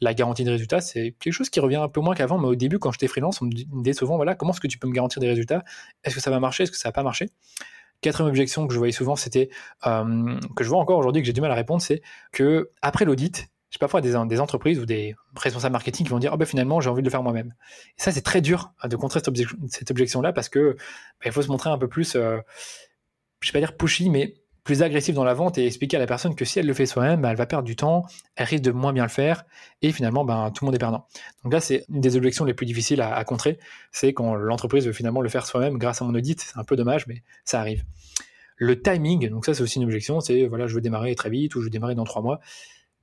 La 0.01 0.15
garantie 0.15 0.45
de 0.45 0.51
résultats, 0.51 0.81
c'est 0.81 1.15
quelque 1.19 1.33
chose 1.33 1.51
qui 1.51 1.61
revient 1.61 1.77
un 1.77 1.89
peu 1.89 2.01
moins 2.01 2.15
qu'avant, 2.15 2.39
mais 2.39 2.47
au 2.47 2.55
début, 2.55 2.79
quand 2.79 2.93
j'étais 2.93 3.09
freelance, 3.09 3.43
on 3.43 3.47
me 3.47 3.83
disait 3.83 3.93
souvent, 3.93 4.17
voilà, 4.17 4.35
comment 4.35 4.53
est-ce 4.53 4.61
que 4.61 4.69
tu 4.69 4.79
peux 4.79 4.89
me 4.89 4.95
garantir 4.95 5.21
des 5.21 5.29
résultats? 5.29 5.65
Est-ce 6.05 6.15
que 6.15 6.21
ça 6.21 6.31
va 6.31 6.41
marcher? 6.41 6.63
Est-ce 6.63 6.73
que 6.73 6.79
ça 6.79 6.89
va 6.89 6.93
pas 6.93 7.03
marcher? 7.03 7.31
Quatrième 8.01 8.31
objection 8.31 8.67
que 8.67 8.73
je 8.73 8.79
voyais 8.79 8.93
souvent, 8.93 9.17
c'était, 9.17 9.51
euh, 9.87 10.39
que 10.57 10.65
je 10.65 10.69
vois 10.71 10.79
encore 10.79 10.99
aujourd'hui, 10.99 11.21
que 11.21 11.27
j'ai 11.27 11.35
du 11.35 11.41
mal 11.41 11.51
à 11.51 11.55
répondre, 11.57 11.83
c'est 11.83 12.01
que 12.33 12.71
après 12.81 13.05
l'audit, 13.05 13.51
j'ai 13.71 13.79
parfois 13.79 14.01
des, 14.01 14.15
des 14.27 14.41
entreprises 14.41 14.79
ou 14.79 14.87
des 14.87 15.15
responsables 15.37 15.73
marketing 15.73 16.07
qui 16.07 16.11
vont 16.11 16.19
dire, 16.19 16.33
oh 16.33 16.37
ben 16.37 16.45
finalement, 16.45 16.81
j'ai 16.81 16.91
envie 16.91 17.03
de 17.03 17.07
le 17.07 17.11
faire 17.11 17.23
moi-même. 17.23 17.55
Et 17.99 18.03
ça, 18.03 18.11
c'est 18.11 18.23
très 18.23 18.41
dur 18.41 18.73
de 18.83 18.97
contrer 18.97 19.21
cette, 19.21 19.91
objection-là 19.91 20.33
parce 20.33 20.49
que 20.49 20.77
bah, 20.77 21.27
il 21.27 21.33
faut 21.33 21.43
se 21.43 21.49
montrer 21.49 21.71
un 21.71 21.79
peu 21.79 21.89
plus, 21.89 22.17
euh, 22.17 22.39
je 23.41 23.49
vais 23.49 23.61
pas 23.61 23.67
dire 23.67 23.77
pushy, 23.77 24.11
mais 24.11 24.35
plus 24.71 24.83
agressif 24.85 25.17
dans 25.17 25.25
la 25.25 25.35
vente 25.35 25.59
et 25.59 25.67
expliquer 25.67 25.97
à 25.97 26.01
la 26.01 26.07
personne 26.07 26.37
que 26.37 26.45
si 26.45 26.61
elle 26.61 26.67
le 26.67 26.75
fait 26.75 26.87
soi-même, 26.87 27.23
bah, 27.23 27.31
elle 27.33 27.37
va 27.37 27.47
perdre 27.47 27.65
du 27.65 27.75
temps, 27.75 28.05
elle 28.37 28.47
risque 28.47 28.63
de 28.63 28.71
moins 28.71 28.93
bien 28.93 29.03
le 29.03 29.09
faire 29.09 29.43
et 29.83 29.91
finalement 29.91 30.25
ben, 30.25 30.53
tout 30.55 30.65
le 30.65 30.67
monde 30.67 30.77
est 30.77 30.79
perdant. 30.79 31.09
Donc 31.43 31.53
là, 31.53 31.59
c'est 31.59 31.85
une 31.89 32.01
des 32.01 32.15
objections 32.15 32.45
les 32.45 32.55
plus 32.55 32.67
difficiles 32.67 33.03
à, 33.03 33.25
contrer, 33.25 33.59
c'est 33.91 34.13
quand 34.13 34.37
l'entreprise 34.37 34.87
veut 34.87 34.93
finalement 34.93 35.23
le 35.23 35.29
faire 35.29 35.45
soi-même 35.45 35.77
grâce 35.77 36.03
à 36.03 36.05
mon 36.05 36.15
audit. 36.15 36.41
C'est 36.41 36.57
un 36.57 36.63
peu 36.63 36.77
dommage, 36.77 37.09
mais 37.09 37.25
ça 37.45 37.59
arrive. 37.59 37.83
Le 38.59 38.81
timing, 38.81 39.29
donc 39.29 39.45
ça 39.45 39.55
c'est 39.55 39.63
aussi 39.65 39.79
une 39.79 39.87
objection, 39.87 40.21
c'est 40.21 40.47
voilà, 40.47 40.69
je 40.69 40.75
veux 40.77 40.81
démarrer 40.81 41.17
très 41.17 41.31
vite 41.31 41.57
ou 41.57 41.59
je 41.59 41.65
veux 41.65 41.71
démarrer 41.71 41.97
dans 41.97 42.05
trois 42.05 42.23
mois. 42.23 42.39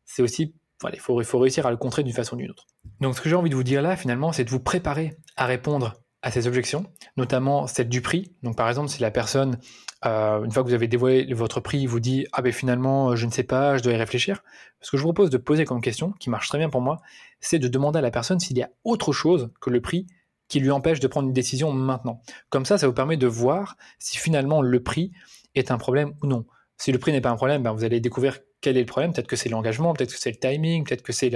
C'est 0.06 0.22
aussi, 0.22 0.56
voilà, 0.80 0.96
il 0.96 1.02
faut 1.02 1.40
réussir 1.40 1.66
à 1.66 1.72
le 1.72 1.76
contrer 1.76 2.04
d'une 2.04 2.14
façon 2.14 2.38
ou 2.38 2.40
d'une 2.40 2.50
autre. 2.50 2.66
Donc 3.02 3.18
ce 3.18 3.20
que 3.20 3.28
j'ai 3.28 3.36
envie 3.36 3.50
de 3.50 3.56
vous 3.56 3.64
dire 3.64 3.82
là, 3.82 3.98
finalement, 3.98 4.32
c'est 4.32 4.46
de 4.46 4.50
vous 4.50 4.62
préparer 4.62 5.18
à 5.36 5.46
répondre 5.46 5.96
à 6.22 6.32
ces 6.32 6.48
objections, 6.48 6.86
notamment 7.18 7.68
celle 7.68 7.90
du 7.90 8.02
prix. 8.02 8.32
Donc 8.42 8.56
par 8.56 8.70
exemple, 8.70 8.88
si 8.88 9.02
la 9.02 9.12
personne, 9.12 9.58
euh, 10.06 10.44
une 10.44 10.52
fois 10.52 10.64
que 10.64 10.68
vous 10.68 10.74
avez 10.74 10.88
dévoilé 10.88 11.34
votre 11.34 11.60
prix, 11.60 11.86
vous 11.86 12.00
dit 12.00 12.28
ah 12.32 12.42
ben 12.42 12.54
finalement 12.54 13.16
je 13.16 13.26
ne 13.26 13.32
sais 13.32 13.44
pas, 13.44 13.78
je 13.78 13.84
dois 13.84 13.94
y 13.94 13.98
réfléchir. 13.98 14.44
Ce 14.82 14.92
que 14.92 14.98
je 14.98 15.02
vous 15.02 15.08
propose 15.14 15.30
de 15.30 15.38
poser 15.38 15.66
comme 15.66 15.82
question, 15.82 16.12
qui 16.20 16.30
marche 16.30 16.50
très 16.50 16.58
bien 16.58 16.70
pour 16.70 16.82
moi, 16.82 16.98
c'est 17.40 17.60
de 17.60 17.68
demander 17.68 18.00
à 18.00 18.02
la 18.02 18.12
personne 18.12 18.40
s'il 18.40 18.58
y 18.58 18.64
a 18.64 18.70
autre 18.84 19.12
chose 19.12 19.50
que 19.60 19.70
le 19.70 19.82
prix 19.82 20.08
qui 20.48 20.60
lui 20.60 20.72
empêche 20.72 21.00
de 21.00 21.08
prendre 21.08 21.28
une 21.28 21.34
décision 21.34 21.74
maintenant. 21.74 22.22
Comme 22.50 22.66
ça, 22.66 22.78
ça 22.78 22.88
vous 22.88 22.94
permet 22.94 23.18
de 23.18 23.28
voir 23.28 23.76
si 24.00 24.18
finalement 24.18 24.62
le 24.62 24.82
prix 24.82 25.12
est 25.56 25.72
un 25.72 25.78
problème 25.78 26.14
ou 26.22 26.28
non. 26.28 26.46
Si 26.78 26.92
le 26.92 27.00
prix 27.00 27.12
n'est 27.12 27.22
pas 27.22 27.32
un 27.32 27.36
problème, 27.36 27.64
ben 27.64 27.74
vous 27.74 27.84
allez 27.84 28.00
découvrir 28.00 28.40
quel 28.62 28.78
est 28.78 28.82
le 28.82 28.86
problème? 28.86 29.14
Peut-être 29.14 29.28
que 29.28 29.36
c'est 29.36 29.50
l'engagement, 29.50 29.94
peut-être 29.94 30.14
que 30.14 30.20
c'est 30.20 30.32
le 30.32 30.38
timing, 30.38 30.84
peut-être 30.84 31.04
que 31.04 31.14
c'est 31.14 31.32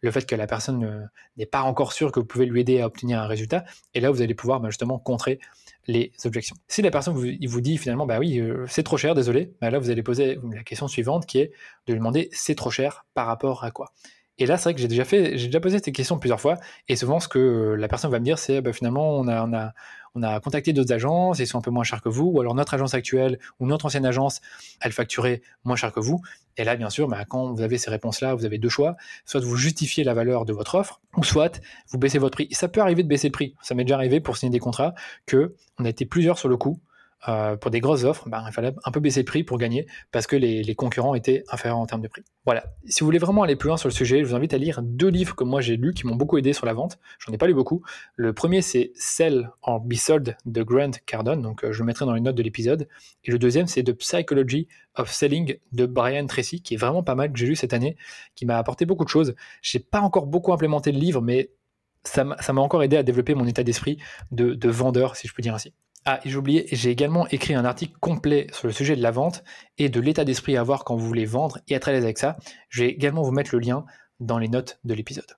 le 0.00 0.10
fait 0.10 0.26
que 0.26 0.34
la 0.34 0.46
personne 0.46 1.08
n'est 1.36 1.46
pas 1.46 1.62
encore 1.62 1.92
sûre 1.92 2.12
que 2.12 2.20
vous 2.20 2.26
pouvez 2.26 2.46
lui 2.46 2.60
aider 2.60 2.80
à 2.80 2.86
obtenir 2.86 3.20
un 3.20 3.26
résultat. 3.26 3.64
Et 3.94 4.00
là, 4.00 4.10
vous 4.10 4.22
allez 4.22 4.34
pouvoir 4.34 4.60
ben, 4.60 4.68
justement 4.68 4.98
contrer 4.98 5.38
les 5.86 6.12
objections. 6.24 6.56
Si 6.68 6.82
la 6.82 6.90
personne 6.90 7.14
vous, 7.14 7.60
dit 7.60 7.78
finalement, 7.78 8.06
bah 8.06 8.18
oui, 8.18 8.38
euh, 8.38 8.64
c'est 8.68 8.82
trop 8.82 8.96
cher, 8.96 9.14
désolé, 9.14 9.52
ben 9.60 9.70
là, 9.70 9.78
vous 9.78 9.90
allez 9.90 10.02
poser 10.02 10.38
la 10.52 10.62
question 10.64 10.88
suivante 10.88 11.26
qui 11.26 11.38
est 11.38 11.52
de 11.86 11.92
lui 11.92 11.98
demander 11.98 12.28
c'est 12.32 12.54
trop 12.54 12.70
cher 12.70 13.06
par 13.14 13.26
rapport 13.26 13.64
à 13.64 13.70
quoi? 13.70 13.92
Et 14.38 14.44
là, 14.44 14.58
c'est 14.58 14.64
vrai 14.64 14.74
que 14.74 14.80
j'ai 14.80 14.88
déjà 14.88 15.04
déjà 15.04 15.60
posé 15.60 15.78
cette 15.78 15.94
question 15.94 16.18
plusieurs 16.18 16.40
fois, 16.40 16.58
et 16.88 16.96
souvent 16.96 17.20
ce 17.20 17.28
que 17.28 17.38
euh, 17.38 17.74
la 17.76 17.88
personne 17.88 18.10
va 18.10 18.18
me 18.18 18.24
dire, 18.24 18.38
c'est 18.38 18.60
bah, 18.60 18.72
finalement 18.72 19.16
on 19.18 19.28
a, 19.28 19.72
on 20.16 20.22
a 20.22 20.40
contacté 20.40 20.72
d'autres 20.72 20.94
agences, 20.94 21.38
ils 21.38 21.46
sont 21.46 21.58
un 21.58 21.62
peu 21.62 21.70
moins 21.70 21.84
chers 21.84 22.00
que 22.00 22.08
vous, 22.08 22.24
ou 22.24 22.40
alors 22.40 22.54
notre 22.54 22.72
agence 22.72 22.94
actuelle 22.94 23.38
ou 23.60 23.66
notre 23.66 23.86
ancienne 23.86 24.06
agence, 24.06 24.40
elle 24.80 24.92
facturait 24.92 25.42
moins 25.64 25.76
cher 25.76 25.92
que 25.92 26.00
vous. 26.00 26.22
Et 26.56 26.64
là, 26.64 26.74
bien 26.74 26.88
sûr, 26.88 27.06
bah, 27.06 27.26
quand 27.28 27.52
vous 27.52 27.60
avez 27.60 27.76
ces 27.76 27.90
réponses-là, 27.90 28.34
vous 28.34 28.46
avez 28.46 28.56
deux 28.56 28.70
choix, 28.70 28.96
soit 29.26 29.40
vous 29.40 29.56
justifiez 29.56 30.04
la 30.04 30.14
valeur 30.14 30.46
de 30.46 30.54
votre 30.54 30.74
offre, 30.76 31.02
ou 31.18 31.22
soit 31.22 31.60
vous 31.90 31.98
baissez 31.98 32.18
votre 32.18 32.32
prix. 32.32 32.48
Ça 32.52 32.68
peut 32.68 32.80
arriver 32.80 33.02
de 33.02 33.08
baisser 33.08 33.28
le 33.28 33.32
prix. 33.32 33.54
Ça 33.60 33.74
m'est 33.74 33.84
déjà 33.84 33.96
arrivé 33.96 34.20
pour 34.20 34.38
signer 34.38 34.50
des 34.50 34.58
contrats 34.58 34.94
que 35.26 35.54
on 35.78 35.84
a 35.84 35.88
été 35.90 36.06
plusieurs 36.06 36.38
sur 36.38 36.48
le 36.48 36.56
coup 36.56 36.80
euh, 37.28 37.56
pour 37.56 37.70
des 37.70 37.80
grosses 37.80 38.04
offres, 38.04 38.28
ben, 38.28 38.44
il 38.46 38.52
fallait 38.52 38.72
un 38.84 38.90
peu 38.90 39.00
baisser 39.00 39.20
le 39.20 39.24
prix 39.24 39.42
pour 39.42 39.58
gagner 39.58 39.86
parce 40.12 40.26
que 40.26 40.36
les, 40.36 40.74
concurrents 40.74 41.14
étaient 41.14 41.42
inférieurs 41.50 41.78
en 41.78 41.86
termes 41.86 42.02
de 42.02 42.08
prix. 42.08 42.22
Voilà. 42.44 42.64
Si 42.86 43.00
vous 43.00 43.06
voulez 43.06 43.18
vraiment 43.18 43.42
aller 43.42 43.56
plus 43.56 43.68
loin 43.68 43.76
sur 43.76 43.88
le 43.88 43.94
sujet, 43.94 44.22
je 44.22 44.28
vous 44.28 44.34
invite 44.34 44.54
à 44.54 44.58
lire 44.58 44.80
deux 44.82 45.08
livres 45.08 45.34
que 45.34 45.44
moi 45.44 45.60
j'ai 45.60 45.76
lus 45.76 45.94
qui 45.94 46.06
m'ont 46.06 46.14
beaucoup 46.14 46.38
aidé 46.38 46.52
sur 46.52 46.66
la 46.66 46.74
vente. 46.74 46.98
J'en 47.18 47.32
ai 47.32 47.38
pas 47.38 47.46
lu 47.46 47.54
beaucoup. 47.54 47.82
Le 48.14 48.32
premier, 48.32 48.62
c'est 48.62 48.92
Sell 48.94 49.50
or 49.62 49.80
Be 49.80 49.94
Sold 49.94 50.36
de 50.44 50.62
Grant 50.62 50.92
Cardone, 51.06 51.42
donc 51.42 51.64
euh, 51.64 51.72
je 51.72 51.80
le 51.80 51.86
mettrai 51.86 52.04
dans 52.04 52.14
les 52.14 52.20
notes 52.20 52.36
de 52.36 52.42
l'épisode. 52.42 52.88
Et 53.24 53.30
le 53.30 53.38
deuxième, 53.38 53.66
c'est 53.66 53.82
The 53.82 53.92
Psychology 53.92 54.68
of 54.94 55.10
Selling 55.10 55.58
de 55.72 55.86
Brian 55.86 56.26
Tracy, 56.26 56.62
qui 56.62 56.74
est 56.74 56.78
vraiment 56.78 57.02
pas 57.02 57.14
mal, 57.14 57.32
que 57.32 57.38
j'ai 57.38 57.46
lu 57.46 57.56
cette 57.56 57.72
année, 57.72 57.96
qui 58.34 58.46
m'a 58.46 58.58
apporté 58.58 58.84
beaucoup 58.86 59.04
de 59.04 59.10
choses. 59.10 59.34
J'ai 59.62 59.80
pas 59.80 60.00
encore 60.00 60.26
beaucoup 60.26 60.52
implémenté 60.52 60.92
le 60.92 60.98
livre, 60.98 61.22
mais 61.22 61.50
ça 62.04 62.24
m'a 62.24 62.60
encore 62.60 62.84
aidé 62.84 62.96
à 62.96 63.02
développer 63.02 63.34
mon 63.34 63.46
état 63.46 63.64
d'esprit 63.64 63.98
de, 64.30 64.54
de 64.54 64.68
vendeur, 64.68 65.16
si 65.16 65.26
je 65.26 65.34
peux 65.34 65.42
dire 65.42 65.54
ainsi. 65.54 65.74
Ah, 66.08 66.20
j'ai 66.24 66.36
oublié, 66.36 66.68
j'ai 66.70 66.90
également 66.90 67.26
écrit 67.28 67.54
un 67.54 67.64
article 67.64 67.98
complet 67.98 68.46
sur 68.52 68.68
le 68.68 68.72
sujet 68.72 68.94
de 68.94 69.02
la 69.02 69.10
vente 69.10 69.42
et 69.76 69.88
de 69.88 69.98
l'état 69.98 70.24
d'esprit 70.24 70.56
à 70.56 70.60
avoir 70.60 70.84
quand 70.84 70.94
vous 70.94 71.04
voulez 71.04 71.24
vendre 71.24 71.58
et 71.66 71.74
être 71.74 71.88
à 71.88 71.92
l'aise 71.92 72.04
avec 72.04 72.18
ça. 72.18 72.36
Je 72.68 72.84
vais 72.84 72.90
également 72.90 73.22
vous 73.22 73.32
mettre 73.32 73.52
le 73.52 73.58
lien 73.58 73.84
dans 74.20 74.38
les 74.38 74.46
notes 74.46 74.78
de 74.84 74.94
l'épisode. 74.94 75.36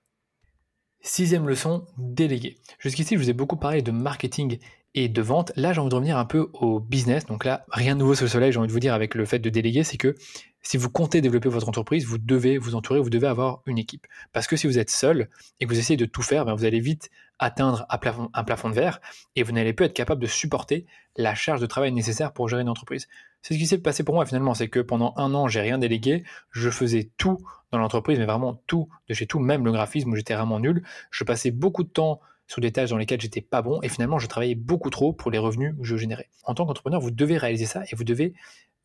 Sixième 1.01 1.47
leçon, 1.47 1.87
déléguer. 1.97 2.59
Jusqu'ici, 2.77 3.15
je 3.15 3.19
vous 3.19 3.31
ai 3.31 3.33
beaucoup 3.33 3.55
parlé 3.55 3.81
de 3.81 3.89
marketing 3.89 4.59
et 4.95 5.07
de 5.07 5.21
vente. 5.21 5.51
Là, 5.55 5.73
j'ai 5.73 5.79
envie 5.79 5.89
de 5.89 5.95
revenir 5.95 6.17
un 6.17 6.25
peu 6.25 6.49
au 6.53 6.79
business. 6.79 7.25
Donc 7.25 7.45
là, 7.45 7.65
rien 7.69 7.95
de 7.95 7.99
nouveau 7.99 8.15
sur 8.15 8.25
le 8.25 8.29
soleil, 8.29 8.51
j'ai 8.51 8.59
envie 8.59 8.67
de 8.67 8.73
vous 8.73 8.79
dire 8.79 8.93
avec 8.93 9.15
le 9.15 9.25
fait 9.25 9.39
de 9.39 9.49
déléguer, 9.49 9.83
c'est 9.83 9.97
que 9.97 10.15
si 10.61 10.77
vous 10.77 10.89
comptez 10.89 11.21
développer 11.21 11.49
votre 11.49 11.69
entreprise, 11.69 12.05
vous 12.05 12.17
devez 12.17 12.57
vous 12.57 12.75
entourer, 12.75 12.99
vous 12.99 13.09
devez 13.09 13.27
avoir 13.27 13.61
une 13.65 13.77
équipe. 13.77 14.07
Parce 14.33 14.47
que 14.47 14.57
si 14.57 14.67
vous 14.67 14.77
êtes 14.77 14.89
seul 14.89 15.29
et 15.59 15.65
que 15.65 15.71
vous 15.71 15.79
essayez 15.79 15.97
de 15.97 16.05
tout 16.05 16.21
faire, 16.21 16.45
ben, 16.45 16.53
vous 16.53 16.65
allez 16.65 16.79
vite 16.79 17.09
atteindre 17.39 17.85
un 17.89 17.97
plafond, 17.97 18.29
un 18.33 18.43
plafond 18.43 18.69
de 18.69 18.75
verre 18.75 18.99
et 19.35 19.43
vous 19.43 19.53
n'allez 19.53 19.73
plus 19.73 19.85
être 19.85 19.93
capable 19.93 20.21
de 20.21 20.27
supporter 20.27 20.85
la 21.15 21.35
charge 21.35 21.61
de 21.61 21.65
travail 21.65 21.91
nécessaire 21.93 22.33
pour 22.33 22.49
gérer 22.49 22.61
une 22.61 22.69
entreprise. 22.69 23.07
C'est 23.41 23.53
ce 23.53 23.59
qui 23.59 23.67
s'est 23.67 23.77
passé 23.77 24.03
pour 24.03 24.15
moi 24.15 24.25
finalement, 24.25 24.53
c'est 24.53 24.67
que 24.67 24.81
pendant 24.81 25.13
un 25.15 25.33
an, 25.33 25.47
j'ai 25.47 25.61
rien 25.61 25.77
délégué, 25.77 26.23
je 26.51 26.69
faisais 26.69 27.09
tout 27.17 27.37
dans 27.71 27.77
l'entreprise, 27.77 28.19
mais 28.19 28.25
vraiment 28.25 28.61
tout, 28.67 28.89
de 29.07 29.13
chez 29.13 29.27
tout, 29.27 29.39
même 29.39 29.63
le 29.63 29.71
graphisme 29.71 30.11
où 30.11 30.15
j'étais 30.15 30.33
vraiment 30.33 30.59
nul. 30.59 30.83
Je 31.11 31.23
passais 31.23 31.51
beaucoup 31.51 31.83
de 31.83 31.89
temps 31.89 32.19
sur 32.49 32.61
des 32.61 32.71
tâches 32.71 32.89
dans 32.89 32.97
lesquelles 32.97 33.21
j'étais 33.21 33.41
pas 33.41 33.61
bon 33.61 33.79
et 33.81 33.89
finalement 33.89 34.19
je 34.19 34.27
travaillais 34.27 34.55
beaucoup 34.55 34.89
trop 34.89 35.13
pour 35.13 35.31
les 35.31 35.37
revenus 35.37 35.75
que 35.77 35.85
je 35.85 35.95
générais. 35.95 36.27
En 36.43 36.55
tant 36.55 36.65
qu'entrepreneur, 36.65 36.99
vous 36.99 37.11
devez 37.11 37.37
réaliser 37.37 37.65
ça 37.65 37.83
et 37.89 37.95
vous 37.95 38.03
devez 38.03 38.33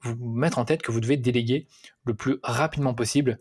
vous 0.02 0.28
mettre 0.28 0.58
en 0.58 0.66
tête 0.66 0.82
que 0.82 0.92
vous 0.92 1.00
devez 1.00 1.16
déléguer 1.16 1.66
le 2.04 2.14
plus 2.14 2.38
rapidement 2.42 2.94
possible 2.94 3.38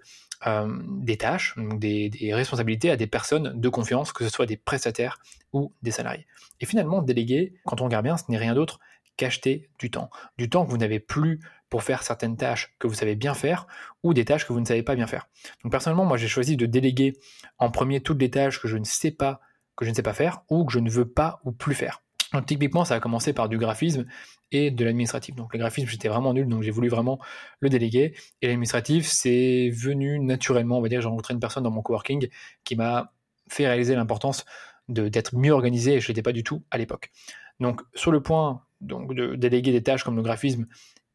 euh, 0.47 0.67
des 0.87 1.17
tâches, 1.17 1.55
des, 1.57 2.09
responsabilités 2.33 2.89
à 2.89 2.95
des 2.95 3.07
personnes 3.07 3.59
de 3.59 3.69
confiance, 3.69 4.13
que 4.13 4.23
ce 4.23 4.29
soit 4.29 4.45
des 4.45 4.57
prestataires 4.57 5.19
ou 5.51 5.73
des 5.81 5.91
salariés. 5.91 6.25
Et 6.61 6.65
finalement, 6.65 7.01
déléguer, 7.01 7.53
quand 7.65 7.81
on 7.81 7.85
regarde 7.85 8.05
bien, 8.05 8.15
ce 8.15 8.23
n'est 8.29 8.37
rien 8.37 8.55
d'autre 8.55 8.79
qu'acheter 9.17 9.69
du 9.77 9.91
temps. 9.91 10.09
Du 10.37 10.49
temps 10.49 10.65
que 10.65 10.71
vous 10.71 10.77
n'avez 10.77 10.99
plus 10.99 11.41
pour 11.69 11.83
faire 11.83 12.03
certaines 12.03 12.37
tâches 12.37 12.73
que 12.79 12.87
vous 12.87 12.93
savez 12.93 13.15
bien 13.15 13.33
faire 13.33 13.67
ou 14.03 14.13
des 14.13 14.25
tâches 14.25 14.47
que 14.47 14.53
vous 14.53 14.59
ne 14.59 14.65
savez 14.65 14.83
pas 14.83 14.95
bien 14.95 15.07
faire. 15.07 15.27
Donc 15.63 15.71
personnellement, 15.71 16.05
moi 16.05 16.17
j'ai 16.17 16.27
choisi 16.27 16.55
de 16.55 16.65
déléguer 16.65 17.13
en 17.57 17.71
premier 17.71 18.01
toutes 18.01 18.21
les 18.21 18.29
tâches 18.29 18.61
que 18.61 18.67
je 18.67 18.77
ne 18.77 18.85
sais 18.85 19.11
pas 19.11 19.41
que 19.75 19.85
je 19.85 19.89
ne 19.89 19.95
sais 19.95 20.03
pas 20.03 20.13
faire 20.13 20.43
ou 20.49 20.65
que 20.65 20.73
je 20.73 20.79
ne 20.79 20.89
veux 20.89 21.07
pas 21.07 21.39
ou 21.43 21.51
plus 21.51 21.75
faire. 21.75 22.01
Donc 22.33 22.47
typiquement, 22.47 22.83
ça 22.83 22.95
a 22.95 22.99
commencé 22.99 23.31
par 23.31 23.47
du 23.47 23.57
graphisme 23.57 24.05
et 24.51 24.71
de 24.71 24.85
l'administratif. 24.85 25.35
Donc 25.35 25.53
le 25.53 25.59
graphisme, 25.59 25.87
j'étais 25.87 26.07
vraiment 26.07 26.33
nul, 26.33 26.47
donc 26.47 26.63
j'ai 26.63 26.71
voulu 26.71 26.89
vraiment 26.89 27.19
le 27.59 27.69
déléguer. 27.69 28.15
Et 28.41 28.47
l'administratif, 28.47 29.05
c'est 29.05 29.69
venu 29.69 30.19
naturellement, 30.19 30.79
on 30.79 30.81
va 30.81 30.89
dire, 30.89 31.01
j'ai 31.01 31.07
rencontré 31.07 31.33
une 31.33 31.39
personne 31.39 31.63
dans 31.63 31.71
mon 31.71 31.81
coworking 31.81 32.29
qui 32.63 32.75
m'a 32.75 33.13
fait 33.49 33.67
réaliser 33.67 33.95
l'importance 33.95 34.45
d'être 34.89 35.35
mieux 35.35 35.51
organisé 35.51 35.95
et 35.95 36.01
je 36.01 36.11
n'étais 36.11 36.23
pas 36.23 36.33
du 36.33 36.43
tout 36.43 36.63
à 36.71 36.77
l'époque. 36.77 37.11
Donc 37.59 37.81
sur 37.93 38.11
le 38.11 38.21
point 38.21 38.63
de 38.81 39.35
déléguer 39.35 39.71
des 39.71 39.83
tâches 39.83 40.03
comme 40.03 40.15
le 40.15 40.23
graphisme 40.23 40.65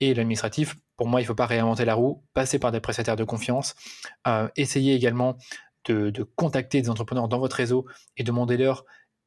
et 0.01 0.15
l'administratif, 0.15 0.77
pour 0.97 1.09
moi, 1.09 1.21
il 1.21 1.25
ne 1.25 1.29
faut 1.29 1.35
pas 1.35 1.47
réinventer 1.47 1.85
la 1.85 1.95
roue, 1.95 2.23
passer 2.35 2.59
par 2.59 2.73
des 2.73 2.81
prestataires 2.81 3.17
de 3.17 3.25
confiance, 3.25 3.75
euh, 4.27 4.49
essayer 4.57 4.95
également 4.95 5.37
de, 5.87 6.23
contacter 6.37 6.83
des 6.83 6.91
entrepreneurs 6.91 7.29
dans 7.29 7.39
votre 7.39 7.57
réseau 7.57 7.87
et 8.17 8.25
demander-leur 8.25 8.85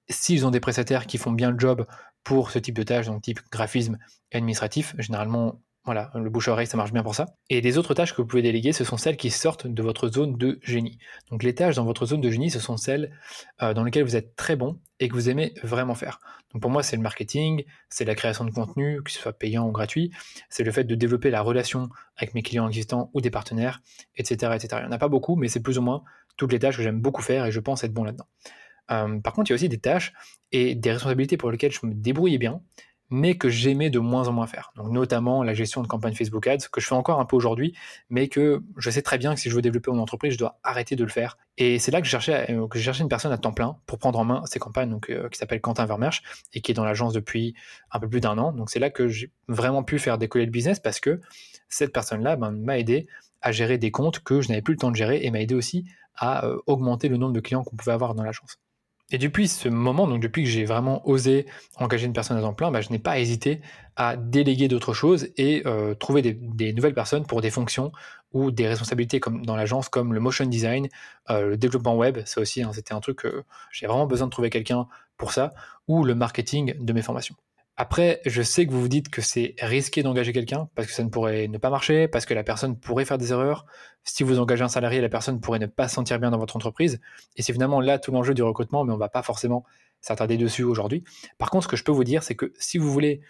s'ils 0.10 0.46
ont 0.46 0.52
des 0.52 0.60
prestataires 0.60 1.08
qui 1.08 1.18
font 1.18 1.32
bien 1.32 1.52
le 1.52 1.60
job 1.60 1.86
pour 2.24 2.52
ce 2.52 2.60
type 2.60 2.76
de 2.76 2.84
tâches, 2.84 3.08
donc 3.08 3.22
type 3.22 3.40
graphisme 3.52 3.98
et 4.32 4.38
administratif, 4.38 4.96
généralement, 5.00 5.62
voilà, 5.84 6.12
le 6.14 6.30
bouche-oreille, 6.30 6.68
ça 6.68 6.78
marche 6.78 6.94
bien 6.94 7.02
pour 7.02 7.16
ça. 7.16 7.26
Et 7.50 7.60
les 7.62 7.80
autres 7.80 7.96
tâches 7.96 8.14
que 8.14 8.22
vous 8.22 8.28
pouvez 8.28 8.44
déléguer, 8.44 8.72
ce 8.72 8.84
sont 8.84 8.98
celles 8.98 9.18
qui 9.18 9.32
sortent 9.32 9.66
de 9.66 9.82
votre 9.82 10.10
zone 10.10 10.38
de 10.38 10.60
génie. 10.62 11.00
Donc 11.32 11.42
les 11.42 11.56
tâches 11.56 11.76
dans 11.76 11.86
votre 11.86 12.06
zone 12.06 12.22
de 12.22 12.30
génie, 12.30 12.52
ce 12.52 12.60
sont 12.60 12.78
celles 12.78 13.12
euh, 13.64 13.74
dans 13.74 13.84
lesquelles 13.84 14.04
vous 14.04 14.16
êtes 14.16 14.36
très 14.36 14.56
bon 14.56 14.80
et 15.00 15.08
que 15.08 15.14
vous 15.14 15.30
aimez 15.30 15.56
vraiment 15.64 15.96
faire. 15.96 16.20
Donc 16.54 16.62
pour 16.62 16.70
moi, 16.70 16.84
c'est 16.84 16.96
le 16.96 17.02
marketing, 17.02 17.64
c'est 17.90 18.06
la 18.06 18.14
création 18.14 18.46
de 18.46 18.52
contenu, 18.52 19.02
que 19.02 19.10
ce 19.10 19.20
soit 19.20 19.34
payant 19.34 19.68
ou 19.68 19.72
gratuit, 19.72 20.12
c'est 20.50 20.64
le 20.64 20.72
fait 20.72 20.84
de 20.84 20.94
développer 20.94 21.32
la 21.32 21.42
relation 21.42 21.90
avec 22.16 22.36
mes 22.36 22.44
clients 22.44 22.68
existants 22.68 23.10
ou 23.14 23.22
des 23.22 23.32
partenaires, 23.32 23.82
etc. 24.16 24.54
etc. 24.56 24.68
Il 24.74 24.80
n'y 24.82 24.90
en 24.90 24.92
a 24.92 24.98
pas 25.00 25.08
beaucoup, 25.08 25.36
mais 25.36 25.48
c'est 25.48 25.62
plus 25.62 25.80
ou 25.80 25.82
moins 25.82 26.04
toutes 26.38 26.52
les 26.52 26.60
tâches 26.60 26.78
que 26.78 26.84
j'aime 26.84 27.02
beaucoup 27.02 27.22
faire 27.22 27.46
et 27.46 27.52
je 27.52 27.60
pense 27.60 27.84
être 27.84 27.94
bon 27.94 28.04
là-dedans. 28.04 28.28
Euh, 28.92 29.20
par 29.20 29.34
contre, 29.34 29.50
il 29.50 29.54
y 29.54 29.54
a 29.54 29.56
aussi 29.56 29.70
des 29.70 29.80
tâches 29.80 30.14
et 30.52 30.76
des 30.76 30.92
responsabilités 30.92 31.38
pour 31.38 31.52
lesquelles 31.52 31.72
je 31.72 31.86
me 31.86 31.94
débrouillais 31.94 32.38
bien, 32.38 32.62
mais 33.12 33.36
que 33.36 33.50
j'aimais 33.50 33.90
de 33.90 34.00
moins 34.00 34.30
en 34.30 34.32
moins 34.32 34.48
faire. 34.48 34.72
Donc, 34.78 34.90
notamment 34.90 35.44
la 35.44 35.54
gestion 35.54 35.82
de 35.84 35.88
campagne 35.88 36.14
Facebook 36.14 36.48
Ads, 36.48 36.70
que 36.72 36.80
je 36.80 36.88
fais 36.88 36.96
encore 36.96 37.20
un 37.20 37.26
peu 37.26 37.36
aujourd'hui, 37.36 37.76
mais 38.10 38.30
que 38.30 38.64
je 38.78 38.90
sais 38.90 39.02
très 39.02 39.18
bien 39.18 39.36
que 39.36 39.40
si 39.42 39.50
je 39.50 39.56
veux 39.56 39.62
développer 39.62 39.92
mon 39.92 40.00
entreprise, 40.00 40.34
je 40.34 40.38
dois 40.38 40.60
arrêter 40.64 40.96
de 40.96 41.04
le 41.04 41.10
faire. 41.10 41.38
Et 41.58 41.78
c'est 41.78 41.92
là 41.92 42.00
que 42.00 42.06
je 42.06 42.12
cherchais, 42.12 42.50
euh, 42.50 42.68
que 42.68 42.78
j'ai 42.78 42.86
cherché 42.86 43.04
une 43.04 43.10
personne 43.10 43.34
à 43.34 43.38
temps 43.38 43.52
plein 43.52 43.78
pour 43.86 44.00
prendre 44.00 44.18
en 44.18 44.24
main 44.24 44.42
ces 44.46 44.60
campagnes, 44.60 44.90
donc, 44.90 45.10
euh, 45.10 45.28
qui 45.28 45.38
s'appelle 45.38 45.60
Quentin 45.60 45.86
Vermersch 45.86 46.24
et 46.54 46.62
qui 46.62 46.72
est 46.72 46.74
dans 46.74 46.86
l'agence 46.86 47.12
depuis 47.12 47.54
un 47.92 48.00
peu 48.00 48.08
plus 48.08 48.22
d'un 48.22 48.38
an. 48.38 48.54
Donc, 48.54 48.70
c'est 48.70 48.80
là 48.80 48.90
que 48.90 49.10
j'ai 49.10 49.30
vraiment 49.50 49.84
pu 49.84 50.00
faire 50.00 50.18
décoller 50.18 50.46
le 50.46 50.52
business 50.52 50.80
parce 50.80 51.02
que 51.02 51.20
cette 51.68 51.92
personne-là 51.92 52.38
ben, 52.38 52.52
m'a 52.52 52.80
aidé 52.80 53.08
à 53.42 53.52
gérer 53.52 53.78
des 53.78 53.92
comptes 53.92 54.20
que 54.20 54.40
je 54.40 54.50
n'avais 54.50 54.62
plus 54.62 54.76
le 54.76 54.80
temps 54.80 54.92
de 54.92 54.96
gérer 54.96 55.20
et 55.24 55.32
m'a 55.32 55.42
aidé 55.42 55.56
aussi 55.56 55.86
à 56.16 56.48
augmenter 56.68 57.08
le 57.10 57.18
nombre 57.18 57.34
de 57.34 57.40
clients 57.40 57.64
qu'on 57.64 57.76
pouvait 57.76 57.94
avoir 57.94 58.16
dans 58.16 58.24
l'agence. 58.24 58.58
Et 59.12 59.18
depuis 59.18 59.50
ce 59.50 59.68
moment, 59.68 60.08
donc 60.08 60.22
depuis 60.22 60.44
que 60.44 60.50
j'ai 60.50 60.64
vraiment 60.64 61.08
osé 61.08 61.46
engager 61.76 62.06
une 62.06 62.14
personne 62.14 62.38
à 62.38 62.42
temps 62.42 62.54
plein, 62.54 62.72
bah, 62.72 62.80
je 62.80 62.90
n'ai 62.90 63.00
pas 63.00 63.20
hésité 63.20 63.62
à 63.98 64.16
déléguer 64.16 64.70
d'autres 64.70 64.94
choses 64.94 65.28
et 65.36 65.64
euh, 65.66 65.94
trouver 65.96 66.22
des, 66.22 66.74
nouvelles 66.74 66.94
personnes 66.94 67.26
pour 67.26 67.42
des 67.42 67.50
fonctions 67.50 67.92
ou 68.32 68.52
des 68.52 68.68
responsabilités 68.70 69.20
comme 69.20 69.46
dans 69.46 69.58
l'agence, 69.58 69.90
comme 69.90 70.14
le 70.14 70.22
motion 70.22 70.46
design, 70.46 70.88
euh, 71.30 71.50
le 71.50 71.58
développement 71.58 71.98
web, 71.98 72.20
ça 72.26 72.40
aussi, 72.40 72.64
hein, 72.64 72.72
c'était 72.74 72.94
un 72.94 73.02
truc 73.02 73.18
que 73.18 73.44
j'ai 73.72 73.86
vraiment 73.86 74.08
besoin 74.08 74.28
de 74.28 74.32
trouver 74.32 74.50
quelqu'un 74.50 74.88
pour 75.18 75.34
ça, 75.34 75.54
ou 75.90 76.06
le 76.06 76.16
marketing 76.16 76.74
de 76.80 76.94
mes 76.94 77.02
formations. 77.02 77.36
Après, 77.82 78.22
je 78.28 78.44
sais 78.44 78.68
que 78.68 78.72
vous 78.72 78.80
vous 78.80 78.88
dites 78.88 79.10
que 79.10 79.24
c'est 79.24 79.56
risqué 79.60 80.04
d'engager 80.04 80.34
quelqu'un 80.34 80.70
parce 80.76 80.88
que 80.88 80.94
ça 80.94 81.04
ne 81.04 81.10
pourrait 81.10 81.48
ne 81.48 81.58
pas 81.58 81.72
marcher, 81.72 82.08
parce 82.08 82.28
que 82.28 82.36
la 82.36 82.44
personne 82.44 82.78
pourrait 82.78 83.06
faire 83.06 83.18
des 83.18 83.32
erreurs. 83.32 83.66
Si 84.04 84.22
vous 84.22 84.38
engagez 84.38 84.64
un 84.64 84.68
salarié, 84.68 85.02
la 85.02 85.10
personne 85.10 85.42
pourrait 85.42 85.58
ne 85.58 85.66
pas 85.66 85.88
se 85.88 85.96
sentir 85.96 86.20
bien 86.20 86.30
dans 86.30 86.38
votre 86.38 86.56
entreprise. 86.56 87.02
Et 87.38 87.42
c'est 87.42 87.54
finalement 87.54 87.82
là 87.82 87.98
tout 87.98 88.12
l'enjeu 88.12 88.36
du 88.36 88.44
recrutement, 88.44 88.86
mais 88.86 88.92
on 88.92 88.98
ne 88.98 89.00
va 89.00 89.10
pas 89.10 89.24
forcément 89.24 89.66
s'attarder 90.00 90.38
dessus 90.38 90.62
aujourd'hui. 90.62 91.04
Par 91.40 91.50
contre, 91.50 91.64
ce 91.64 91.70
que 91.70 91.76
je 91.76 91.84
peux 91.84 91.92
vous 91.92 92.04
dire, 92.04 92.22
c'est 92.22 92.36
que 92.36 92.54
si 92.60 92.78
vous 92.78 92.92
voulez, 92.92 93.22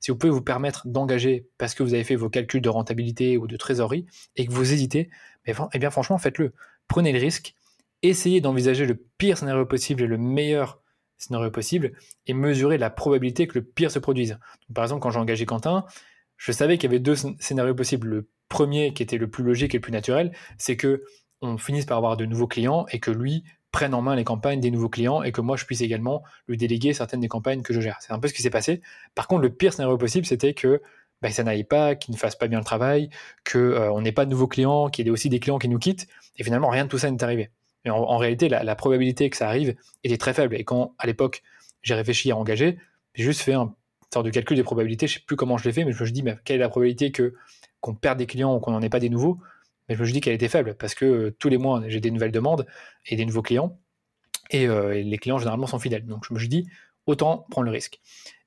si 0.00 0.10
vous 0.10 0.16
pouvez 0.16 0.32
vous 0.32 0.40
permettre 0.40 0.88
d'engager 0.88 1.46
parce 1.58 1.74
que 1.74 1.82
vous 1.82 1.92
avez 1.92 2.04
fait 2.04 2.16
vos 2.16 2.30
calculs 2.30 2.62
de 2.62 2.70
rentabilité 2.70 3.36
ou 3.36 3.46
de 3.46 3.58
trésorerie 3.58 4.06
et 4.36 4.46
que 4.46 4.52
vous 4.52 4.72
hésitez, 4.72 5.10
eh 5.44 5.78
bien 5.78 5.90
franchement, 5.90 6.16
faites-le. 6.16 6.54
Prenez 6.86 7.12
le 7.12 7.18
risque, 7.18 7.56
essayez 8.00 8.40
d'envisager 8.40 8.86
le 8.86 8.94
pire 9.18 9.36
scénario 9.36 9.66
possible 9.66 10.02
et 10.02 10.06
le 10.06 10.16
meilleur 10.16 10.80
scénarios 11.18 11.50
possibles 11.50 11.92
et 12.26 12.34
mesurer 12.34 12.78
la 12.78 12.90
probabilité 12.90 13.46
que 13.46 13.58
le 13.58 13.64
pire 13.64 13.90
se 13.90 13.98
produise. 13.98 14.38
par 14.74 14.84
exemple, 14.84 15.02
quand 15.02 15.10
j'ai 15.10 15.18
engagé 15.18 15.46
Quentin, 15.46 15.84
je 16.36 16.52
savais 16.52 16.78
qu'il 16.78 16.90
y 16.90 16.92
avait 16.92 17.00
deux 17.00 17.16
scénarios 17.40 17.74
possibles. 17.74 18.08
Le 18.08 18.28
premier, 18.48 18.94
qui 18.94 19.02
était 19.02 19.18
le 19.18 19.28
plus 19.28 19.44
logique 19.44 19.74
et 19.74 19.78
le 19.78 19.82
plus 19.82 19.92
naturel, 19.92 20.32
c'est 20.56 20.76
que 20.76 21.02
on 21.40 21.58
finisse 21.58 21.84
par 21.84 21.98
avoir 21.98 22.16
de 22.16 22.24
nouveaux 22.24 22.46
clients 22.46 22.86
et 22.90 22.98
que 22.98 23.10
lui 23.10 23.44
prenne 23.70 23.94
en 23.94 24.02
main 24.02 24.16
les 24.16 24.24
campagnes 24.24 24.60
des 24.60 24.70
nouveaux 24.70 24.88
clients 24.88 25.22
et 25.22 25.30
que 25.30 25.40
moi 25.40 25.56
je 25.56 25.64
puisse 25.64 25.82
également 25.82 26.22
lui 26.48 26.56
déléguer 26.56 26.94
certaines 26.94 27.20
des 27.20 27.28
campagnes 27.28 27.62
que 27.62 27.74
je 27.74 27.80
gère. 27.80 27.98
C'est 28.00 28.12
un 28.12 28.18
peu 28.18 28.28
ce 28.28 28.34
qui 28.34 28.42
s'est 28.42 28.50
passé. 28.50 28.80
Par 29.14 29.28
contre, 29.28 29.42
le 29.42 29.50
pire 29.50 29.72
scénario 29.72 29.98
possible, 29.98 30.26
c'était 30.26 30.54
que 30.54 30.80
bah, 31.20 31.30
ça 31.30 31.42
n'aille 31.44 31.64
pas, 31.64 31.94
qu'il 31.94 32.14
ne 32.14 32.18
fasse 32.18 32.36
pas 32.36 32.48
bien 32.48 32.58
le 32.58 32.64
travail, 32.64 33.10
qu'on 33.50 33.58
euh, 33.58 34.00
n'ait 34.00 34.12
pas 34.12 34.24
de 34.24 34.30
nouveaux 34.30 34.46
clients, 34.46 34.88
qu'il 34.88 35.06
y 35.06 35.08
ait 35.08 35.12
aussi 35.12 35.28
des 35.28 35.40
clients 35.40 35.58
qui 35.58 35.68
nous 35.68 35.78
quittent. 35.78 36.06
Et 36.36 36.44
finalement, 36.44 36.68
rien 36.68 36.84
de 36.84 36.88
tout 36.88 36.98
ça 36.98 37.10
n'est 37.10 37.22
arrivé. 37.22 37.50
Mais 37.88 37.92
en, 37.92 38.18
réalité, 38.18 38.50
la, 38.50 38.76
probabilité 38.76 39.30
que 39.30 39.36
ça 39.38 39.48
arrive 39.48 39.74
était 40.04 40.18
très 40.18 40.34
faible. 40.34 40.54
Et 40.56 40.64
quand, 40.64 40.94
à 40.98 41.06
l'époque, 41.06 41.42
j'ai 41.80 41.94
réfléchi 41.94 42.30
à 42.30 42.36
engager, 42.36 42.78
j'ai 43.14 43.24
juste 43.24 43.40
fait 43.40 43.54
un 43.54 43.74
sorte 44.12 44.26
de 44.26 44.30
calcul 44.30 44.58
des 44.58 44.62
probabilités. 44.62 45.06
Je 45.06 45.14
ne 45.14 45.18
sais 45.20 45.24
plus 45.26 45.36
comment 45.36 45.56
je 45.56 45.64
l'ai 45.64 45.72
fait, 45.72 45.84
mais 45.84 45.92
je 45.92 46.00
me 46.00 46.04
suis 46.04 46.12
dit, 46.12 46.22
quelle 46.44 46.56
est 46.56 46.60
la 46.60 46.68
probabilité 46.68 47.12
que 47.12 47.34
qu'on 47.80 47.94
perde 47.94 48.18
des 48.18 48.26
clients 48.26 48.54
ou 48.54 48.60
qu'on 48.60 48.72
n'en 48.72 48.82
ait 48.82 48.90
pas 48.90 49.00
des 49.00 49.08
nouveaux? 49.08 49.38
Mais 49.88 49.94
je 49.94 50.00
me 50.00 50.04
suis 50.04 50.12
dit 50.12 50.20
qu'elle 50.20 50.34
était 50.34 50.48
faible 50.48 50.74
parce 50.74 50.94
que 50.94 51.06
euh, 51.06 51.36
tous 51.38 51.48
les 51.48 51.56
mois, 51.56 51.82
j'ai 51.86 52.00
des 52.00 52.10
nouvelles 52.10 52.30
demandes 52.30 52.66
et 53.06 53.16
des 53.16 53.24
nouveaux 53.24 53.40
clients. 53.40 53.78
Euh, 54.52 54.92
et, 54.92 55.02
les 55.02 55.16
clients, 55.16 55.38
généralement, 55.38 55.66
sont 55.66 55.78
fidèles. 55.78 56.04
Donc 56.04 56.26
je 56.28 56.34
me 56.34 56.38
suis 56.38 56.48
dit, 56.48 56.68
autant 57.06 57.46
prendre 57.50 57.64
le 57.64 57.70
risque. 57.70 58.00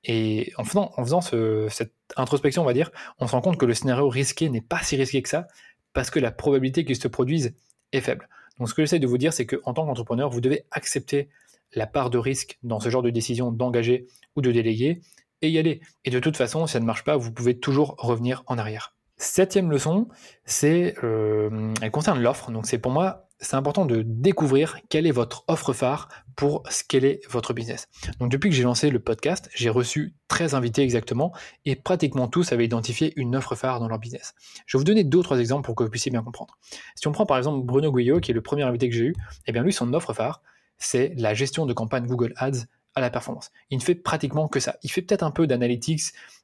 Et 0.04 0.54
en 0.58 0.66
faisant, 0.66 0.92
en 0.98 1.04
faisant 1.04 1.22
cette 1.22 1.94
introspection, 2.16 2.62
on 2.62 2.66
va 2.66 2.74
dire, 2.74 2.92
on 3.18 3.26
se 3.26 3.32
rend 3.32 3.42
compte 3.42 3.58
que 3.58 3.66
le 3.66 3.74
scénario 3.74 4.08
risqué 4.08 4.50
n'est 4.50 4.62
pas 4.62 4.84
si 4.84 4.96
risqué 4.98 5.24
que 5.24 5.30
ça, 5.30 5.48
parce 5.94 6.12
que 6.12 6.20
la 6.20 6.32
probabilité 6.32 6.86
qu'il 6.86 6.96
se 6.96 7.08
produise 7.08 7.56
est 7.92 8.02
faible. 8.02 8.30
Donc 8.62 8.70
ce 8.70 8.76
que 8.76 8.84
j'essaie 8.84 9.00
de 9.00 9.08
vous 9.08 9.18
dire, 9.18 9.34
c'est 9.34 9.48
qu'en 9.48 9.74
tant 9.74 9.88
qu'entrepreneur, 9.88 10.30
vous 10.30 10.40
devez 10.40 10.66
accepter 10.70 11.30
la 11.74 11.88
part 11.88 12.12
de 12.12 12.20
risque 12.20 12.60
dans 12.62 12.80
ce 12.80 12.90
genre 12.90 13.02
de 13.02 13.10
décision 13.10 13.52
d'engager 13.52 14.06
ou 14.36 14.42
de 14.42 14.52
déléguer 14.52 15.02
et 15.42 15.50
y 15.50 15.58
aller. 15.58 15.82
Et 16.06 16.12
de 16.12 16.20
toute 16.20 16.38
façon, 16.38 16.68
si 16.68 16.74
ça 16.74 16.80
ne 16.80 16.86
marche 16.86 17.04
pas, 17.04 17.18
vous 17.18 17.32
pouvez 17.32 17.58
toujours 17.58 17.96
revenir 17.98 18.44
en 18.46 18.60
arrière. 18.60 18.94
Septième 19.18 19.72
leçon, 19.72 20.10
c'est, 20.46 20.94
euh, 21.04 21.74
elle 21.82 21.90
concerne 21.90 22.22
l'offre. 22.22 22.52
Donc 22.52 22.68
c'est 22.68 22.78
pour 22.78 22.92
moi 22.92 23.30
c'est 23.42 23.56
important 23.56 23.86
de 23.86 24.04
découvrir 24.06 24.78
quelle 24.88 25.08
est 25.08 25.12
votre 25.12 25.44
offre 25.48 25.74
phare 25.74 26.10
pour 26.36 26.64
scaler 26.70 27.20
votre 27.30 27.54
business. 27.54 27.88
Donc 28.20 28.32
depuis 28.32 28.50
que 28.50 28.56
j'ai 28.56 28.64
lancé 28.64 28.90
le 28.92 29.00
podcast, 29.00 29.50
j'ai 29.56 29.70
reçu 29.70 30.16
13 30.28 30.54
invités 30.54 30.84
exactement 30.84 31.34
et 31.66 31.76
pratiquement 31.76 32.28
tous 32.28 32.52
avaient 32.52 32.66
identifié 32.66 33.14
une 33.16 33.36
offre 33.36 33.56
phare 33.56 33.80
dans 33.80 33.88
leur 33.88 33.98
business. 33.98 34.36
Je 34.68 34.78
vais 34.78 34.80
vous 34.80 34.86
donner 34.86 35.04
deux 35.04 35.18
ou 35.18 35.24
trois 35.24 35.40
exemples 35.40 35.66
pour 35.66 35.76
que 35.76 35.84
vous 35.84 35.90
puissiez 35.90 36.12
bien 36.12 36.24
comprendre. 36.24 36.58
Si 36.96 37.08
on 37.08 37.12
prend 37.12 37.26
par 37.26 37.38
exemple 37.38 37.66
Bruno 37.66 37.92
Guyot, 37.92 38.20
qui 38.20 38.32
est 38.32 38.34
le 38.34 38.42
premier 38.42 38.64
invité 38.64 38.90
que 38.90 38.96
j'ai 38.96 39.06
eu, 39.06 39.16
eh 39.48 39.52
bien 39.52 39.64
lui, 39.64 39.74
son 39.74 39.92
offre 39.94 40.14
phare, 40.14 40.42
c'est 40.78 41.14
la 41.18 41.34
gestion 41.34 41.66
de 41.66 41.74
campagne 41.74 42.06
Google 42.06 42.34
Ads 42.38 42.66
à 42.94 43.02
la 43.02 43.10
performance. 43.10 43.52
Il 43.72 43.78
ne 43.78 43.84
fait 43.84 43.96
pratiquement 43.96 44.48
que 44.48 44.60
ça. 44.60 44.78
Il 44.84 44.92
fait 44.92 45.02
peut-être 45.02 45.24
un 45.24 45.32
peu 45.32 45.48
d'analytics 45.48 46.02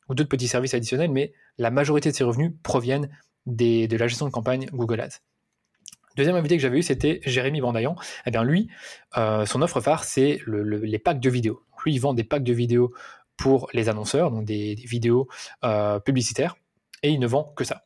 ou 0.09 0.15
d'autres 0.15 0.29
petits 0.29 0.47
services 0.47 0.73
additionnels, 0.73 1.11
mais 1.11 1.33
la 1.57 1.69
majorité 1.69 2.09
de 2.09 2.15
ses 2.15 2.23
revenus 2.23 2.53
proviennent 2.63 3.09
de 3.45 3.95
la 3.95 4.07
gestion 4.07 4.25
de 4.25 4.31
campagne 4.31 4.67
Google 4.73 5.01
Ads. 5.01 5.19
Deuxième 6.17 6.35
invité 6.35 6.57
que 6.57 6.61
j'avais 6.63 6.79
eu, 6.79 6.83
c'était 6.83 7.21
Jérémy 7.25 7.61
Bandayan. 7.61 7.95
Eh 8.25 8.31
bien, 8.31 8.43
lui, 8.43 8.69
euh, 9.17 9.45
son 9.45 9.61
offre 9.61 9.81
phare, 9.81 10.03
c'est 10.03 10.39
les 10.47 10.99
packs 10.99 11.19
de 11.19 11.29
vidéos. 11.29 11.61
lui, 11.85 11.93
il 11.93 11.99
vend 11.99 12.15
des 12.15 12.23
packs 12.23 12.43
de 12.43 12.53
vidéos 12.53 12.91
pour 13.37 13.69
les 13.73 13.87
annonceurs, 13.87 14.31
donc 14.31 14.43
des, 14.43 14.73
vidéos 14.73 15.27
euh, 15.63 15.99
publicitaires, 15.99 16.55
et 17.03 17.09
il 17.09 17.19
ne 17.19 17.27
vend 17.27 17.53
que 17.55 17.63
ça. 17.63 17.83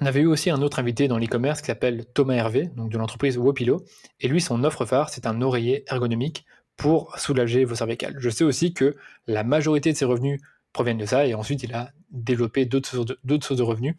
On 0.00 0.06
avait 0.06 0.20
eu 0.20 0.26
aussi 0.26 0.48
un 0.48 0.62
autre 0.62 0.78
invité 0.78 1.08
dans 1.08 1.18
l'e-commerce 1.18 1.60
qui 1.60 1.66
s'appelle 1.66 2.06
Thomas 2.14 2.34
Hervé, 2.34 2.70
donc 2.74 2.90
de 2.90 2.96
l'entreprise 2.96 3.36
Wopilo, 3.36 3.84
et 4.20 4.28
lui, 4.28 4.40
son 4.40 4.64
offre 4.64 4.86
phare, 4.86 5.10
c'est 5.10 5.26
un 5.26 5.42
oreiller 5.42 5.84
ergonomique 5.88 6.46
pour 6.78 7.16
soulager 7.18 7.66
vos 7.66 7.74
cervicales. 7.74 8.16
Je 8.18 8.30
sais 8.30 8.44
aussi 8.44 8.72
que 8.72 8.96
la 9.26 9.44
majorité 9.44 9.92
de 9.92 9.96
ses 9.98 10.06
revenus 10.06 10.40
proviennent 10.72 10.96
de 10.96 11.04
ça, 11.04 11.26
et 11.26 11.34
ensuite 11.34 11.62
il 11.62 11.74
a 11.74 11.90
développé 12.10 12.64
d'autres 12.64 12.88
sources 12.88 13.58
de 13.58 13.62
revenus. 13.62 13.94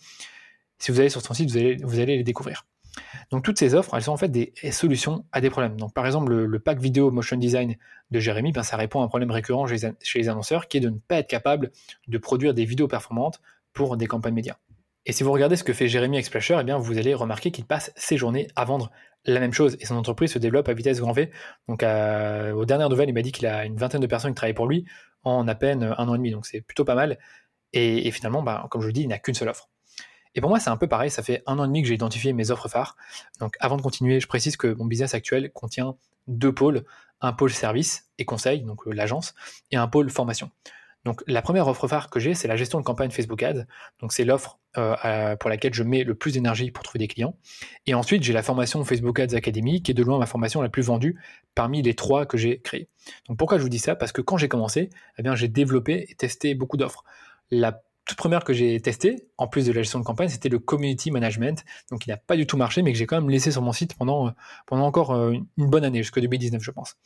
Si 0.79 0.91
vous 0.91 0.99
allez 0.99 1.09
sur 1.09 1.21
son 1.21 1.35
site, 1.35 1.51
vous 1.51 1.99
allez 1.99 2.17
les 2.17 2.23
découvrir. 2.23 2.65
Donc 3.31 3.43
toutes 3.43 3.59
ces 3.59 3.75
offres, 3.75 3.95
elles 3.95 4.03
sont 4.03 4.11
en 4.11 4.17
fait 4.17 4.29
des 4.29 4.53
solutions 4.71 5.25
à 5.31 5.41
des 5.41 5.49
problèmes. 5.49 5.77
Donc 5.77 5.93
par 5.93 6.05
exemple, 6.05 6.33
le, 6.33 6.59
pack 6.59 6.79
vidéo 6.79 7.11
motion 7.11 7.37
design 7.37 7.75
de 8.11 8.19
Jérémy, 8.19 8.51
ben, 8.51 8.63
ça 8.63 8.77
répond 8.77 9.01
à 9.01 9.03
un 9.05 9.07
problème 9.07 9.31
récurrent 9.31 9.67
chez 9.67 9.77
les, 10.15 10.29
annonceurs 10.29 10.67
qui 10.67 10.77
est 10.77 10.81
de 10.81 10.89
ne 10.89 10.97
pas 10.97 11.17
être 11.17 11.27
capable 11.27 11.71
de 12.07 12.17
produire 12.17 12.53
des 12.53 12.65
vidéos 12.65 12.87
performantes 12.87 13.41
pour 13.73 13.97
des 13.97 14.07
campagnes 14.07 14.35
médias. 14.35 14.57
Et 15.05 15.11
si 15.11 15.23
vous 15.23 15.31
regardez 15.31 15.57
ce 15.57 15.63
que 15.63 15.73
fait 15.73 15.87
Jérémy 15.87 16.17
avec 16.17 16.25
Splasher, 16.25 16.57
eh 16.61 16.63
bien 16.63 16.77
vous 16.77 16.97
allez 16.97 17.13
remarquer 17.13 17.51
qu'il 17.51 17.65
passe 17.65 17.91
ses 17.95 18.17
journées 18.17 18.47
à 18.55 18.63
vendre 18.63 18.89
la 19.25 19.39
même 19.39 19.53
chose 19.53 19.77
et 19.79 19.85
son 19.85 19.95
entreprise 19.95 20.31
se 20.33 20.39
développe 20.39 20.69
à 20.69 20.73
vitesse 20.73 20.99
grand 20.99 21.11
V. 21.11 21.31
Donc 21.67 21.83
aux 21.83 22.65
dernières 22.65 22.89
nouvelles, 22.89 23.09
il 23.09 23.13
m'a 23.13 23.21
dit 23.21 23.31
qu'il 23.31 23.47
a 23.47 23.65
une 23.65 23.75
vingtaine 23.75 24.01
de 24.01 24.07
personnes 24.07 24.31
qui 24.31 24.35
travaillent 24.35 24.53
pour 24.53 24.67
lui 24.67 24.85
en 25.23 25.47
à 25.47 25.55
peine 25.55 25.83
un 25.97 26.07
an 26.07 26.15
et 26.15 26.17
demi. 26.17 26.31
Donc 26.31 26.45
c'est 26.45 26.61
plutôt 26.61 26.85
pas 26.85 26.95
mal. 26.95 27.17
Et, 27.73 28.11
finalement, 28.11 28.43
ben, 28.43 28.67
comme 28.69 28.81
je 28.81 28.87
vous 28.87 28.93
dis, 28.93 29.01
il 29.01 29.07
n'a 29.07 29.17
qu'une 29.17 29.33
seule 29.33 29.49
offre. 29.49 29.69
Et 30.35 30.41
pour 30.41 30.49
moi, 30.49 30.59
c'est 30.59 30.69
un 30.69 30.77
peu 30.77 30.87
pareil. 30.87 31.11
Ça 31.11 31.23
fait 31.23 31.43
un 31.45 31.59
an 31.59 31.65
et 31.65 31.67
demi 31.67 31.81
que 31.81 31.87
j'ai 31.87 31.93
identifié 31.93 32.33
mes 32.33 32.51
offres 32.51 32.67
phares. 32.67 32.95
Donc, 33.39 33.55
avant 33.59 33.77
de 33.77 33.81
continuer, 33.81 34.19
je 34.19 34.27
précise 34.27 34.57
que 34.57 34.73
mon 34.73 34.85
business 34.85 35.13
actuel 35.13 35.51
contient 35.51 35.95
deux 36.27 36.53
pôles 36.53 36.83
un 37.23 37.33
pôle 37.33 37.51
service 37.51 38.09
et 38.19 38.25
conseil, 38.25 38.61
donc 38.61 38.85
euh, 38.85 38.91
l'agence, 38.91 39.33
et 39.71 39.77
un 39.77 39.87
pôle 39.87 40.09
formation. 40.09 40.51
Donc, 41.05 41.21
la 41.27 41.41
première 41.41 41.67
offre 41.67 41.87
phare 41.87 42.09
que 42.09 42.19
j'ai, 42.19 42.33
c'est 42.33 42.47
la 42.47 42.55
gestion 42.55 42.79
de 42.79 42.85
campagne 42.85 43.11
Facebook 43.11 43.43
Ads. 43.43 43.65
Donc, 43.99 44.13
c'est 44.13 44.23
l'offre 44.23 44.59
euh, 44.77 45.35
pour 45.35 45.49
laquelle 45.49 45.73
je 45.73 45.83
mets 45.83 46.05
le 46.05 46.15
plus 46.15 46.33
d'énergie 46.33 46.71
pour 46.71 46.83
trouver 46.83 46.99
des 46.99 47.09
clients. 47.09 47.35
Et 47.87 47.93
ensuite, 47.93 48.23
j'ai 48.23 48.31
la 48.31 48.43
formation 48.43 48.83
Facebook 48.85 49.19
Ads 49.19 49.35
Academy, 49.35 49.81
qui 49.81 49.91
est 49.91 49.93
de 49.93 50.03
loin 50.03 50.17
ma 50.17 50.25
formation 50.25 50.61
la 50.61 50.69
plus 50.69 50.83
vendue 50.83 51.19
parmi 51.55 51.81
les 51.81 51.93
trois 51.93 52.25
que 52.25 52.37
j'ai 52.37 52.59
créées. 52.59 52.87
Donc, 53.27 53.37
pourquoi 53.37 53.57
je 53.57 53.63
vous 53.63 53.69
dis 53.69 53.79
ça? 53.79 53.95
Parce 53.95 54.13
que 54.13 54.21
quand 54.21 54.37
j'ai 54.37 54.47
commencé, 54.47 54.89
eh 55.17 55.23
bien, 55.23 55.35
j'ai 55.35 55.49
développé 55.49 56.05
et 56.07 56.15
testé 56.15 56.55
beaucoup 56.55 56.77
d'offres. 56.77 57.03
La 57.51 57.81
toute 58.05 58.17
première 58.17 58.43
que 58.43 58.51
j'ai 58.51 58.79
testée, 58.81 59.27
en 59.37 59.47
plus 59.47 59.65
de 59.65 59.71
la 59.71 59.81
gestion 59.81 59.99
de 59.99 60.03
campagne, 60.03 60.27
c'était 60.27 60.49
le 60.49 60.59
community 60.59 61.09
management. 61.09 61.63
Donc 61.89 62.05
il 62.05 62.09
n'a 62.09 62.17
pas 62.17 62.35
du 62.35 62.45
tout 62.45 62.57
marché, 62.57 62.81
mais 62.81 62.91
que 62.91 62.97
j'ai 62.97 63.05
quand 63.05 63.15
même 63.15 63.29
laissé 63.29 63.49
sur 63.49 63.61
mon 63.61 63.71
site 63.71 63.95
pendant, 63.95 64.27
euh, 64.27 64.31
pendant 64.67 64.85
encore 64.85 65.11
euh, 65.11 65.31
une 65.57 65.69
bonne 65.69 65.85
année, 65.85 65.99
jusqu'en 65.99 66.19
2019, 66.19 66.61
je 66.61 66.71
pense. 66.71 66.97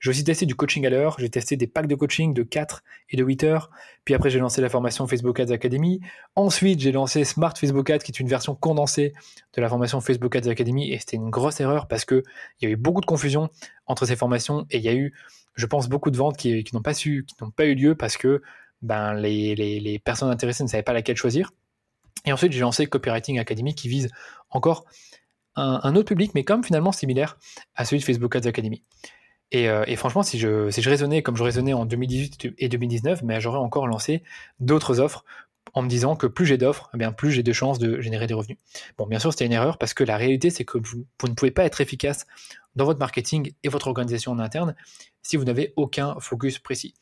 J'ai 0.00 0.10
aussi 0.10 0.24
testé 0.24 0.46
du 0.46 0.56
coaching 0.56 0.84
à 0.86 0.90
l'heure, 0.90 1.16
j'ai 1.20 1.30
testé 1.30 1.56
des 1.56 1.68
packs 1.68 1.86
de 1.86 1.94
coaching 1.94 2.34
de 2.34 2.42
4 2.42 2.82
et 3.10 3.16
de 3.16 3.22
8 3.22 3.44
heures. 3.44 3.70
Puis 4.04 4.14
après, 4.14 4.28
j'ai 4.30 4.40
lancé 4.40 4.60
la 4.60 4.68
formation 4.68 5.06
Facebook 5.06 5.38
Ads 5.38 5.52
Academy. 5.52 6.00
Ensuite, 6.34 6.80
j'ai 6.80 6.90
lancé 6.90 7.22
Smart 7.24 7.56
Facebook 7.56 7.88
Ads, 7.88 7.98
qui 7.98 8.10
est 8.10 8.18
une 8.18 8.28
version 8.28 8.56
condensée 8.56 9.12
de 9.54 9.60
la 9.60 9.68
formation 9.68 10.00
Facebook 10.00 10.34
Ads 10.34 10.48
Academy. 10.48 10.90
Et 10.90 10.98
c'était 10.98 11.16
une 11.16 11.30
grosse 11.30 11.60
erreur 11.60 11.86
parce 11.86 12.04
qu'il 12.04 12.22
y 12.62 12.66
a 12.66 12.70
eu 12.70 12.76
beaucoup 12.76 13.00
de 13.00 13.06
confusion 13.06 13.50
entre 13.86 14.04
ces 14.04 14.16
formations 14.16 14.66
et 14.70 14.78
il 14.78 14.84
y 14.84 14.88
a 14.88 14.94
eu, 14.94 15.14
je 15.54 15.66
pense, 15.66 15.88
beaucoup 15.88 16.10
de 16.10 16.16
ventes 16.16 16.36
qui, 16.36 16.64
n'ont 16.72 16.82
pas, 16.82 16.94
qui 16.94 17.22
n'ont 17.40 17.50
pas 17.50 17.66
eu 17.66 17.74
lieu 17.74 17.94
parce 17.94 18.16
que 18.16 18.42
ben, 18.82 19.14
les, 19.14 20.00
personnes 20.04 20.30
intéressées 20.30 20.64
ne 20.64 20.68
savaient 20.68 20.82
pas 20.82 20.92
laquelle 20.92 21.16
choisir. 21.16 21.52
Et 22.24 22.32
ensuite, 22.32 22.52
j'ai 22.52 22.60
lancé 22.60 22.86
Copywriting 22.86 23.38
Academy 23.38 23.74
qui 23.74 23.88
vise 23.88 24.10
encore 24.50 24.84
un, 25.56 25.94
autre 25.96 26.08
public, 26.08 26.32
mais 26.34 26.44
comme 26.44 26.64
finalement 26.64 26.92
similaire 26.92 27.38
à 27.74 27.84
celui 27.84 28.00
de 28.00 28.04
Facebook 28.04 28.34
Ads 28.36 28.46
Academy. 28.46 28.82
Euh, 29.54 29.84
et, 29.86 29.96
franchement, 29.96 30.22
si 30.22 30.38
je, 30.38 30.70
si 30.70 30.80
je 30.80 30.88
raisonnais 30.88 31.22
comme 31.22 31.36
je 31.36 31.42
raisonnais 31.42 31.72
en 31.72 31.84
2018 31.84 32.54
et 32.56 32.68
2019, 32.68 33.22
mais 33.22 33.40
j'aurais 33.40 33.58
encore 33.58 33.86
lancé 33.86 34.22
d'autres 34.60 35.00
offres 35.00 35.24
en 35.74 35.82
me 35.82 35.88
disant 35.88 36.16
que 36.16 36.26
plus 36.26 36.46
j'ai 36.46 36.56
d'offres, 36.56 36.90
eh 36.98 37.12
plus 37.12 37.32
j'ai 37.32 37.42
de 37.42 37.52
chances 37.52 37.78
de 37.78 38.00
générer 38.00 38.26
des 38.26 38.34
revenus. 38.34 38.58
Bon, 38.96 39.06
bien 39.06 39.18
sûr, 39.18 39.32
c'était 39.32 39.46
une 39.46 39.52
erreur 39.52 39.78
parce 39.78 39.94
que 39.94 40.04
la 40.04 40.16
réalité, 40.16 40.50
c'est 40.50 40.64
que 40.64 40.78
vous, 40.78 41.04
vous, 41.20 41.28
ne 41.28 41.34
pouvez 41.34 41.50
pas 41.50 41.64
être 41.64 41.80
efficace 41.80 42.26
dans 42.76 42.84
votre 42.84 42.98
marketing 42.98 43.52
et 43.62 43.68
votre 43.68 43.88
organisation 43.88 44.32
en 44.32 44.38
interne 44.38 44.74
si 45.22 45.36
vous 45.36 45.44
n'avez 45.44 45.72
aucun 45.76 46.16
focus 46.20 46.58
précis. 46.58 46.94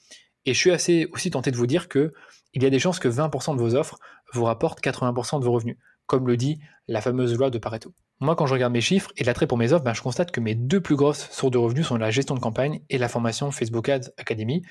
Et 0.47 0.55
je 0.55 0.59
suis 0.59 0.71
assez 0.71 1.09
aussi 1.13 1.31
tenté 1.31 1.51
de 1.51 1.57
vous 1.57 1.67
dire 1.67 1.89
que 1.89 2.13
il 2.55 2.63
y 2.63 2.67
a 2.67 2.71
des 2.71 2.79
chances 2.79 2.99
que 2.99 3.09
20% 3.09 3.57
de 3.57 3.61
vos 3.61 3.75
offres 3.75 3.99
vous 4.33 4.45
rapportent 4.45 4.83
80% 4.83 5.41
de 5.41 5.45
vos 5.45 5.53
revenus, 5.53 5.77
comme 6.07 6.27
le 6.27 6.37
dit 6.37 6.59
la 6.87 7.01
fameuse 7.01 7.37
loi 7.37 7.51
de 7.51 7.59
Pareto. 7.59 7.93
Moi, 8.21 8.35
quand 8.35 8.47
je 8.47 8.55
regarde 8.55 8.73
mes 8.73 8.81
chiffres 8.81 9.13
et 9.17 9.23
l'attrait 9.23 9.47
pour 9.47 9.59
mes 9.59 9.73
offres, 9.73 9.85
ben, 9.85 9.95
je 9.95 10.03
constate 10.03 10.33
que 10.33 10.41
mes 10.41 10.57
deux 10.57 10.81
plus 10.81 10.97
grosses 10.97 11.31
sources 11.31 11.53
de 11.53 11.59
revenus 11.59 11.87
sont 11.87 11.97
la 11.97 12.11
gestion 12.11 12.35
de 12.35 12.41
campagne 12.41 12.81
et 12.91 12.99
la 12.99 13.09
formation 13.09 13.53
Facebook 13.53 13.89
Ads 13.89 14.11
Academy. 14.17 14.63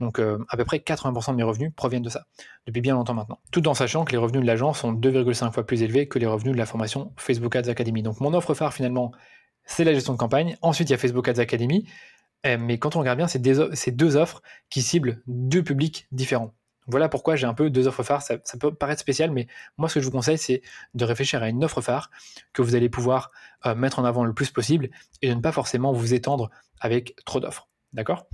Donc, 0.00 0.18
euh, 0.18 0.38
à 0.48 0.56
peu 0.56 0.64
près 0.64 0.78
80% 0.78 1.30
de 1.30 1.36
mes 1.36 1.42
revenus 1.44 1.70
proviennent 1.76 2.02
de 2.02 2.08
ça, 2.08 2.24
depuis 2.66 2.80
bien 2.80 2.94
longtemps 2.94 3.14
maintenant. 3.14 3.38
Tout 3.52 3.68
en 3.68 3.74
sachant 3.74 4.04
que 4.04 4.12
les 4.12 4.18
revenus 4.18 4.42
de 4.42 4.46
l'agence 4.46 4.80
sont 4.80 4.92
2,5 4.92 5.52
fois 5.52 5.64
plus 5.64 5.82
élevés 5.82 6.08
que 6.08 6.18
les 6.18 6.26
revenus 6.26 6.54
de 6.54 6.58
la 6.58 6.66
formation 6.66 7.12
Facebook 7.16 7.54
Ads 7.54 7.68
Academy. 7.68 8.02
Donc, 8.02 8.20
mon 8.20 8.34
offre 8.34 8.54
phare, 8.54 8.74
finalement, 8.74 9.12
c'est 9.64 9.84
la 9.84 9.94
gestion 9.94 10.12
de 10.12 10.18
campagne. 10.18 10.56
Ensuite, 10.60 10.88
il 10.90 10.92
y 10.92 10.94
a 10.94 10.98
Facebook 10.98 11.28
Ads 11.28 11.40
Academy. 11.40 11.86
Euh, 12.44 12.58
mais 12.60 12.78
quand 12.78 12.96
on 12.96 13.00
regarde 13.00 13.18
bien, 13.18 13.28
c'est 13.28 13.38
deux 13.38 14.16
offres 14.16 14.42
qui 14.68 14.82
ciblent 14.82 15.22
deux 15.26 15.62
publics 15.62 16.06
différents. 16.12 16.54
Voilà 16.88 17.08
pourquoi 17.08 17.34
j'ai 17.34 17.46
un 17.46 17.54
peu 17.54 17.68
deux 17.68 17.88
offres 17.88 18.02
phares. 18.02 18.22
Ça, 18.22 18.38
peut 18.60 18.72
paraître 18.72 19.00
spécial, 19.00 19.30
mais 19.30 19.48
moi, 19.76 19.88
ce 19.88 19.94
que 19.94 20.00
je 20.00 20.04
vous 20.04 20.12
conseille, 20.12 20.38
c'est 20.38 20.62
de 20.94 21.04
réfléchir 21.04 21.42
à 21.42 21.48
une 21.48 21.64
offre 21.64 21.80
phare 21.80 22.10
que 22.52 22.62
vous 22.62 22.74
allez 22.76 22.88
pouvoir 22.88 23.32
euh, 23.66 23.74
mettre 23.74 23.98
en 23.98 24.04
avant 24.04 24.24
le 24.24 24.32
plus 24.32 24.50
possible 24.50 24.90
et 25.22 25.28
de 25.28 25.34
ne 25.34 25.40
pas 25.40 25.52
forcément 25.52 25.92
vous 25.92 26.14
étendre 26.14 26.50
avec 26.80 27.16
trop 27.24 27.40
d'offres. 27.40 27.68
D'accord? 27.92 28.28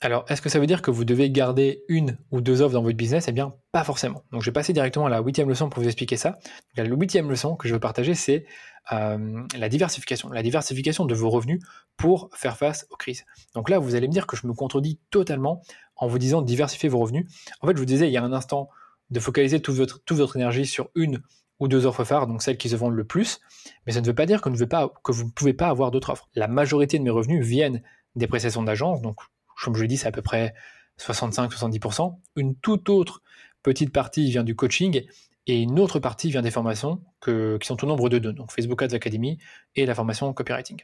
Alors, 0.00 0.24
est-ce 0.28 0.40
que 0.40 0.48
ça 0.48 0.60
veut 0.60 0.66
dire 0.66 0.80
que 0.80 0.92
vous 0.92 1.04
devez 1.04 1.28
garder 1.28 1.82
une 1.88 2.18
ou 2.30 2.40
deux 2.40 2.62
offres 2.62 2.72
dans 2.72 2.82
votre 2.82 2.96
business? 2.96 3.26
Eh 3.28 3.32
bien, 3.32 3.54
pas 3.72 3.82
forcément. 3.82 4.22
Donc, 4.30 4.42
je 4.42 4.46
vais 4.46 4.52
passer 4.52 4.72
directement 4.72 5.06
à 5.06 5.10
la 5.10 5.20
huitième 5.20 5.48
leçon 5.48 5.68
pour 5.68 5.82
vous 5.82 5.88
expliquer 5.88 6.16
ça. 6.16 6.38
la 6.76 6.84
huitième 6.84 7.28
leçon 7.28 7.56
que 7.56 7.68
je 7.68 7.74
veux 7.74 7.80
partager, 7.80 8.14
c'est 8.14 8.46
euh, 8.92 9.42
la 9.56 9.68
diversification, 9.68 10.30
la 10.30 10.42
de 10.42 11.14
vos 11.14 11.30
revenus 11.30 11.60
pour 11.96 12.30
faire 12.32 12.56
face 12.56 12.86
aux 12.90 12.96
crises. 12.96 13.24
Donc 13.54 13.68
là, 13.68 13.78
vous 13.78 13.94
allez 13.94 14.08
me 14.08 14.12
dire 14.12 14.26
que 14.26 14.36
je 14.36 14.46
me 14.46 14.54
contredis 14.54 14.98
totalement 15.10 15.62
en 15.96 16.06
vous 16.06 16.18
disant 16.18 16.42
diversifier 16.42 16.88
vos 16.88 16.98
revenus. 16.98 17.26
En 17.60 17.66
fait, 17.66 17.74
je 17.74 17.78
vous 17.78 17.84
disais 17.84 18.08
il 18.08 18.12
y 18.12 18.16
a 18.16 18.22
un 18.22 18.32
instant 18.32 18.68
de 19.10 19.20
focaliser 19.20 19.60
toute 19.60 19.76
votre, 19.76 20.36
énergie 20.36 20.66
sur 20.66 20.90
une 20.94 21.22
ou 21.60 21.68
deux 21.68 21.86
offres 21.86 22.04
phares, 22.04 22.26
donc 22.26 22.42
celles 22.42 22.56
qui 22.56 22.68
se 22.68 22.76
vendent 22.76 22.94
le 22.94 23.04
plus, 23.04 23.40
mais 23.86 23.92
ça 23.92 24.00
ne 24.00 24.06
veut 24.06 24.14
pas 24.14 24.26
dire 24.26 24.40
que, 24.40 24.48
que 24.48 25.12
vous 25.12 25.24
ne 25.24 25.30
pouvez 25.30 25.54
pas 25.54 25.68
avoir 25.68 25.90
d'autres 25.90 26.10
offres. 26.10 26.28
La 26.34 26.46
majorité 26.46 26.98
de 26.98 27.02
mes 27.02 27.10
revenus 27.10 27.44
viennent 27.44 27.82
des 28.14 28.26
prestations 28.26 28.62
d'agence, 28.62 29.02
donc 29.02 29.16
comme 29.64 29.74
je 29.74 29.82
l'ai 29.82 29.88
dit, 29.88 29.96
c'est 29.96 30.06
à 30.06 30.12
peu 30.12 30.22
près 30.22 30.54
65-70%. 31.00 32.18
Une 32.36 32.54
toute 32.56 32.88
autre 32.88 33.22
petite 33.62 33.92
partie 33.92 34.30
vient 34.30 34.44
du 34.44 34.54
coaching 34.54 35.04
et 35.48 35.62
une 35.62 35.80
autre 35.80 35.98
partie 35.98 36.30
vient 36.30 36.42
des 36.42 36.50
formations 36.50 37.00
qui 37.24 37.32
sont 37.62 37.82
au 37.82 37.86
nombre 37.86 38.10
de 38.10 38.18
deux, 38.18 38.34
donc 38.34 38.52
Facebook 38.52 38.82
Ads 38.82 38.94
Academy 38.94 39.38
et 39.74 39.86
la 39.86 39.94
formation 39.94 40.32
copywriting. 40.32 40.82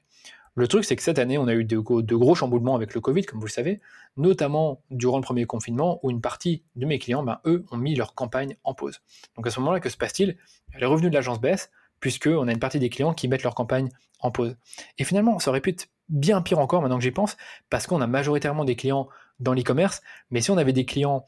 Le 0.57 0.69
truc, 0.69 0.85
c'est 0.85 0.97
que 0.97 1.03
cette 1.03 1.19
année, 1.19 1.37
on 1.37 1.49
a 1.49 1.55
eu 1.55 1.65
de, 1.65 1.79
gros 1.79 2.35
chamboulements 2.35 2.75
avec 2.75 2.95
le 2.95 3.01
Covid, 3.01 3.25
comme 3.25 3.41
vous 3.41 3.47
le 3.47 3.51
savez, 3.51 3.81
notamment 4.17 4.83
durant 4.91 5.19
le 5.19 5.23
premier 5.23 5.45
confinement, 5.45 6.01
où 6.03 6.11
une 6.11 6.21
partie 6.21 6.63
de 6.77 6.87
mes 6.87 6.99
clients, 6.99 7.23
ben, 7.23 7.41
eux, 7.45 7.67
ont 7.73 7.77
mis 7.77 7.95
leur 7.95 8.15
campagne 8.15 8.57
en 8.65 8.73
pause. 8.73 9.03
Donc 9.37 9.47
à 9.47 9.51
ce 9.51 9.61
moment-là, 9.61 9.81
que 9.81 9.89
se 9.89 9.97
passe-t-il? 9.97 10.37
Les 10.79 10.87
revenus 10.87 11.11
de 11.11 11.15
l'agence 11.15 11.41
baissent, 11.41 11.71
puisqu'on 12.01 12.49
a 12.49 12.53
une 12.53 12.59
partie 12.59 12.79
des 12.79 12.89
clients 12.89 13.13
qui 13.13 13.29
mettent 13.29 13.43
leur 13.43 13.55
campagne 13.55 13.91
en 14.21 14.31
pause. 14.31 14.57
Et 14.97 15.05
finalement, 15.05 15.39
ça 15.41 15.51
aurait 15.51 15.61
pu 15.61 15.71
être 15.71 15.89
bien 16.09 16.41
pire 16.41 16.59
encore 16.59 16.81
maintenant 16.81 16.99
que 16.99 17.05
j'y 17.05 17.11
pense, 17.11 17.37
parce 17.69 17.87
qu'on 17.87 18.01
a 18.01 18.07
majoritairement 18.07 18.65
des 18.65 18.77
clients 18.77 19.09
dans 19.41 19.53
l'e-commerce, 19.53 20.03
mais 20.31 20.41
si 20.41 20.51
on 20.51 20.57
avait 20.57 20.73
des 20.73 20.85
clients 20.85 21.25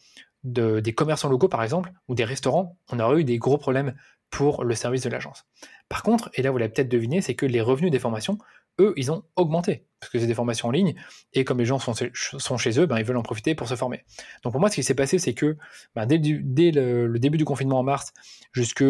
des 0.46 0.92
commerçants 0.92 1.28
locaux, 1.28 1.48
par 1.48 1.62
exemple, 1.62 1.92
ou 2.08 2.14
des 2.14 2.24
restaurants, 2.24 2.78
on 2.90 3.00
aurait 3.00 3.20
eu 3.20 3.24
des 3.24 3.38
gros 3.38 3.58
problèmes 3.58 3.94
pour 4.30 4.64
le 4.64 4.74
service 4.74 5.02
de 5.02 5.08
l'agence. 5.08 5.44
Par 5.88 6.02
contre, 6.02 6.30
et 6.34 6.42
là 6.42 6.50
vous 6.50 6.58
l'avez 6.58 6.72
peut-être 6.72 6.88
deviné, 6.88 7.20
c'est 7.20 7.34
que 7.34 7.46
les 7.46 7.60
revenus 7.60 7.90
des 7.90 7.98
formations, 7.98 8.38
eux, 8.80 8.92
ils 8.96 9.10
ont 9.10 9.22
augmenté, 9.36 9.86
parce 10.00 10.12
que 10.12 10.18
c'est 10.18 10.26
des 10.26 10.34
formations 10.34 10.68
en 10.68 10.70
ligne, 10.70 10.94
et 11.32 11.44
comme 11.44 11.58
les 11.58 11.64
gens 11.64 11.78
sont, 11.78 12.56
chez 12.58 12.80
eux, 12.80 12.86
ben, 12.86 12.98
ils 12.98 13.04
veulent 13.04 13.16
en 13.16 13.22
profiter 13.22 13.54
pour 13.54 13.68
se 13.68 13.74
former. 13.74 14.04
Donc 14.42 14.52
pour 14.52 14.60
moi, 14.60 14.68
ce 14.68 14.76
qui 14.76 14.82
s'est 14.82 14.94
passé, 14.94 15.18
c'est 15.18 15.34
que 15.34 15.56
ben, 15.94 16.06
dès, 16.06 16.18
le, 16.18 17.18
début 17.18 17.38
du 17.38 17.44
confinement 17.44 17.78
en 17.78 17.82
mars, 17.82 18.12
jusque 18.52 18.84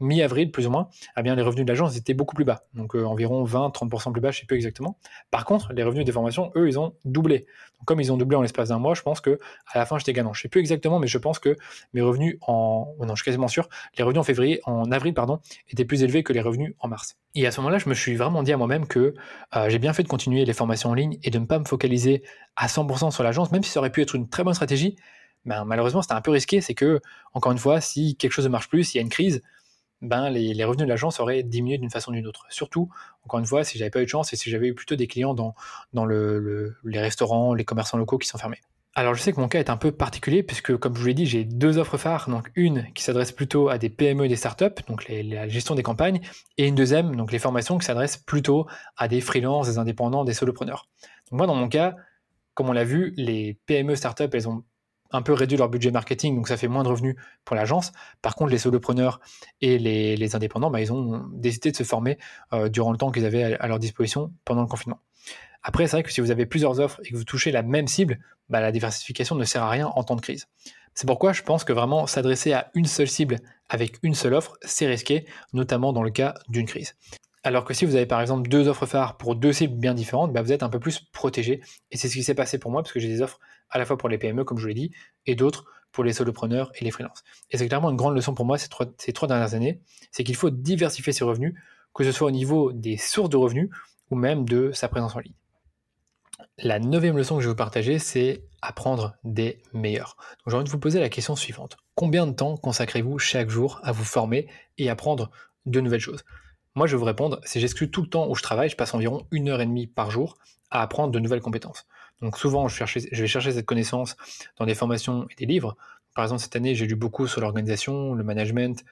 mi-avril 0.00 0.50
plus 0.50 0.66
ou 0.66 0.70
moins, 0.70 0.88
eh 1.16 1.22
bien, 1.22 1.34
les 1.34 1.42
revenus 1.42 1.64
de 1.64 1.70
l'agence 1.70 1.96
étaient 1.96 2.14
beaucoup 2.14 2.34
plus 2.34 2.44
bas, 2.44 2.64
donc 2.74 2.94
euh, 2.94 3.04
environ 3.04 3.44
20-30% 3.44 4.12
plus 4.12 4.20
bas, 4.20 4.30
je 4.30 4.38
ne 4.38 4.40
sais 4.40 4.46
plus 4.46 4.56
exactement. 4.56 4.98
Par 5.30 5.44
contre, 5.44 5.72
les 5.72 5.82
revenus 5.82 6.04
des 6.04 6.12
formations, 6.12 6.50
eux, 6.56 6.68
ils 6.68 6.78
ont 6.78 6.94
doublé. 7.04 7.46
Comme 7.84 8.00
ils 8.00 8.12
ont 8.12 8.16
doublé 8.16 8.36
en 8.36 8.42
l'espace 8.42 8.70
d'un 8.70 8.78
mois, 8.78 8.94
je 8.94 9.02
pense 9.02 9.20
que 9.20 9.38
à 9.72 9.78
la 9.78 9.86
fin, 9.86 9.98
j'étais 9.98 10.12
gagnant. 10.12 10.32
Je 10.32 10.40
ne 10.40 10.42
sais 10.42 10.48
plus 10.48 10.60
exactement, 10.60 10.98
mais 10.98 11.06
je 11.06 11.18
pense 11.18 11.38
que 11.38 11.56
mes 11.92 12.00
revenus 12.00 12.38
en... 12.42 12.94
Oh 12.98 13.04
non, 13.06 13.14
je 13.14 13.22
suis 13.22 13.24
quasiment 13.24 13.48
sûr, 13.48 13.68
les 13.96 14.04
revenus 14.04 14.20
en 14.20 14.24
février, 14.24 14.60
en 14.64 14.90
avril, 14.90 15.14
pardon, 15.14 15.40
étaient 15.68 15.84
plus 15.84 16.02
élevés 16.02 16.22
que 16.22 16.32
les 16.32 16.40
revenus 16.40 16.74
en 16.80 16.88
mars. 16.88 17.16
Et 17.34 17.46
à 17.46 17.50
ce 17.50 17.60
moment-là, 17.60 17.78
je 17.78 17.88
me 17.88 17.94
suis 17.94 18.16
vraiment 18.16 18.42
dit 18.42 18.52
à 18.52 18.56
moi-même 18.56 18.86
que 18.86 19.14
euh, 19.56 19.68
j'ai 19.68 19.78
bien 19.78 19.92
fait 19.92 20.02
de 20.02 20.08
continuer 20.08 20.44
les 20.44 20.52
formations 20.52 20.90
en 20.90 20.94
ligne 20.94 21.18
et 21.22 21.30
de 21.30 21.38
ne 21.38 21.46
pas 21.46 21.58
me 21.58 21.64
focaliser 21.64 22.22
à 22.56 22.66
100% 22.66 23.10
sur 23.10 23.22
l'agence, 23.22 23.52
même 23.52 23.62
si 23.62 23.70
ça 23.70 23.80
aurait 23.80 23.92
pu 23.92 24.02
être 24.02 24.14
une 24.14 24.28
très 24.28 24.44
bonne 24.44 24.54
stratégie. 24.54 24.96
Ben, 25.44 25.64
malheureusement, 25.64 26.02
c'était 26.02 26.14
un 26.14 26.20
peu 26.20 26.30
risqué. 26.30 26.60
C'est 26.60 26.74
que, 26.74 27.00
encore 27.32 27.52
une 27.52 27.58
fois, 27.58 27.80
si 27.80 28.16
quelque 28.16 28.32
chose 28.32 28.44
ne 28.44 28.50
marche 28.50 28.68
plus, 28.68 28.84
s'il 28.84 28.98
y 28.98 28.98
a 28.98 29.02
une 29.02 29.08
crise, 29.08 29.42
ben, 30.00 30.30
les, 30.30 30.64
revenus 30.64 30.84
de 30.84 30.88
l'agence 30.88 31.20
auraient 31.20 31.42
diminué 31.42 31.78
d'une 31.78 31.90
façon 31.90 32.12
ou 32.12 32.14
d'une 32.14 32.26
autre. 32.26 32.46
Surtout, 32.50 32.88
encore 33.24 33.40
une 33.40 33.46
fois, 33.46 33.64
si 33.64 33.78
j'avais 33.78 33.90
pas 33.90 34.00
eu 34.00 34.04
de 34.04 34.10
chance 34.10 34.32
et 34.32 34.36
si 34.36 34.50
j'avais 34.50 34.68
eu 34.68 34.74
plutôt 34.74 34.96
des 34.96 35.06
clients 35.06 35.34
dans, 35.34 35.54
dans 35.92 36.04
le, 36.04 36.76
les 36.84 37.00
restaurants, 37.00 37.54
les 37.54 37.64
commerçants 37.64 37.98
locaux 37.98 38.18
qui 38.18 38.28
sont 38.28 38.38
fermés. 38.38 38.60
Alors 38.94 39.14
je 39.14 39.22
sais 39.22 39.32
que 39.32 39.38
mon 39.38 39.46
cas 39.46 39.60
est 39.60 39.70
un 39.70 39.76
peu 39.76 39.92
particulier 39.92 40.42
puisque 40.42 40.76
comme 40.76 40.94
je 40.96 41.00
vous 41.00 41.06
l'ai 41.06 41.14
dit, 41.14 41.24
j'ai 41.24 41.44
deux 41.44 41.78
offres 41.78 41.98
phares, 41.98 42.28
donc 42.28 42.50
une 42.56 42.92
qui 42.94 43.04
s'adresse 43.04 43.30
plutôt 43.30 43.68
à 43.68 43.78
des 43.78 43.90
PME 43.90 44.24
et 44.24 44.28
des 44.28 44.34
startups, 44.34 44.82
donc 44.88 45.06
la 45.08 45.46
gestion 45.46 45.76
des 45.76 45.84
campagnes, 45.84 46.20
et 46.56 46.66
une 46.66 46.74
deuxième, 46.74 47.14
donc 47.14 47.30
les 47.30 47.38
formations 47.38 47.78
qui 47.78 47.86
s'adressent 47.86 48.16
plutôt 48.16 48.66
à 48.96 49.06
des 49.06 49.20
freelances, 49.20 49.68
des 49.68 49.78
indépendants, 49.78 50.24
des 50.24 50.34
solopreneurs. 50.34 50.88
Donc 51.30 51.38
moi 51.38 51.46
dans 51.46 51.54
mon 51.54 51.68
cas, 51.68 51.94
comme 52.54 52.70
on 52.70 52.72
l'a 52.72 52.82
vu, 52.82 53.14
les 53.16 53.56
PME 53.66 53.94
startups, 53.94 54.24
elles 54.32 54.48
ont 54.48 54.64
un 55.10 55.22
peu 55.22 55.32
réduit 55.32 55.56
leur 55.56 55.68
budget 55.68 55.90
marketing, 55.90 56.36
donc 56.36 56.48
ça 56.48 56.56
fait 56.56 56.68
moins 56.68 56.82
de 56.82 56.88
revenus 56.88 57.16
pour 57.44 57.56
l'agence. 57.56 57.92
Par 58.22 58.34
contre, 58.34 58.50
les 58.50 58.58
solopreneurs 58.58 59.20
et 59.60 59.78
les, 59.78 60.36
indépendants, 60.36 60.70
bah, 60.70 60.80
ils 60.80 60.92
ont 60.92 61.24
décidé 61.32 61.70
de 61.70 61.76
se 61.76 61.82
former 61.82 62.18
euh, 62.52 62.68
durant 62.68 62.92
le 62.92 62.98
temps 62.98 63.10
qu'ils 63.10 63.24
avaient 63.24 63.54
à, 63.54 63.66
leur 63.66 63.78
disposition 63.78 64.32
pendant 64.44 64.62
le 64.62 64.68
confinement. 64.68 65.00
Après, 65.62 65.86
c'est 65.86 65.96
vrai 65.96 66.02
que 66.02 66.12
si 66.12 66.20
vous 66.20 66.30
avez 66.30 66.46
plusieurs 66.46 66.80
offres 66.80 67.00
et 67.04 67.10
que 67.10 67.16
vous 67.16 67.24
touchez 67.24 67.50
la 67.50 67.62
même 67.62 67.88
cible, 67.88 68.18
bah, 68.48 68.60
la 68.60 68.72
diversification 68.72 69.34
ne 69.34 69.44
sert 69.44 69.62
à 69.62 69.70
rien 69.70 69.88
en 69.88 70.04
temps 70.04 70.16
de 70.16 70.20
crise. 70.20 70.46
C'est 70.94 71.06
pourquoi 71.06 71.32
je 71.32 71.42
pense 71.42 71.64
que 71.64 71.72
vraiment 71.72 72.06
s'adresser 72.06 72.52
à 72.52 72.70
une 72.74 72.86
seule 72.86 73.08
cible 73.08 73.38
avec 73.68 73.98
une 74.02 74.14
seule 74.14 74.34
offre, 74.34 74.56
c'est 74.62 74.86
risqué, 74.86 75.26
notamment 75.52 75.92
dans 75.92 76.02
le 76.02 76.10
cas 76.10 76.34
d'une 76.48 76.66
crise. 76.66 76.96
Alors 77.44 77.64
que 77.64 77.72
si 77.72 77.84
vous 77.84 77.94
avez 77.94 78.06
par 78.06 78.20
exemple 78.20 78.48
deux 78.48 78.68
offres 78.68 78.86
phares 78.86 79.16
pour 79.16 79.36
deux 79.36 79.52
cibles 79.52 79.76
bien 79.78 79.94
différentes, 79.94 80.32
bah, 80.32 80.42
vous 80.42 80.52
êtes 80.52 80.62
un 80.62 80.68
peu 80.68 80.80
plus 80.80 81.00
protégé. 81.12 81.60
Et 81.90 81.96
c'est 81.96 82.08
ce 82.08 82.14
qui 82.14 82.22
s'est 82.22 82.34
passé 82.34 82.58
pour 82.58 82.70
moi, 82.70 82.82
parce 82.82 82.92
que 82.92 83.00
j'ai 83.00 83.08
des 83.08 83.22
offres 83.22 83.38
à 83.70 83.78
la 83.78 83.84
fois 83.84 83.96
pour 83.96 84.08
les 84.08 84.18
PME, 84.18 84.44
comme 84.44 84.58
je 84.58 84.66
l'ai 84.68 84.74
dit, 84.74 84.90
et 85.26 85.34
d'autres 85.34 85.64
pour 85.92 86.04
les 86.04 86.12
solopreneurs 86.12 86.70
et 86.74 86.84
les 86.84 86.90
freelances. 86.90 87.24
Et 87.50 87.58
c'est 87.58 87.66
clairement 87.66 87.90
une 87.90 87.96
grande 87.96 88.14
leçon 88.14 88.34
pour 88.34 88.44
moi 88.44 88.58
ces 88.58 88.68
trois, 88.68 88.86
ces 88.98 89.12
trois 89.12 89.28
dernières 89.28 89.54
années, 89.54 89.80
c'est 90.10 90.24
qu'il 90.24 90.36
faut 90.36 90.50
diversifier 90.50 91.12
ses 91.12 91.24
revenus, 91.24 91.54
que 91.94 92.04
ce 92.04 92.12
soit 92.12 92.28
au 92.28 92.32
niveau 92.32 92.72
des 92.72 92.96
sources 92.96 93.30
de 93.30 93.36
revenus 93.36 93.70
ou 94.10 94.16
même 94.16 94.44
de 94.44 94.70
sa 94.72 94.88
présence 94.88 95.16
en 95.16 95.20
ligne. 95.20 95.34
La 96.58 96.78
neuvième 96.78 97.16
leçon 97.16 97.36
que 97.36 97.40
je 97.40 97.46
vais 97.46 97.52
vous 97.52 97.56
partager, 97.56 97.98
c'est 97.98 98.44
apprendre 98.62 99.16
des 99.24 99.62
meilleurs. 99.72 100.16
Donc 100.38 100.50
j'ai 100.50 100.56
envie 100.56 100.64
de 100.64 100.70
vous 100.70 100.78
poser 100.78 101.00
la 101.00 101.08
question 101.08 101.36
suivante. 101.36 101.76
Combien 101.94 102.26
de 102.26 102.32
temps 102.32 102.56
consacrez-vous 102.56 103.18
chaque 103.18 103.50
jour 103.50 103.80
à 103.82 103.92
vous 103.92 104.04
former 104.04 104.48
et 104.76 104.90
apprendre 104.90 105.30
de 105.66 105.80
nouvelles 105.80 106.00
choses? 106.00 106.24
Moi, 106.74 106.86
je 106.86 106.94
vais 106.94 106.98
vous 106.98 107.04
répondre, 107.04 107.40
si 107.44 107.60
j'exclus 107.60 107.90
tout 107.90 108.02
le 108.02 108.08
temps 108.08 108.28
où 108.28 108.36
je 108.36 108.42
travaille, 108.42 108.68
je 108.68 108.76
passe 108.76 108.94
environ 108.94 109.26
une 109.32 109.48
heure 109.48 109.60
et 109.60 109.66
demie 109.66 109.86
par 109.86 110.10
jour 110.10 110.36
à 110.70 110.82
apprendre 110.82 111.12
de 111.12 111.18
nouvelles 111.18 111.40
compétences. 111.40 111.86
Donc 112.20 112.38
souvent, 112.38 112.68
je, 112.68 112.84
vais 112.84 113.26
chercher 113.26 113.52
cette 113.52 113.66
connaissance 113.66 114.16
dans 114.58 114.66
des 114.66 114.74
formations 114.74 115.26
et 115.30 115.34
des 115.36 115.46
livres. 115.46 115.76
Par 116.14 116.24
exemple, 116.24 116.42
cette 116.42 116.56
année, 116.56 116.74
j'ai 116.74 116.86
lu 116.86 116.96
beaucoup 116.96 117.26
sur 117.26 117.40
l'organisation, 117.40 118.14
le 118.14 118.24
management, 118.24 118.84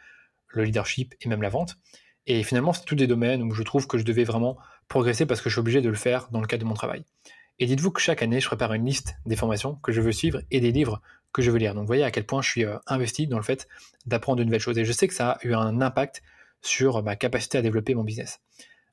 le 0.48 0.64
leadership 0.64 1.14
et 1.20 1.28
même 1.28 1.42
la 1.42 1.48
vente. 1.48 1.76
Et 2.26 2.42
finalement, 2.42 2.72
c'est 2.72 2.84
tous 2.84 2.94
des 2.94 3.06
domaines 3.06 3.42
où 3.42 3.52
je 3.52 3.62
trouve 3.62 3.86
que 3.86 3.98
je 3.98 4.04
devais 4.04 4.24
vraiment 4.24 4.58
progresser 4.88 5.26
parce 5.26 5.40
que 5.40 5.48
je 5.48 5.54
suis 5.54 5.60
obligé 5.60 5.80
de 5.80 5.88
le 5.88 5.96
faire 5.96 6.28
dans 6.30 6.40
le 6.40 6.46
cadre 6.46 6.62
de 6.62 6.68
mon 6.68 6.74
travail. 6.74 7.04
Et 7.58 7.66
dites-vous 7.66 7.90
que 7.90 8.00
chaque 8.00 8.22
année, 8.22 8.40
je 8.40 8.46
prépare 8.46 8.72
une 8.74 8.84
liste 8.84 9.16
des 9.24 9.36
formations 9.36 9.76
que 9.76 9.90
je 9.92 10.00
veux 10.00 10.12
suivre 10.12 10.42
et 10.50 10.60
des 10.60 10.72
livres 10.72 11.00
que 11.32 11.42
je 11.42 11.50
veux 11.50 11.58
lire. 11.58 11.74
Donc 11.74 11.82
vous 11.82 11.88
voyez 11.88 12.04
à 12.04 12.10
quel 12.10 12.26
point 12.26 12.42
je 12.42 12.50
suis 12.50 12.64
euh, 12.64 12.78
investi 12.86 13.26
dans 13.26 13.38
le 13.38 13.42
fait 13.42 13.66
d'apprendre 14.04 14.38
de 14.38 14.44
nouvelles 14.44 14.60
choses. 14.60 14.78
Et 14.78 14.84
je 14.84 14.92
sais 14.92 15.08
que 15.08 15.14
ça 15.14 15.32
a 15.32 15.38
eu 15.46 15.54
un 15.54 15.80
impact 15.80 16.22
sur 16.62 17.02
ma 17.02 17.16
capacité 17.16 17.58
à 17.58 17.62
développer 17.62 17.94
mon 17.94 18.04
business. 18.04 18.40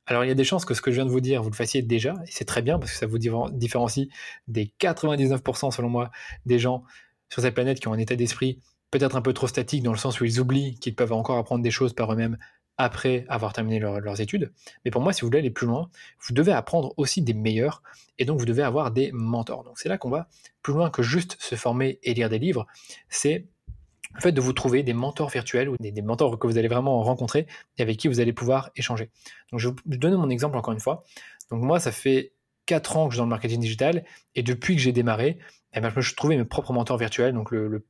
Alors 0.06 0.26
il 0.26 0.28
y 0.28 0.32
a 0.32 0.36
des 0.36 0.43
chances 0.43 0.66
que 0.66 0.74
ce 0.74 0.82
que 0.82 0.91
je 0.91 0.95
viens 0.95 1.06
de 1.06 1.12
vous 1.12 1.22
dire, 1.22 1.41
vous 1.41 1.49
le 1.49 1.56
fassiez 1.56 1.82
déjà, 1.82 2.14
et 2.26 2.32
c'est 2.32 2.45
très 2.45 2.62
bien 2.62 2.78
parce 2.80 2.91
que 2.91 2.97
ça 2.97 3.08
vous 3.08 3.18
différencie 3.18 4.08
des 4.47 4.74
99% 4.80 5.72
selon 5.72 5.89
moi 5.89 6.12
des 6.45 6.60
gens 6.60 6.84
sur 7.30 7.41
cette 7.41 7.54
planète 7.54 7.80
qui 7.80 7.88
ont 7.88 7.93
un 7.93 7.99
état 7.99 8.16
d'esprit 8.16 8.60
peut-être 8.91 9.16
un 9.16 9.22
peu 9.22 9.34
trop 9.34 9.47
statique 9.47 9.82
dans 9.82 9.91
le 9.91 9.97
sens 9.97 10.22
où 10.22 10.26
ils 10.26 10.39
oublient 10.39 10.76
qu'ils 10.76 10.95
peuvent 10.95 11.14
encore 11.14 11.38
apprendre 11.38 11.64
des 11.64 11.72
choses 11.72 11.93
par 11.93 12.14
eux-mêmes 12.14 12.38
après 12.78 13.26
avoir 13.28 13.54
terminé 13.54 13.80
leurs 13.80 14.22
études. 14.22 14.51
Mais 14.84 14.91
pour 14.91 15.01
moi, 15.01 15.14
si 15.14 15.22
vous 15.22 15.28
voulez 15.28 15.39
aller 15.39 15.51
plus 15.51 15.68
loin, 15.68 15.89
vous 16.20 16.34
devez 16.34 16.51
apprendre 16.51 16.93
aussi 16.97 17.22
des 17.22 17.34
meilleurs 17.34 17.82
et 18.18 18.26
donc 18.26 18.39
vous 18.39 18.45
devez 18.45 18.64
avoir 18.64 18.91
des 18.91 19.12
mentors. 19.12 19.64
Donc 19.64 19.80
c'est 19.80 19.89
là 19.89 19.97
qu'on 19.97 20.10
va 20.10 20.28
plus 20.62 20.74
loin 20.74 20.89
que 20.89 21.01
juste 21.01 21.38
se 21.39 21.56
former 21.56 21.99
et 22.04 22.14
lire 22.14 22.30
des 22.30 22.39
livres. 22.39 22.68
C'est 23.10 23.47
le 24.16 24.22
fait 24.22 24.32
de 24.32 24.41
vous 24.41 24.53
trouver 24.53 24.84
des 24.84 24.93
mentors 24.93 25.30
virtuels 25.30 25.70
ou 25.70 25.78
des, 25.78 26.01
mentors 26.01 26.38
que 26.38 26.47
vous 26.47 26.57
allez 26.57 26.68
vraiment 26.68 27.01
rencontrer 27.01 27.47
et 27.78 27.82
avec 27.82 27.97
qui 27.97 28.07
vous 28.07 28.20
allez 28.20 28.34
pouvoir 28.34 28.72
échanger. 28.76 29.09
Donc 29.51 29.59
je 29.59 29.70
vais 29.70 29.76
vous 29.86 29.97
donner 29.97 30.18
mon 30.18 30.30
exemple 30.30 30.57
encore 30.57 30.74
une 30.74 30.80
fois. 30.80 31.03
Donc 31.49 31.61
moi, 31.61 31.80
ça 31.80 31.91
fait 31.91 32.34
4 32.66 32.97
ans 32.97 33.07
que 33.07 33.11
je 33.11 33.16
suis 33.16 33.20
dans 33.20 33.26
le 33.26 33.30
marketing 33.30 33.59
digital 33.59 34.05
et 34.36 34.43
depuis 34.43 34.76
que 34.76 34.82
j'ai 34.82 34.91
démarré, 34.91 35.39
eh 35.74 35.80
ben, 35.80 35.89
je 35.89 35.95
me 35.95 36.01
suis 36.01 36.16
trouvé 36.16 36.38
mes 36.38 36.45
propres 36.45 36.74
mentors 36.74 36.97
virtuels. 36.97 37.34
Donc 37.34 37.51
le, 37.51 37.86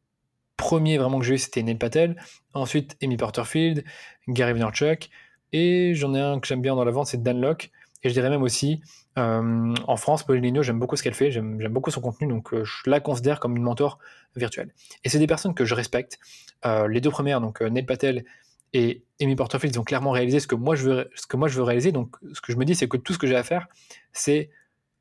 premier 0.55 0.97
vraiment 0.97 1.19
que 1.19 1.25
j'ai 1.25 1.33
eu, 1.33 1.37
c'était 1.37 1.63
Neil 1.63 1.75
Patel. 1.75 2.15
Ensuite, 2.53 2.95
Amy 3.03 3.17
Porterfield, 3.17 3.83
Gary 4.27 4.53
Vaynerchuk. 4.53 5.09
Et 5.51 5.93
j'en 5.93 6.13
ai 6.13 6.19
un 6.19 6.39
que 6.39 6.47
j'aime 6.47 6.61
bien 6.61 6.75
dans 6.75 6.85
la 6.85 6.91
vente, 6.91 7.07
c'est 7.07 7.21
Dan 7.21 7.41
Locke. 7.41 7.71
Et 8.03 8.09
je 8.09 8.13
dirais 8.13 8.29
même 8.29 8.43
aussi, 8.43 8.81
euh, 9.17 9.73
en 9.87 9.95
France, 9.95 10.23
Pauline 10.23 10.61
j'aime 10.61 10.79
beaucoup 10.79 10.95
ce 10.95 11.03
qu'elle 11.03 11.13
fait, 11.13 11.31
j'aime 11.31 11.57
beaucoup 11.69 11.91
son 11.91 12.01
contenu, 12.01 12.27
donc 12.27 12.53
euh, 12.53 12.63
je 12.63 12.89
la 12.89 12.99
considère 12.99 13.39
comme 13.39 13.55
une 13.55 13.63
mentor 13.63 13.99
virtuelle. 14.35 14.73
Et 15.03 15.09
c'est 15.09 15.19
des 15.19 15.27
personnes 15.27 15.53
que 15.53 15.65
je 15.65 15.73
respecte. 15.73 16.19
Euh, 16.65 16.87
les 16.87 17.01
deux 17.01 17.09
premières, 17.09 17.39
donc 17.39 17.61
Neil 17.61 17.83
Patel 17.83 18.25
et 18.73 19.03
Amy 19.21 19.35
Porterfield, 19.35 19.77
ont 19.77 19.83
clairement 19.83 20.11
réalisé 20.11 20.39
ce 20.39 20.47
que 20.47 20.55
moi 20.55 20.75
je 20.75 20.83
veux, 20.83 21.09
ce 21.15 21.27
que 21.27 21.37
moi 21.37 21.47
je 21.47 21.55
veux 21.55 21.63
réaliser. 21.63 21.91
Donc 21.91 22.17
ce 22.33 22.41
que 22.41 22.51
je 22.51 22.57
me 22.57 22.65
dis, 22.65 22.75
c'est 22.75 22.87
que 22.87 22.97
tout 22.97 23.13
ce 23.13 23.19
que 23.19 23.27
j'ai 23.27 23.35
à 23.35 23.43
faire, 23.43 23.67
c'est 24.11 24.49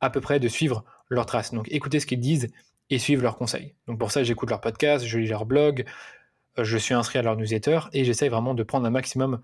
à 0.00 0.10
peu 0.10 0.20
près 0.20 0.38
de 0.38 0.48
suivre 0.48 0.84
leurs 1.08 1.26
traces. 1.26 1.52
Donc 1.52 1.68
écouter 1.70 1.98
ce 1.98 2.06
qu'ils 2.06 2.20
disent 2.20 2.48
et 2.90 2.98
suivre 2.98 3.22
leurs 3.22 3.36
conseils. 3.36 3.74
Donc 3.88 3.98
pour 3.98 4.12
ça, 4.12 4.22
j'écoute 4.22 4.50
leurs 4.50 4.60
podcasts, 4.60 5.04
je 5.04 5.18
lis 5.18 5.28
leurs 5.28 5.46
blogs, 5.46 5.84
je 6.58 6.76
suis 6.76 6.94
inscrit 6.94 7.18
à 7.18 7.22
leur 7.22 7.36
newsletter 7.36 7.80
et 7.92 8.04
j'essaye 8.04 8.28
vraiment 8.28 8.54
de 8.54 8.62
prendre 8.62 8.86
un 8.86 8.90
maximum 8.90 9.40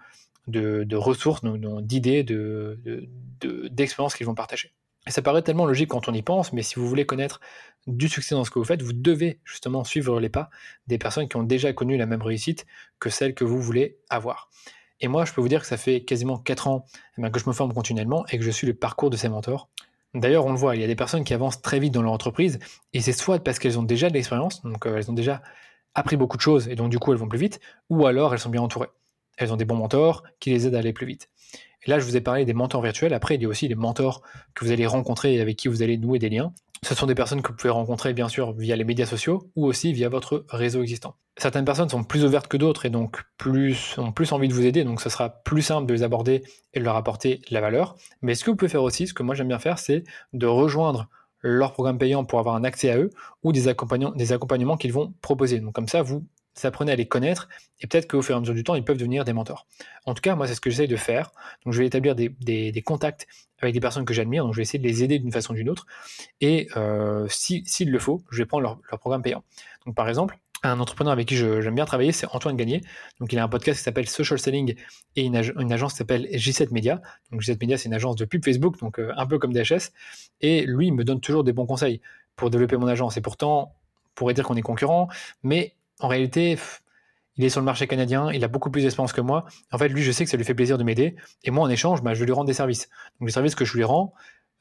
de, 0.48 0.96
ressources, 0.96 1.42
d'idées, 1.44 2.24
d'expériences 3.70 4.14
qu'ils 4.14 4.26
vont 4.26 4.34
partager. 4.34 4.72
Et 5.06 5.10
ça 5.10 5.22
paraît 5.22 5.42
tellement 5.42 5.64
logique 5.64 5.88
quand 5.88 6.08
on 6.08 6.12
y 6.12 6.22
pense, 6.22 6.52
mais 6.52 6.62
si 6.62 6.74
vous 6.74 6.86
voulez 6.86 7.06
connaître 7.06 7.40
du 7.86 8.08
succès 8.08 8.34
dans 8.34 8.44
ce 8.44 8.50
que 8.50 8.58
vous 8.58 8.64
faites, 8.64 8.82
vous 8.82 8.92
devez 8.92 9.40
justement 9.44 9.82
suivre 9.84 10.20
les 10.20 10.28
pas 10.28 10.50
des 10.86 10.98
personnes 10.98 11.28
qui 11.28 11.36
ont 11.36 11.42
déjà 11.42 11.72
connu 11.72 11.96
la 11.96 12.04
même 12.04 12.20
réussite 12.20 12.66
que 12.98 13.08
celle 13.08 13.34
que 13.34 13.44
vous 13.44 13.60
voulez 13.60 13.96
avoir. 14.10 14.50
Et 15.00 15.08
moi, 15.08 15.24
je 15.24 15.32
peux 15.32 15.40
vous 15.40 15.48
dire 15.48 15.60
que 15.60 15.66
ça 15.66 15.76
fait 15.76 16.04
quasiment 16.04 16.36
4 16.36 16.68
ans 16.68 16.84
eh 17.16 17.30
que 17.30 17.38
je 17.38 17.48
me 17.48 17.54
forme 17.54 17.72
continuellement 17.72 18.26
et 18.26 18.38
que 18.38 18.44
je 18.44 18.50
suis 18.50 18.66
le 18.66 18.74
parcours 18.74 19.10
de 19.10 19.16
ces 19.16 19.28
mentors. 19.28 19.70
D'ailleurs, 20.14 20.46
on 20.46 20.52
le 20.52 20.58
voit, 20.58 20.74
il 20.74 20.80
y 20.80 20.84
a 20.84 20.86
des 20.86 20.96
personnes 20.96 21.24
qui 21.24 21.34
avancent 21.34 21.62
très 21.62 21.78
vite 21.78 21.92
dans 21.92 22.02
leur 22.02 22.12
entreprise, 22.12 22.58
et 22.92 23.00
c'est 23.00 23.12
soit 23.12 23.42
parce 23.42 23.58
qu'elles 23.58 23.78
ont 23.78 23.82
déjà 23.82 24.08
de 24.08 24.14
l'expérience, 24.14 24.62
donc 24.62 24.86
euh, 24.86 24.96
elles 24.96 25.10
ont 25.10 25.14
déjà 25.14 25.42
appris 25.94 26.16
beaucoup 26.16 26.36
de 26.36 26.42
choses, 26.42 26.68
et 26.68 26.76
donc 26.76 26.90
du 26.90 26.98
coup 26.98 27.12
elles 27.12 27.18
vont 27.18 27.28
plus 27.28 27.38
vite, 27.38 27.60
ou 27.90 28.06
alors 28.06 28.32
elles 28.32 28.40
sont 28.40 28.50
bien 28.50 28.62
entourées. 28.62 28.88
Elles 29.38 29.52
ont 29.52 29.56
des 29.56 29.64
bons 29.64 29.76
mentors 29.76 30.24
qui 30.40 30.50
les 30.50 30.66
aident 30.66 30.74
à 30.74 30.80
aller 30.80 30.92
plus 30.92 31.06
vite. 31.06 31.30
Et 31.86 31.90
là, 31.90 31.98
je 31.98 32.04
vous 32.04 32.16
ai 32.16 32.20
parlé 32.20 32.44
des 32.44 32.54
mentors 32.54 32.82
virtuels, 32.82 33.14
après 33.14 33.36
il 33.36 33.42
y 33.42 33.46
a 33.46 33.48
aussi 33.48 33.68
les 33.68 33.76
mentors 33.76 34.22
que 34.54 34.64
vous 34.64 34.72
allez 34.72 34.86
rencontrer 34.86 35.36
et 35.36 35.40
avec 35.40 35.56
qui 35.56 35.68
vous 35.68 35.82
allez 35.82 35.96
nouer 35.96 36.18
des 36.18 36.28
liens. 36.28 36.52
Ce 36.82 36.94
sont 36.94 37.06
des 37.06 37.14
personnes 37.14 37.42
que 37.42 37.48
vous 37.48 37.56
pouvez 37.56 37.70
rencontrer 37.70 38.12
bien 38.12 38.28
sûr 38.28 38.52
via 38.52 38.76
les 38.76 38.84
médias 38.84 39.06
sociaux 39.06 39.50
ou 39.56 39.66
aussi 39.66 39.92
via 39.92 40.08
votre 40.08 40.44
réseau 40.48 40.82
existant. 40.82 41.14
Certaines 41.36 41.64
personnes 41.64 41.88
sont 41.88 42.04
plus 42.04 42.24
ouvertes 42.24 42.48
que 42.48 42.56
d'autres 42.56 42.84
et 42.84 42.90
donc 42.90 43.22
plus, 43.36 43.96
ont 43.98 44.12
plus 44.12 44.32
envie 44.32 44.48
de 44.48 44.54
vous 44.54 44.66
aider, 44.66 44.84
donc 44.84 45.00
ce 45.00 45.08
sera 45.08 45.28
plus 45.28 45.62
simple 45.62 45.86
de 45.86 45.94
les 45.94 46.02
aborder 46.02 46.42
et 46.74 46.80
de 46.80 46.84
leur 46.84 46.96
apporter 46.96 47.40
la 47.50 47.60
valeur. 47.60 47.96
Mais 48.22 48.34
ce 48.34 48.44
que 48.44 48.50
vous 48.50 48.56
pouvez 48.56 48.68
faire 48.68 48.82
aussi, 48.82 49.06
ce 49.06 49.14
que 49.14 49.22
moi 49.22 49.34
j'aime 49.34 49.48
bien 49.48 49.58
faire, 49.58 49.78
c'est 49.78 50.04
de 50.32 50.46
rejoindre 50.46 51.08
leur 51.40 51.72
programme 51.72 51.98
payant 51.98 52.24
pour 52.24 52.38
avoir 52.40 52.56
un 52.56 52.64
accès 52.64 52.90
à 52.90 52.98
eux 52.98 53.10
ou 53.44 53.52
des 53.52 53.68
accompagnements, 53.68 54.12
des 54.12 54.32
accompagnements 54.32 54.76
qu'ils 54.76 54.92
vont 54.92 55.14
proposer. 55.20 55.60
Donc 55.60 55.74
comme 55.74 55.88
ça, 55.88 56.02
vous 56.02 56.24
apprenez 56.66 56.92
à 56.92 56.96
les 56.96 57.06
connaître 57.06 57.48
et 57.80 57.86
peut-être 57.86 58.08
qu'au 58.08 58.22
fur 58.22 58.34
et 58.34 58.36
à 58.36 58.40
mesure 58.40 58.54
du 58.54 58.64
temps, 58.64 58.74
ils 58.74 58.84
peuvent 58.84 58.96
devenir 58.96 59.24
des 59.24 59.32
mentors. 59.32 59.66
En 60.06 60.14
tout 60.14 60.20
cas, 60.20 60.34
moi, 60.34 60.46
c'est 60.46 60.54
ce 60.54 60.60
que 60.60 60.70
j'essaie 60.70 60.86
de 60.86 60.96
faire. 60.96 61.30
Donc, 61.64 61.74
je 61.74 61.78
vais 61.78 61.86
établir 61.86 62.14
des, 62.14 62.82
contacts 62.84 63.26
avec 63.60 63.74
des 63.74 63.80
personnes 63.80 64.04
que 64.04 64.14
j'admire, 64.14 64.44
donc 64.44 64.52
je 64.52 64.58
vais 64.58 64.62
essayer 64.62 64.78
de 64.78 64.86
les 64.86 65.04
aider 65.04 65.18
d'une 65.18 65.32
façon 65.32 65.52
ou 65.52 65.56
d'une 65.56 65.68
autre. 65.68 65.86
Et 66.40 66.68
euh, 66.76 67.26
s'il 67.28 67.90
le 67.90 67.98
faut, 67.98 68.22
je 68.30 68.38
vais 68.38 68.46
prendre 68.46 68.62
leur, 68.62 68.98
programme 68.98 69.22
payant. 69.22 69.44
Donc, 69.86 69.94
par 69.94 70.08
exemple, 70.08 70.38
un 70.64 70.80
entrepreneur 70.80 71.12
avec 71.12 71.28
qui 71.28 71.36
j'aime 71.36 71.74
bien 71.74 71.84
travailler, 71.84 72.10
c'est 72.10 72.26
Antoine 72.32 72.56
Gagné. 72.56 72.80
Donc, 73.20 73.32
il 73.32 73.38
a 73.38 73.44
un 73.44 73.48
podcast 73.48 73.78
qui 73.78 73.84
s'appelle 73.84 74.08
Social 74.08 74.38
Selling 74.40 74.74
et 75.14 75.22
une, 75.22 75.36
agence 75.36 75.92
qui 75.92 75.98
s'appelle 75.98 76.26
J7 76.32 76.72
Media. 76.72 77.00
Donc, 77.30 77.42
J7 77.42 77.58
Media, 77.60 77.78
c'est 77.78 77.88
une 77.88 77.94
agence 77.94 78.16
de 78.16 78.24
pub 78.24 78.44
Facebook, 78.44 78.78
donc 78.80 78.98
euh, 78.98 79.12
un 79.16 79.26
peu 79.26 79.38
comme 79.38 79.52
DHS. 79.52 79.92
Et 80.40 80.66
lui, 80.66 80.88
il 80.88 80.94
me 80.94 81.04
donne 81.04 81.20
toujours 81.20 81.44
des 81.44 81.52
bons 81.52 81.66
conseils 81.66 82.00
pour 82.34 82.50
développer 82.50 82.76
mon 82.76 82.88
agence. 82.88 83.16
Et 83.16 83.20
pourtant, 83.20 83.72
on 83.72 84.10
pourrait 84.14 84.34
dire 84.34 84.44
qu'on 84.44 84.56
est 84.56 84.62
concurrent, 84.62 85.08
mais 85.44 85.76
en 86.00 86.08
réalité, 86.08 86.56
il 87.36 87.44
est 87.44 87.48
sur 87.48 87.60
le 87.60 87.64
marché 87.64 87.86
canadien, 87.86 88.30
il 88.32 88.42
a 88.44 88.48
beaucoup 88.48 88.70
plus 88.70 88.82
d'expérience 88.82 89.12
que 89.12 89.20
moi. 89.20 89.46
En 89.72 89.78
fait, 89.78 89.88
lui, 89.88 90.02
je 90.02 90.12
sais 90.12 90.24
que 90.24 90.30
ça 90.30 90.36
lui 90.36 90.44
fait 90.44 90.54
plaisir 90.54 90.78
de 90.78 90.84
m'aider. 90.84 91.16
Et 91.44 91.50
moi, 91.50 91.64
en 91.64 91.70
échange, 91.70 92.02
bah, 92.02 92.14
je 92.14 92.24
lui 92.24 92.32
rends 92.32 92.44
des 92.44 92.52
services. 92.52 92.88
Donc, 93.20 93.28
les 93.28 93.32
services 93.32 93.54
que 93.54 93.64
je 93.64 93.76
lui 93.76 93.84
rends, 93.84 94.12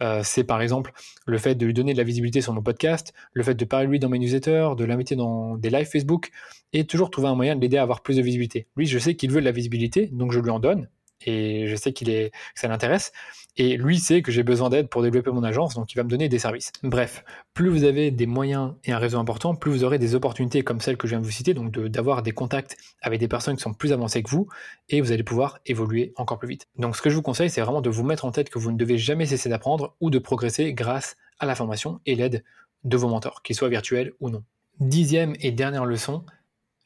euh, 0.04 0.22
c'est 0.24 0.44
par 0.44 0.62
exemple 0.62 0.92
le 1.26 1.40
fait 1.40 1.56
de 1.56 1.66
lui 1.66 1.74
donner 1.74 1.94
de 1.94 1.98
la 1.98 2.04
visibilité 2.04 2.42
sur 2.42 2.54
mon 2.54 2.62
podcast, 2.62 3.14
le 3.34 3.44
fait 3.44 3.56
de 3.56 3.66
parler 3.66 3.88
de 3.88 3.92
lui 3.92 4.00
dans 4.00 4.10
mes 4.10 4.20
newsletters, 4.20 4.70
de 4.78 4.86
l'inviter 4.86 5.16
dans 5.16 5.58
des 5.58 5.72
lives 5.72 5.88
Facebook, 5.88 6.30
et 6.74 6.86
toujours 6.86 7.10
trouver 7.10 7.30
un 7.30 7.36
moyen 7.36 7.56
de 7.56 7.62
l'aider 7.62 7.78
à 7.78 7.82
avoir 7.82 8.02
plus 8.02 8.18
de 8.18 8.22
visibilité. 8.22 8.68
Lui, 8.76 8.86
je 8.86 9.00
sais 9.00 9.16
qu'il 9.16 9.32
veut 9.32 9.40
de 9.40 9.46
la 9.46 9.52
visibilité, 9.52 10.08
donc 10.14 10.32
je 10.32 10.40
lui 10.40 10.52
en 10.52 10.60
donne, 10.60 10.88
et 11.22 11.68
je 11.68 11.76
sais 11.76 11.94
qu'il 11.94 12.10
est, 12.10 12.32
que 12.32 12.60
ça 12.60 12.68
l'intéresse. 12.68 13.12
Et 13.60 13.76
lui 13.76 13.98
sait 13.98 14.22
que 14.22 14.32
j'ai 14.32 14.44
besoin 14.44 14.70
d'aide 14.70 14.88
pour 14.88 15.02
développer 15.02 15.32
mon 15.32 15.44
agence, 15.44 15.74
donc 15.74 15.92
il 15.92 15.96
va 15.96 16.04
me 16.04 16.10
donner 16.10 16.30
des 16.30 16.38
services. 16.38 16.72
Bref, 16.84 17.24
plus 17.56 17.70
vous 17.70 17.86
avez 17.86 18.12
des 18.12 18.28
moyens 18.28 18.76
et 18.84 18.92
un 18.92 19.00
réseau 19.00 19.18
important, 19.18 19.56
plus 19.56 19.72
vous 19.72 19.84
aurez 19.84 19.98
des 19.98 20.14
opportunités 20.14 20.62
comme 20.64 20.80
celles 20.80 20.98
que 20.98 21.08
je 21.08 21.14
viens 21.14 21.20
de 21.20 21.26
vous 21.26 21.32
citer, 21.32 21.56
donc 21.56 21.72
d'avoir 21.72 22.22
des 22.22 22.34
contacts 22.34 22.78
avec 23.02 23.20
des 23.20 23.28
personnes 23.28 23.56
qui 23.56 23.64
sont 23.64 23.74
plus 23.74 23.94
avancées 23.94 24.22
que 24.22 24.30
vous, 24.30 24.48
et 24.90 25.02
vous 25.02 25.12
allez 25.12 25.24
pouvoir 25.24 25.60
évoluer 25.66 26.14
encore 26.18 26.38
plus 26.38 26.48
vite. 26.48 26.68
Donc 26.78 26.96
ce 26.96 27.02
que 27.02 27.10
je 27.10 27.16
vous 27.16 27.24
conseille, 27.24 27.50
c'est 27.50 27.62
vraiment 27.62 27.82
de 27.82 27.90
vous 27.90 28.04
mettre 28.04 28.26
en 28.26 28.32
tête 28.32 28.50
que 28.50 28.60
vous 28.60 28.72
ne 28.72 28.78
devez 28.78 29.00
jamais 29.00 29.26
cesser 29.26 29.50
d'apprendre 29.50 29.96
ou 30.02 30.12
de 30.12 30.20
progresser 30.20 30.74
grâce 30.74 31.18
à 31.40 31.48
la 31.48 31.56
formation 31.56 32.00
et 32.06 32.14
l'aide 32.14 32.44
de 32.84 32.98
vos 32.98 33.08
mentors, 33.10 33.42
qu'ils 33.42 33.56
soient 33.56 33.70
virtuels 33.70 34.14
ou 34.20 34.30
non. 34.30 34.44
Dixième 34.80 35.36
et 35.40 35.52
dernière 35.52 35.86
leçon, 35.86 36.24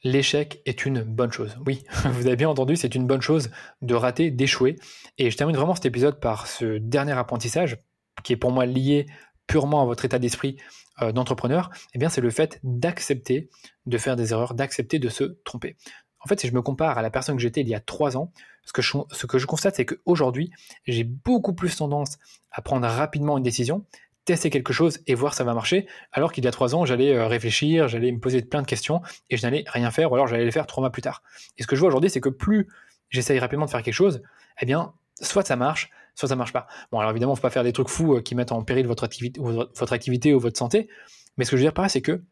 l'échec 0.04 0.60
est 0.66 0.84
une 0.84 1.02
bonne 1.02 1.32
chose. 1.32 1.56
Oui, 1.66 1.84
vous 2.04 2.26
avez 2.26 2.36
bien 2.36 2.48
entendu, 2.48 2.76
c'est 2.76 2.94
une 2.94 3.06
bonne 3.06 3.22
chose 3.22 3.50
de 3.80 3.94
rater, 3.94 4.30
d'échouer. 4.30 4.76
Et 5.18 5.30
je 5.30 5.36
termine 5.36 5.56
vraiment 5.56 5.74
cet 5.74 5.86
épisode 5.86 6.20
par 6.20 6.46
ce 6.46 6.78
dernier 6.78 7.12
apprentissage 7.12 7.78
qui 8.22 8.32
est 8.32 8.36
pour 8.36 8.52
moi 8.52 8.66
lié 8.66 9.06
purement 9.46 9.82
à 9.82 9.84
votre 9.84 10.04
état 10.04 10.18
d'esprit 10.18 10.56
euh, 11.00 11.12
d'entrepreneur. 11.12 11.70
Eh 11.94 11.98
bien, 11.98 12.08
c'est 12.08 12.20
le 12.20 12.30
fait 12.30 12.60
d'accepter 12.62 13.50
de 13.86 13.98
faire 13.98 14.16
des 14.16 14.32
erreurs, 14.32 14.54
d'accepter 14.54 14.98
de 14.98 15.08
se 15.08 15.24
tromper. 15.44 15.76
En 16.20 16.28
fait, 16.28 16.40
si 16.40 16.46
je 16.46 16.54
me 16.54 16.62
compare 16.62 16.98
à 16.98 17.02
la 17.02 17.10
personne 17.10 17.36
que 17.36 17.42
j'étais 17.42 17.62
il 17.62 17.68
y 17.68 17.74
a 17.74 17.80
trois 17.80 18.16
ans, 18.16 18.32
ce 18.64 18.72
que 18.72 18.80
je, 18.80 18.96
ce 19.10 19.26
que 19.26 19.38
je 19.38 19.46
constate, 19.46 19.76
c'est 19.76 19.86
qu'aujourd'hui, 19.86 20.52
j'ai 20.86 21.02
beaucoup 21.02 21.52
plus 21.52 21.76
tendance 21.76 22.18
à 22.52 22.62
prendre 22.62 22.86
rapidement 22.86 23.38
une 23.38 23.42
décision, 23.42 23.84
tester 24.24 24.50
quelque 24.50 24.72
chose 24.72 25.00
et 25.06 25.14
voir 25.14 25.34
ça 25.34 25.44
va 25.44 25.54
marcher, 25.54 25.86
alors 26.12 26.32
qu'il 26.32 26.44
y 26.44 26.48
a 26.48 26.50
trois 26.50 26.74
ans, 26.74 26.84
j'allais 26.84 27.14
euh, 27.14 27.26
réfléchir, 27.26 27.88
j'allais 27.88 28.12
me 28.12 28.20
poser 28.20 28.42
plein 28.42 28.62
de 28.62 28.66
questions 28.66 29.02
et 29.30 29.36
je 29.36 29.42
n'allais 29.42 29.64
rien 29.66 29.90
faire, 29.90 30.12
ou 30.12 30.14
alors 30.14 30.26
j'allais 30.26 30.44
les 30.44 30.50
faire 30.52 30.66
trois 30.66 30.80
mois 30.80 30.90
plus 30.90 31.02
tard. 31.02 31.22
Et 31.58 31.62
ce 31.62 31.66
que 31.66 31.74
je 31.74 31.80
vois 31.80 31.88
aujourd'hui, 31.88 32.10
c'est 32.10 32.20
que 32.20 32.28
plus 32.28 32.68
j'essaye 33.10 33.38
rapidement 33.38 33.66
de 33.66 33.70
faire 33.70 33.82
quelque 33.82 33.94
chose, 33.94 34.22
eh 34.60 34.66
bien, 34.66 34.94
soit 35.20 35.44
ça 35.44 35.56
marche, 35.56 35.90
soit 36.14 36.28
ça 36.28 36.36
marche 36.36 36.52
pas. 36.52 36.66
Bon, 36.90 36.98
alors 36.98 37.10
évidemment, 37.10 37.34
faut 37.34 37.42
pas 37.42 37.50
faire 37.50 37.64
des 37.64 37.72
trucs 37.72 37.88
fous 37.88 38.16
euh, 38.16 38.22
qui 38.22 38.34
mettent 38.34 38.52
en 38.52 38.62
péril 38.62 38.86
votre 38.86 39.04
activité, 39.04 39.40
votre 39.40 39.92
activité 39.92 40.34
ou 40.34 40.40
votre 40.40 40.58
santé, 40.58 40.88
mais 41.36 41.44
ce 41.44 41.50
que 41.50 41.56
je 41.56 41.62
veux 41.62 41.66
dire 41.66 41.74
par 41.74 41.82
là, 41.82 41.88
c'est 41.88 42.02
que 42.02 42.22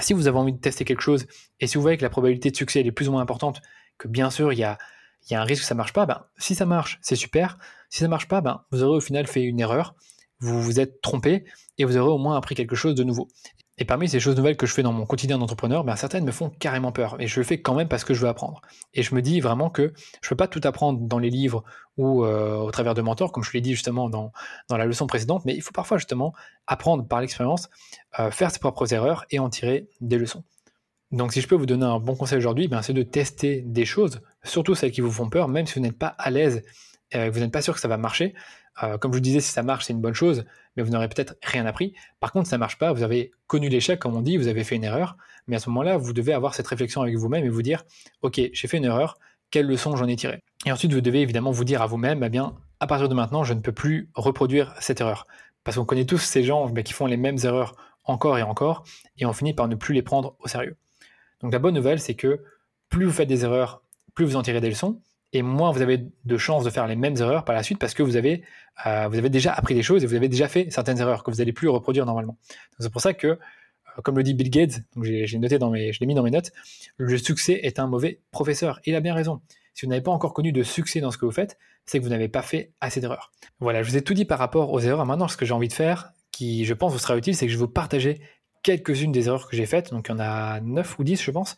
si 0.00 0.12
vous 0.12 0.28
avez 0.28 0.38
envie 0.38 0.52
de 0.52 0.58
tester 0.58 0.84
quelque 0.84 1.00
chose 1.00 1.26
et 1.58 1.66
si 1.66 1.76
vous 1.76 1.82
voyez 1.82 1.96
que 1.96 2.02
la 2.04 2.10
probabilité 2.10 2.50
de 2.50 2.56
succès 2.56 2.80
est 2.80 2.92
plus 2.92 3.08
ou 3.08 3.12
moins 3.12 3.22
importante, 3.22 3.60
que 3.98 4.06
bien 4.06 4.30
sûr, 4.30 4.52
il 4.52 4.58
y 4.58 4.64
a, 4.64 4.78
il 5.28 5.32
y 5.32 5.36
a 5.36 5.40
un 5.40 5.44
risque 5.44 5.62
que 5.62 5.68
ça 5.68 5.74
marche 5.74 5.92
pas, 5.92 6.06
ben, 6.06 6.24
si 6.36 6.54
ça 6.54 6.66
marche, 6.66 6.98
c'est 7.02 7.16
super. 7.16 7.58
Si 7.90 8.00
ça 8.00 8.08
marche 8.08 8.28
pas, 8.28 8.40
ben, 8.40 8.62
vous 8.70 8.84
aurez 8.84 8.98
au 8.98 9.00
final 9.00 9.26
fait 9.26 9.42
une 9.42 9.58
erreur 9.58 9.94
vous 10.40 10.62
vous 10.62 10.80
êtes 10.80 11.00
trompé 11.00 11.44
et 11.78 11.84
vous 11.84 11.96
aurez 11.96 12.10
au 12.10 12.18
moins 12.18 12.36
appris 12.36 12.54
quelque 12.54 12.76
chose 12.76 12.94
de 12.94 13.04
nouveau. 13.04 13.28
Et 13.80 13.84
parmi 13.84 14.08
ces 14.08 14.18
choses 14.18 14.36
nouvelles 14.36 14.56
que 14.56 14.66
je 14.66 14.74
fais 14.74 14.82
dans 14.82 14.92
mon 14.92 15.06
quotidien 15.06 15.38
d'entrepreneur, 15.38 15.84
ben 15.84 15.94
certaines 15.94 16.24
me 16.24 16.32
font 16.32 16.50
carrément 16.50 16.90
peur. 16.90 17.16
Et 17.20 17.28
je 17.28 17.38
le 17.38 17.44
fais 17.44 17.60
quand 17.60 17.74
même 17.74 17.86
parce 17.86 18.04
que 18.04 18.12
je 18.12 18.20
veux 18.20 18.28
apprendre. 18.28 18.60
Et 18.92 19.04
je 19.04 19.14
me 19.14 19.22
dis 19.22 19.40
vraiment 19.40 19.70
que 19.70 19.92
je 20.20 20.26
ne 20.26 20.28
peux 20.30 20.36
pas 20.36 20.48
tout 20.48 20.60
apprendre 20.64 20.98
dans 21.00 21.20
les 21.20 21.30
livres 21.30 21.62
ou 21.96 22.24
euh, 22.24 22.56
au 22.56 22.70
travers 22.72 22.94
de 22.94 23.02
mentors, 23.02 23.30
comme 23.30 23.44
je 23.44 23.52
l'ai 23.52 23.60
dit 23.60 23.74
justement 23.74 24.10
dans, 24.10 24.32
dans 24.68 24.76
la 24.76 24.84
leçon 24.84 25.06
précédente, 25.06 25.44
mais 25.44 25.54
il 25.54 25.62
faut 25.62 25.72
parfois 25.72 25.96
justement 25.96 26.34
apprendre 26.66 27.06
par 27.06 27.20
l'expérience, 27.20 27.70
euh, 28.18 28.32
faire 28.32 28.50
ses 28.50 28.58
propres 28.58 28.92
erreurs 28.92 29.26
et 29.30 29.38
en 29.38 29.48
tirer 29.48 29.88
des 30.00 30.18
leçons. 30.18 30.42
Donc 31.12 31.32
si 31.32 31.40
je 31.40 31.46
peux 31.46 31.54
vous 31.54 31.66
donner 31.66 31.86
un 31.86 32.00
bon 32.00 32.16
conseil 32.16 32.38
aujourd'hui, 32.38 32.68
ben, 32.68 32.82
c'est 32.82 32.92
de 32.92 33.02
tester 33.02 33.62
des 33.62 33.84
choses, 33.84 34.20
surtout 34.42 34.74
celles 34.74 34.90
qui 34.90 35.00
vous 35.00 35.10
font 35.10 35.30
peur, 35.30 35.48
même 35.48 35.66
si 35.66 35.74
vous 35.74 35.80
n'êtes 35.80 35.96
pas 35.96 36.14
à 36.18 36.30
l'aise, 36.30 36.64
euh, 37.14 37.30
vous 37.30 37.40
n'êtes 37.40 37.52
pas 37.52 37.62
sûr 37.62 37.74
que 37.74 37.80
ça 37.80 37.88
va 37.88 37.96
marcher, 37.96 38.34
euh, 38.82 38.98
comme 38.98 39.12
je 39.12 39.16
vous 39.16 39.22
disais, 39.22 39.40
si 39.40 39.50
ça 39.50 39.62
marche, 39.62 39.86
c'est 39.86 39.92
une 39.92 40.00
bonne 40.00 40.14
chose, 40.14 40.44
mais 40.76 40.82
vous 40.82 40.90
n'aurez 40.90 41.08
peut-être 41.08 41.34
rien 41.42 41.66
appris. 41.66 41.94
Par 42.20 42.32
contre, 42.32 42.48
ça 42.48 42.58
marche 42.58 42.78
pas, 42.78 42.92
vous 42.92 43.02
avez 43.02 43.32
connu 43.46 43.68
l'échec, 43.68 43.98
comme 43.98 44.14
on 44.14 44.20
dit, 44.20 44.36
vous 44.36 44.48
avez 44.48 44.64
fait 44.64 44.76
une 44.76 44.84
erreur, 44.84 45.16
mais 45.46 45.56
à 45.56 45.58
ce 45.58 45.68
moment-là, 45.70 45.96
vous 45.96 46.12
devez 46.12 46.32
avoir 46.32 46.54
cette 46.54 46.66
réflexion 46.66 47.02
avec 47.02 47.16
vous-même 47.16 47.44
et 47.44 47.48
vous 47.48 47.62
dire, 47.62 47.84
OK, 48.22 48.40
j'ai 48.52 48.68
fait 48.68 48.76
une 48.76 48.84
erreur, 48.84 49.18
quelle 49.50 49.66
leçon 49.66 49.96
j'en 49.96 50.06
ai 50.06 50.16
tiré? 50.16 50.42
Et 50.66 50.72
ensuite, 50.72 50.92
vous 50.92 51.00
devez 51.00 51.22
évidemment 51.22 51.50
vous 51.50 51.64
dire 51.64 51.82
à 51.82 51.86
vous-même, 51.86 52.22
eh 52.22 52.28
bien, 52.28 52.54
à 52.80 52.86
partir 52.86 53.08
de 53.08 53.14
maintenant, 53.14 53.44
je 53.44 53.54
ne 53.54 53.60
peux 53.60 53.72
plus 53.72 54.10
reproduire 54.14 54.74
cette 54.80 55.00
erreur. 55.00 55.26
Parce 55.64 55.76
qu'on 55.76 55.84
connaît 55.84 56.04
tous 56.04 56.18
ces 56.18 56.44
gens 56.44 56.72
qui 56.72 56.92
font 56.92 57.06
les 57.06 57.16
mêmes 57.16 57.38
erreurs 57.42 57.74
encore 58.04 58.38
et 58.38 58.42
encore, 58.42 58.84
et 59.18 59.26
on 59.26 59.32
finit 59.32 59.54
par 59.54 59.68
ne 59.68 59.74
plus 59.74 59.94
les 59.94 60.02
prendre 60.02 60.36
au 60.40 60.48
sérieux. 60.48 60.76
Donc 61.40 61.52
la 61.52 61.58
bonne 61.58 61.74
nouvelle, 61.74 62.00
c'est 62.00 62.14
que 62.14 62.42
plus 62.88 63.04
vous 63.04 63.12
faites 63.12 63.28
des 63.28 63.44
erreurs, 63.44 63.82
plus 64.14 64.24
vous 64.24 64.36
en 64.36 64.42
tirez 64.42 64.60
des 64.60 64.70
leçons, 64.70 65.00
et 65.32 65.42
moins 65.42 65.70
vous 65.70 65.82
avez 65.82 66.06
de 66.24 66.38
chances 66.38 66.64
de 66.64 66.70
faire 66.70 66.86
les 66.86 66.96
mêmes 66.96 67.16
erreurs 67.16 67.44
par 67.44 67.54
la 67.54 67.62
suite 67.62 67.78
parce 67.78 67.94
que 67.94 68.02
vous 68.02 68.16
avez, 68.16 68.42
euh, 68.86 69.08
vous 69.08 69.18
avez 69.18 69.30
déjà 69.30 69.52
appris 69.52 69.74
des 69.74 69.82
choses 69.82 70.02
et 70.02 70.06
vous 70.06 70.14
avez 70.14 70.28
déjà 70.28 70.48
fait 70.48 70.70
certaines 70.70 70.98
erreurs 70.98 71.22
que 71.22 71.30
vous 71.30 71.38
n'allez 71.38 71.52
plus 71.52 71.68
reproduire 71.68 72.06
normalement. 72.06 72.38
C'est 72.78 72.90
pour 72.90 73.00
ça 73.00 73.12
que, 73.12 73.26
euh, 73.26 73.38
comme 74.02 74.16
le 74.16 74.22
dit 74.22 74.34
Bill 74.34 74.50
Gates, 74.50 74.80
j'ai 75.02 75.38
noté 75.38 75.58
dans 75.58 75.70
mes, 75.70 75.92
je 75.92 76.00
l'ai 76.00 76.06
mis 76.06 76.14
dans 76.14 76.22
mes 76.22 76.30
notes, 76.30 76.52
le 76.96 77.18
succès 77.18 77.60
est 77.62 77.78
un 77.78 77.86
mauvais 77.86 78.20
professeur. 78.30 78.80
Il 78.86 78.94
a 78.94 79.00
bien 79.00 79.14
raison. 79.14 79.40
Si 79.74 79.84
vous 79.84 79.90
n'avez 79.90 80.02
pas 80.02 80.10
encore 80.10 80.34
connu 80.34 80.50
de 80.50 80.62
succès 80.62 81.00
dans 81.00 81.10
ce 81.10 81.18
que 81.18 81.26
vous 81.26 81.32
faites, 81.32 81.58
c'est 81.86 81.98
que 81.98 82.04
vous 82.04 82.10
n'avez 82.10 82.28
pas 82.28 82.42
fait 82.42 82.72
assez 82.80 83.00
d'erreurs. 83.00 83.30
Voilà, 83.60 83.82
je 83.82 83.90
vous 83.90 83.96
ai 83.96 84.02
tout 84.02 84.14
dit 84.14 84.24
par 84.24 84.38
rapport 84.38 84.72
aux 84.72 84.80
erreurs. 84.80 85.06
Maintenant, 85.06 85.28
ce 85.28 85.36
que 85.36 85.46
j'ai 85.46 85.54
envie 85.54 85.68
de 85.68 85.72
faire, 85.72 86.12
qui 86.32 86.64
je 86.64 86.74
pense 86.74 86.92
vous 86.92 86.98
sera 86.98 87.16
utile, 87.16 87.36
c'est 87.36 87.46
que 87.46 87.52
je 87.52 87.56
vais 87.56 87.64
vous 87.64 87.70
partager 87.70 88.20
quelques-unes 88.62 89.12
des 89.12 89.28
erreurs 89.28 89.48
que 89.48 89.56
j'ai 89.56 89.66
faites. 89.66 89.90
Donc 89.92 90.08
il 90.08 90.12
y 90.12 90.14
en 90.14 90.18
a 90.18 90.60
9 90.60 90.98
ou 90.98 91.04
10, 91.04 91.22
je 91.22 91.30
pense, 91.30 91.56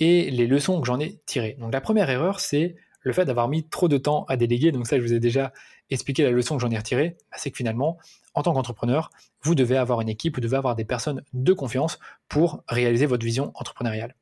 et 0.00 0.30
les 0.30 0.46
leçons 0.46 0.80
que 0.80 0.86
j'en 0.86 0.98
ai 0.98 1.20
tirées. 1.26 1.56
Donc 1.60 1.72
la 1.72 1.80
première 1.80 2.10
erreur, 2.10 2.40
c'est 2.40 2.76
le 3.06 3.12
fait 3.12 3.24
d'avoir 3.24 3.46
mis 3.48 3.62
trop 3.62 3.86
de 3.86 3.98
temps 3.98 4.24
à 4.24 4.36
déléguer, 4.36 4.72
donc 4.72 4.88
ça 4.88 4.96
je 4.96 5.02
vous 5.02 5.12
ai 5.12 5.20
déjà 5.20 5.52
expliqué 5.90 6.24
la 6.24 6.32
leçon 6.32 6.56
que 6.56 6.62
j'en 6.62 6.70
ai 6.72 6.76
retirée, 6.76 7.16
bah, 7.30 7.36
c'est 7.38 7.52
que 7.52 7.56
finalement, 7.56 7.98
en 8.34 8.42
tant 8.42 8.52
qu'entrepreneur, 8.52 9.10
vous 9.42 9.54
devez 9.54 9.76
avoir 9.76 10.00
une 10.00 10.08
équipe, 10.08 10.34
vous 10.34 10.40
devez 10.40 10.56
avoir 10.56 10.74
des 10.74 10.84
personnes 10.84 11.22
de 11.32 11.52
confiance 11.52 12.00
pour 12.28 12.64
réaliser 12.66 13.06
votre 13.06 13.24
vision 13.24 13.52
entrepreneuriale. 13.54 14.16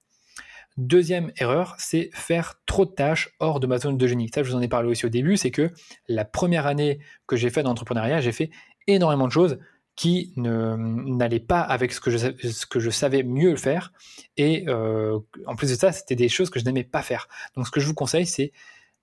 Deuxième 0.77 1.33
erreur, 1.39 1.77
c'est 1.79 2.11
faire 2.13 2.61
trop 2.67 2.85
de 2.85 2.91
tâches 2.91 3.31
hors 3.41 3.59
de 3.59 3.67
ma 3.67 3.79
zone 3.79 3.97
de 3.97 4.07
génie. 4.07 4.29
Ça, 4.35 4.43
je 4.43 4.51
vous 4.51 4.57
en 4.57 4.61
ai 4.61 4.69
parlé 4.69 4.91
aussi 4.91 5.07
au 5.07 5.09
début, 5.09 5.39
c'est 5.39 5.51
que 5.51 5.71
la 6.07 6.27
première 6.27 6.67
année 6.67 6.99
que 7.27 7.37
j'ai 7.37 7.49
fait 7.49 7.63
d'entrepreneuriat, 7.63 8.21
j'ai 8.21 8.33
fait 8.33 8.51
énormément 8.87 9.27
de 9.27 9.33
choses 9.33 9.59
qui 9.97 10.33
n'allaient 10.37 11.41
pas 11.41 11.61
avec 11.61 11.93
ce 11.93 12.01
que, 12.01 12.11
je, 12.11 12.19
ce 12.19 12.67
que 12.67 12.81
je 12.81 12.91
savais 12.91 13.23
mieux 13.23 13.57
faire. 13.57 13.93
Et 14.37 14.65
euh, 14.69 15.19
en 15.47 15.55
plus 15.55 15.71
de 15.71 15.77
ça, 15.77 15.93
c'était 15.93 16.17
des 16.17 16.29
choses 16.29 16.51
que 16.51 16.59
je 16.59 16.65
n'aimais 16.65 16.85
pas 16.85 17.03
faire. 17.03 17.29
Donc 17.57 17.67
ce 17.67 17.71
que 17.71 17.81
je 17.81 17.87
vous 17.87 17.95
conseille, 17.95 18.27
c'est 18.27 18.53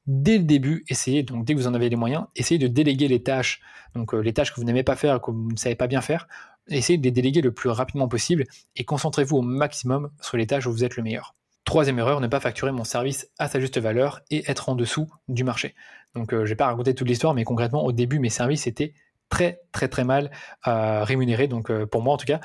dès 0.05 0.37
le 0.37 0.43
début, 0.43 0.83
essayez, 0.89 1.23
donc 1.23 1.45
dès 1.45 1.53
que 1.53 1.59
vous 1.59 1.67
en 1.67 1.73
avez 1.73 1.89
les 1.89 1.95
moyens, 1.95 2.25
essayez 2.35 2.57
de 2.57 2.67
déléguer 2.67 3.07
les 3.07 3.23
tâches, 3.23 3.61
donc 3.95 4.13
euh, 4.13 4.19
les 4.19 4.33
tâches 4.33 4.51
que 4.51 4.59
vous 4.59 4.65
n'aimez 4.65 4.83
pas 4.83 4.95
faire, 4.95 5.21
que 5.21 5.31
vous 5.31 5.51
ne 5.51 5.57
savez 5.57 5.75
pas 5.75 5.87
bien 5.87 6.01
faire, 6.01 6.27
essayez 6.67 6.97
de 6.97 7.03
les 7.03 7.11
déléguer 7.11 7.41
le 7.41 7.53
plus 7.53 7.69
rapidement 7.69 8.07
possible 8.07 8.45
et 8.75 8.83
concentrez-vous 8.83 9.37
au 9.37 9.41
maximum 9.41 10.11
sur 10.19 10.37
les 10.37 10.47
tâches 10.47 10.65
où 10.65 10.71
vous 10.71 10.83
êtes 10.83 10.97
le 10.97 11.03
meilleur. 11.03 11.35
Troisième 11.63 11.99
erreur, 11.99 12.19
ne 12.19 12.27
pas 12.27 12.39
facturer 12.39 12.71
mon 12.71 12.83
service 12.83 13.29
à 13.37 13.47
sa 13.47 13.59
juste 13.59 13.77
valeur 13.77 14.21
et 14.29 14.43
être 14.49 14.67
en 14.67 14.75
dessous 14.75 15.07
du 15.29 15.43
marché. 15.43 15.75
Donc, 16.15 16.33
euh, 16.33 16.45
je 16.45 16.49
n'ai 16.49 16.55
pas 16.55 16.65
raconté 16.65 16.93
toute 16.95 17.07
l'histoire, 17.07 17.33
mais 17.33 17.43
concrètement, 17.43 17.85
au 17.85 17.91
début, 17.91 18.19
mes 18.19 18.29
services 18.29 18.67
étaient 18.67 18.93
très 19.31 19.61
très 19.71 19.87
très 19.87 20.03
mal 20.03 20.29
euh, 20.67 21.03
rémunérés. 21.03 21.47
Donc, 21.47 21.71
euh, 21.71 21.87
pour 21.87 22.03
moi 22.03 22.13
en 22.13 22.17
tout 22.17 22.27
cas, 22.27 22.39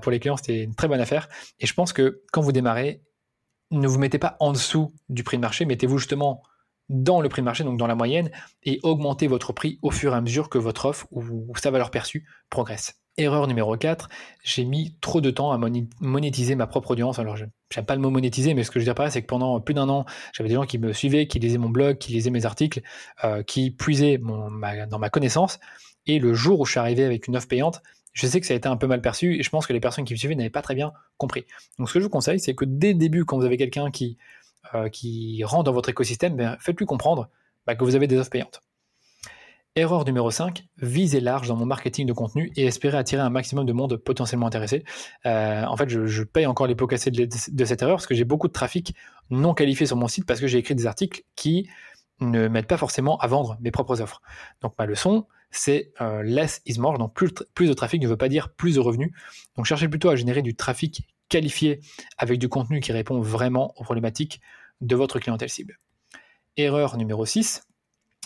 pour 0.00 0.12
les 0.12 0.20
clients, 0.20 0.36
c'était 0.36 0.64
une 0.64 0.74
très 0.74 0.88
bonne 0.88 1.00
affaire. 1.00 1.28
Et 1.60 1.66
je 1.66 1.72
pense 1.72 1.94
que 1.94 2.22
quand 2.32 2.42
vous 2.42 2.52
démarrez, 2.52 3.02
ne 3.70 3.88
vous 3.88 3.98
mettez 3.98 4.18
pas 4.18 4.36
en 4.40 4.52
dessous 4.52 4.92
du 5.08 5.24
prix 5.24 5.38
de 5.38 5.42
marché, 5.42 5.64
mettez-vous 5.64 5.96
justement 5.96 6.42
dans 6.90 7.22
le 7.22 7.30
prix 7.30 7.40
de 7.40 7.46
marché, 7.46 7.64
donc 7.64 7.78
dans 7.78 7.86
la 7.86 7.94
moyenne, 7.94 8.30
et 8.64 8.80
augmentez 8.82 9.28
votre 9.28 9.54
prix 9.54 9.78
au 9.80 9.90
fur 9.90 10.12
et 10.12 10.16
à 10.16 10.20
mesure 10.20 10.50
que 10.50 10.58
votre 10.58 10.84
offre 10.84 11.06
ou 11.10 11.50
sa 11.56 11.70
valeur 11.70 11.90
perçue 11.90 12.26
progresse. 12.50 13.01
Erreur 13.18 13.46
numéro 13.46 13.76
4, 13.76 14.08
j'ai 14.42 14.64
mis 14.64 14.96
trop 15.02 15.20
de 15.20 15.30
temps 15.30 15.52
à 15.52 15.60
monétiser 16.00 16.54
ma 16.54 16.66
propre 16.66 16.92
audience. 16.92 17.18
Alors, 17.18 17.36
je 17.36 17.44
n'aime 17.44 17.84
pas 17.84 17.94
le 17.94 18.00
mot 18.00 18.08
monétiser, 18.08 18.54
mais 18.54 18.64
ce 18.64 18.70
que 18.70 18.80
je 18.80 18.84
veux 18.84 18.86
dire 18.86 18.94
par 18.94 19.04
là, 19.04 19.10
c'est 19.10 19.20
que 19.20 19.26
pendant 19.26 19.60
plus 19.60 19.74
d'un 19.74 19.88
an, 19.90 20.06
j'avais 20.32 20.48
des 20.48 20.54
gens 20.54 20.64
qui 20.64 20.78
me 20.78 20.94
suivaient, 20.94 21.26
qui 21.26 21.38
lisaient 21.38 21.58
mon 21.58 21.68
blog, 21.68 21.98
qui 21.98 22.12
lisaient 22.12 22.30
mes 22.30 22.46
articles, 22.46 22.80
euh, 23.24 23.42
qui 23.42 23.70
puisaient 23.70 24.16
dans 24.18 24.98
ma 24.98 25.10
connaissance. 25.10 25.60
Et 26.06 26.18
le 26.18 26.32
jour 26.32 26.60
où 26.60 26.64
je 26.64 26.70
suis 26.70 26.80
arrivé 26.80 27.04
avec 27.04 27.28
une 27.28 27.36
offre 27.36 27.48
payante, 27.48 27.82
je 28.14 28.26
sais 28.26 28.40
que 28.40 28.46
ça 28.46 28.54
a 28.54 28.56
été 28.56 28.68
un 28.68 28.76
peu 28.76 28.86
mal 28.86 29.02
perçu 29.02 29.38
et 29.38 29.42
je 29.42 29.50
pense 29.50 29.66
que 29.66 29.72
les 29.72 29.80
personnes 29.80 30.04
qui 30.04 30.14
me 30.14 30.18
suivaient 30.18 30.34
n'avaient 30.34 30.50
pas 30.50 30.62
très 30.62 30.74
bien 30.74 30.92
compris. 31.18 31.44
Donc, 31.78 31.88
ce 31.88 31.94
que 31.94 32.00
je 32.00 32.04
vous 32.04 32.10
conseille, 32.10 32.40
c'est 32.40 32.54
que 32.54 32.64
dès 32.64 32.94
le 32.94 32.98
début, 32.98 33.26
quand 33.26 33.36
vous 33.36 33.44
avez 33.44 33.58
quelqu'un 33.58 33.90
qui, 33.90 34.16
euh, 34.74 34.88
rentre 35.44 35.64
dans 35.64 35.72
votre 35.72 35.90
écosystème, 35.90 36.34
ben, 36.36 36.56
faites-lui 36.60 36.86
comprendre 36.86 37.28
bah, 37.66 37.74
que 37.74 37.84
vous 37.84 37.94
avez 37.94 38.06
des 38.06 38.16
offres 38.16 38.30
payantes. 38.30 38.62
Erreur 39.74 40.04
numéro 40.04 40.30
5, 40.30 40.66
visez 40.82 41.20
large 41.20 41.48
dans 41.48 41.56
mon 41.56 41.64
marketing 41.64 42.06
de 42.06 42.12
contenu 42.12 42.52
et 42.56 42.66
espérez 42.66 42.98
attirer 42.98 43.22
un 43.22 43.30
maximum 43.30 43.64
de 43.64 43.72
monde 43.72 43.96
potentiellement 43.96 44.46
intéressé. 44.46 44.84
Euh, 45.24 45.64
en 45.64 45.78
fait, 45.78 45.88
je, 45.88 46.22
paye 46.24 46.44
encore 46.44 46.66
les 46.66 46.74
pots 46.74 46.86
cassés 46.86 47.10
de, 47.10 47.64
cette 47.64 47.80
erreur 47.80 47.96
parce 47.96 48.06
que 48.06 48.14
j'ai 48.14 48.24
beaucoup 48.24 48.48
de 48.48 48.52
trafic 48.52 48.94
non 49.30 49.54
qualifié 49.54 49.86
sur 49.86 49.96
mon 49.96 50.08
site 50.08 50.26
parce 50.26 50.40
que 50.40 50.46
j'ai 50.46 50.58
écrit 50.58 50.74
des 50.74 50.86
articles 50.86 51.22
qui 51.36 51.70
ne 52.20 52.48
m'aident 52.48 52.66
pas 52.66 52.76
forcément 52.76 53.16
à 53.16 53.26
vendre 53.28 53.56
mes 53.62 53.70
propres 53.70 54.02
offres. 54.02 54.20
Donc 54.60 54.74
ma 54.78 54.84
leçon, 54.84 55.26
c'est 55.50 55.90
euh, 56.02 56.22
less 56.22 56.60
is 56.66 56.78
more. 56.78 56.98
Donc 56.98 57.14
plus, 57.14 57.32
plus 57.54 57.68
de 57.68 57.72
trafic 57.72 58.02
ne 58.02 58.08
veut 58.08 58.18
pas 58.18 58.28
dire 58.28 58.52
plus 58.52 58.74
de 58.74 58.80
revenus. 58.80 59.10
Donc 59.56 59.64
cherchez 59.64 59.88
plutôt 59.88 60.10
à 60.10 60.16
générer 60.16 60.42
du 60.42 60.54
trafic 60.54 61.08
qualifié 61.30 61.80
avec 62.18 62.38
du 62.38 62.50
contenu 62.50 62.80
qui 62.80 62.92
répond 62.92 63.22
vraiment 63.22 63.72
aux 63.78 63.84
problématiques 63.84 64.42
de 64.82 64.96
votre 64.96 65.18
clientèle 65.18 65.48
cible. 65.48 65.78
Erreur 66.58 66.98
numéro 66.98 67.24
6, 67.24 67.62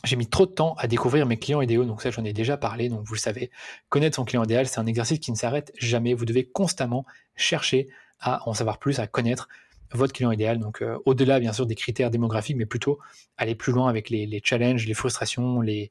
j'ai 0.05 0.17
mis 0.17 0.29
trop 0.29 0.47
de 0.47 0.53
temps 0.53 0.75
à 0.79 0.87
découvrir 0.87 1.27
mes 1.27 1.39
clients 1.39 1.61
idéaux, 1.61 1.85
donc 1.85 2.03
ça 2.03 2.11
j'en 2.11 2.25
ai 2.25 2.33
déjà 2.33 2.57
parlé, 2.57 2.89
donc 2.89 3.05
vous 3.05 3.15
le 3.15 3.21
savez. 3.21 3.51
Connaître 3.89 4.17
son 4.17 4.25
client 4.25 4.45
idéal, 4.45 4.67
c'est 4.67 4.79
un 4.79 4.87
exercice 4.87 5.19
qui 5.19 5.31
ne 5.33 5.37
s'arrête 5.37 5.73
jamais. 5.79 6.15
Vous 6.15 6.25
devez 6.25 6.47
constamment 6.47 7.05
chercher 7.35 7.89
à 8.21 8.49
en 8.49 8.55
savoir 8.55 8.79
plus, 8.79 8.99
à 8.99 9.07
connaître 9.07 9.49
votre 9.93 10.13
client 10.13 10.31
idéal. 10.31 10.59
Donc 10.59 10.83
euh, 10.83 10.99
au-delà 11.05 11.41
bien 11.41 11.53
sûr 11.53 11.67
des 11.67 11.75
critères 11.75 12.11
démographiques, 12.11 12.57
mais 12.57 12.67
plutôt 12.67 12.99
aller 13.37 13.55
plus 13.55 13.73
loin 13.73 13.89
avec 13.89 14.11
les, 14.11 14.41
challenges, 14.45 14.87
les 14.87 14.95
frustrations, 14.95 15.61
les 15.61 15.91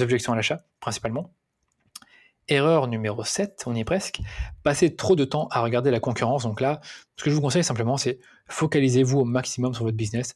objections 0.00 0.32
à 0.32 0.36
l'achat 0.36 0.64
principalement. 0.80 1.32
Erreur 2.48 2.88
numéro 2.88 3.22
7, 3.22 3.62
on 3.66 3.76
y 3.76 3.80
est 3.80 3.84
presque, 3.84 4.20
passer 4.64 4.96
trop 4.96 5.14
de 5.14 5.24
temps 5.24 5.46
à 5.52 5.60
regarder 5.60 5.92
la 5.92 6.00
concurrence. 6.00 6.42
Donc 6.42 6.60
là, 6.60 6.80
ce 7.16 7.22
que 7.22 7.30
je 7.30 7.34
vous 7.36 7.40
conseille 7.40 7.62
simplement, 7.62 7.96
c'est 7.96 8.18
focalisez-vous 8.48 9.20
au 9.20 9.24
maximum 9.24 9.72
sur 9.72 9.84
votre 9.84 9.96
business, 9.96 10.34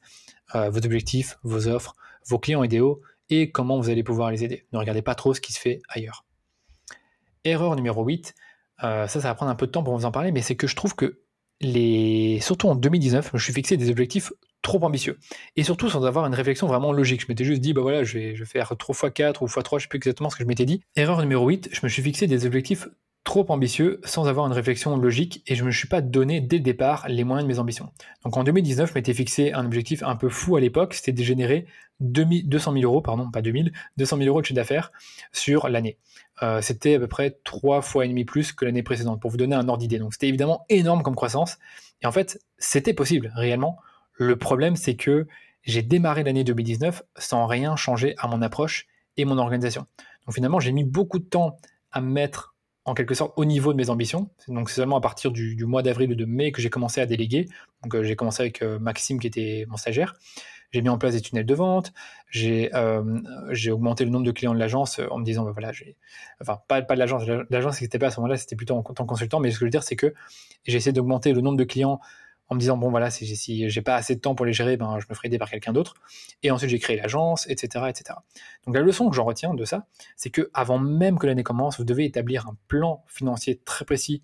euh, 0.54 0.70
vos 0.70 0.78
objectifs, 0.78 1.38
vos 1.42 1.66
offres, 1.66 1.96
vos 2.26 2.38
clients 2.38 2.64
idéaux 2.64 3.00
et 3.30 3.50
comment 3.50 3.78
vous 3.78 3.90
allez 3.90 4.02
pouvoir 4.02 4.30
les 4.30 4.44
aider. 4.44 4.66
Ne 4.72 4.78
regardez 4.78 5.02
pas 5.02 5.14
trop 5.14 5.34
ce 5.34 5.40
qui 5.40 5.52
se 5.52 5.60
fait 5.60 5.80
ailleurs. 5.88 6.24
Erreur 7.44 7.76
numéro 7.76 8.04
8, 8.04 8.34
euh, 8.82 9.06
ça, 9.06 9.20
ça 9.20 9.28
va 9.28 9.34
prendre 9.34 9.50
un 9.50 9.54
peu 9.54 9.66
de 9.66 9.72
temps 9.72 9.82
pour 9.82 9.96
vous 9.96 10.04
en 10.04 10.10
parler, 10.10 10.32
mais 10.32 10.42
c'est 10.42 10.56
que 10.56 10.66
je 10.66 10.76
trouve 10.76 10.94
que 10.94 11.20
les... 11.60 12.40
surtout 12.40 12.68
en 12.68 12.74
2019, 12.74 13.30
je 13.34 13.44
suis 13.44 13.52
fixé 13.52 13.76
des 13.76 13.90
objectifs 13.90 14.32
trop 14.62 14.82
ambitieux. 14.82 15.18
Et 15.56 15.62
surtout 15.62 15.88
sans 15.88 16.04
avoir 16.04 16.26
une 16.26 16.34
réflexion 16.34 16.66
vraiment 16.66 16.92
logique. 16.92 17.20
Je 17.20 17.26
m'étais 17.28 17.44
juste 17.44 17.60
dit, 17.60 17.72
bah 17.72 17.82
voilà, 17.82 18.02
je 18.02 18.18
vais, 18.18 18.34
je 18.34 18.40
vais 18.42 18.48
faire 18.48 18.74
3 18.76 19.08
x 19.08 19.14
4 19.14 19.42
ou 19.42 19.46
x 19.46 19.58
3, 19.62 19.78
je 19.78 19.84
sais 19.84 19.88
plus 19.88 19.98
exactement 19.98 20.30
ce 20.30 20.36
que 20.36 20.42
je 20.42 20.48
m'étais 20.48 20.64
dit. 20.64 20.82
Erreur 20.96 21.20
numéro 21.20 21.46
8, 21.46 21.68
je 21.70 21.80
me 21.82 21.88
suis 21.88 22.02
fixé 22.02 22.26
des 22.26 22.46
objectifs 22.46 22.88
trop 23.24 23.46
ambitieux 23.48 24.00
sans 24.04 24.28
avoir 24.28 24.46
une 24.46 24.52
réflexion 24.52 24.96
logique 24.96 25.42
et 25.46 25.54
je 25.54 25.62
ne 25.62 25.68
me 25.68 25.72
suis 25.72 25.88
pas 25.88 26.02
donné 26.02 26.40
dès 26.42 26.58
le 26.58 26.62
départ 26.62 27.06
les 27.08 27.24
moyens 27.24 27.48
de 27.48 27.52
mes 27.52 27.58
ambitions. 27.58 27.90
Donc 28.24 28.36
en 28.36 28.44
2019, 28.44 28.90
je 28.90 28.94
m'étais 28.94 29.14
fixé 29.14 29.52
un 29.52 29.64
objectif 29.64 30.02
un 30.02 30.14
peu 30.14 30.28
fou 30.28 30.56
à 30.56 30.60
l'époque, 30.60 30.94
c'était 30.94 31.12
de 31.12 31.22
générer 31.22 31.66
200 32.00 32.72
000 32.72 32.84
euros, 32.84 33.00
pardon, 33.00 33.30
pas 33.30 33.40
2000, 33.40 33.72
200 33.96 34.16
000 34.18 34.28
euros 34.28 34.40
de 34.40 34.46
chiffre 34.46 34.56
d'affaires 34.56 34.92
sur 35.32 35.68
l'année. 35.68 35.98
Euh, 36.42 36.60
c'était 36.60 36.96
à 36.96 36.98
peu 36.98 37.06
près 37.06 37.38
trois 37.44 37.80
fois 37.80 38.04
et 38.04 38.08
demi 38.08 38.24
plus 38.24 38.52
que 38.52 38.64
l'année 38.64 38.82
précédente, 38.82 39.20
pour 39.20 39.30
vous 39.30 39.36
donner 39.36 39.54
un 39.54 39.68
ordre 39.68 39.78
d'idée. 39.78 39.98
Donc 39.98 40.12
c'était 40.12 40.28
évidemment 40.28 40.66
énorme 40.68 41.02
comme 41.02 41.16
croissance. 41.16 41.58
Et 42.02 42.06
en 42.06 42.12
fait, 42.12 42.40
c'était 42.58 42.94
possible, 42.94 43.32
réellement. 43.36 43.78
Le 44.14 44.36
problème, 44.36 44.76
c'est 44.76 44.96
que 44.96 45.26
j'ai 45.62 45.82
démarré 45.82 46.24
l'année 46.24 46.44
2019 46.44 47.02
sans 47.16 47.46
rien 47.46 47.76
changer 47.76 48.14
à 48.18 48.28
mon 48.28 48.42
approche 48.42 48.86
et 49.16 49.24
mon 49.24 49.38
organisation. 49.38 49.86
Donc 50.26 50.34
finalement, 50.34 50.60
j'ai 50.60 50.72
mis 50.72 50.84
beaucoup 50.84 51.18
de 51.18 51.24
temps 51.24 51.58
à 51.92 52.00
mettre 52.00 52.53
en 52.84 52.94
quelque 52.94 53.14
sorte 53.14 53.32
au 53.36 53.44
niveau 53.44 53.72
de 53.72 53.78
mes 53.78 53.90
ambitions. 53.90 54.28
Donc 54.48 54.68
c'est 54.68 54.76
seulement 54.76 54.96
à 54.96 55.00
partir 55.00 55.30
du, 55.30 55.64
mois 55.64 55.82
d'avril 55.82 56.12
ou 56.12 56.14
de 56.14 56.24
mai 56.24 56.52
que 56.52 56.60
j'ai 56.60 56.70
commencé 56.70 57.00
à 57.00 57.06
déléguer. 57.06 57.48
Donc 57.82 57.94
euh, 57.94 58.02
j'ai 58.02 58.16
commencé 58.16 58.42
avec 58.42 58.62
euh, 58.62 58.78
Maxime 58.78 59.18
qui 59.18 59.26
était 59.26 59.66
mon 59.68 59.76
stagiaire. 59.76 60.14
J'ai 60.70 60.82
mis 60.82 60.88
en 60.88 60.98
place 60.98 61.14
des 61.14 61.20
tunnels 61.20 61.46
de 61.46 61.54
vente. 61.54 61.92
J'ai 62.28 62.74
euh, 62.74 63.02
augmenté 63.70 64.04
le 64.04 64.10
nombre 64.10 64.26
de 64.26 64.32
clients 64.32 64.54
de 64.54 64.58
l'agence 64.58 65.00
en 65.10 65.18
me 65.18 65.24
disant 65.24 65.44
bah, 65.44 65.52
voilà 65.52 65.70
enfin 66.40 66.60
pas, 66.66 66.82
de 66.82 66.98
l'agence 66.98 67.22
l'agence 67.48 67.80
n'était 67.80 67.98
pas 67.98 68.08
à 68.08 68.10
ce 68.10 68.18
moment-là 68.20 68.36
c'était 68.36 68.56
plutôt 68.56 68.74
en 68.74 68.82
tant 68.82 69.06
consultant 69.06 69.38
mais 69.38 69.50
ce 69.50 69.54
que 69.54 69.60
je 69.60 69.66
veux 69.66 69.70
dire 69.70 69.84
c'est 69.84 69.94
que 69.94 70.14
j'ai 70.64 70.76
essayé 70.76 70.92
d'augmenter 70.92 71.32
le 71.32 71.40
nombre 71.42 71.56
de 71.56 71.64
clients 71.64 72.00
en 72.48 72.54
me 72.54 72.60
disant 72.60 72.76
bon 72.76 72.90
voilà 72.90 73.10
si, 73.10 73.36
si 73.36 73.68
j'ai 73.70 73.82
pas 73.82 73.96
assez 73.96 74.14
de 74.14 74.20
temps 74.20 74.34
pour 74.34 74.46
les 74.46 74.52
gérer 74.52 74.76
ben 74.76 74.98
je 75.00 75.06
me 75.08 75.14
ferai 75.14 75.28
aider 75.28 75.38
par 75.38 75.50
quelqu'un 75.50 75.72
d'autre. 75.72 75.94
Et 76.42 76.50
ensuite 76.50 76.70
j'ai 76.70 76.78
créé 76.78 76.96
l'agence 76.96 77.48
etc 77.48 77.86
etc 77.88 78.18
donc 78.66 78.74
la 78.74 78.82
leçon 78.82 79.08
que 79.08 79.16
j'en 79.16 79.24
retiens 79.24 79.54
de 79.54 79.64
ça 79.64 79.86
c'est 80.16 80.30
que 80.30 80.50
avant 80.54 80.78
même 80.78 81.18
que 81.18 81.26
l'année 81.26 81.42
commence 81.42 81.78
vous 81.78 81.84
devez 81.84 82.04
établir 82.04 82.46
un 82.46 82.56
plan 82.68 83.04
financier 83.08 83.60
très 83.64 83.84
précis 83.84 84.22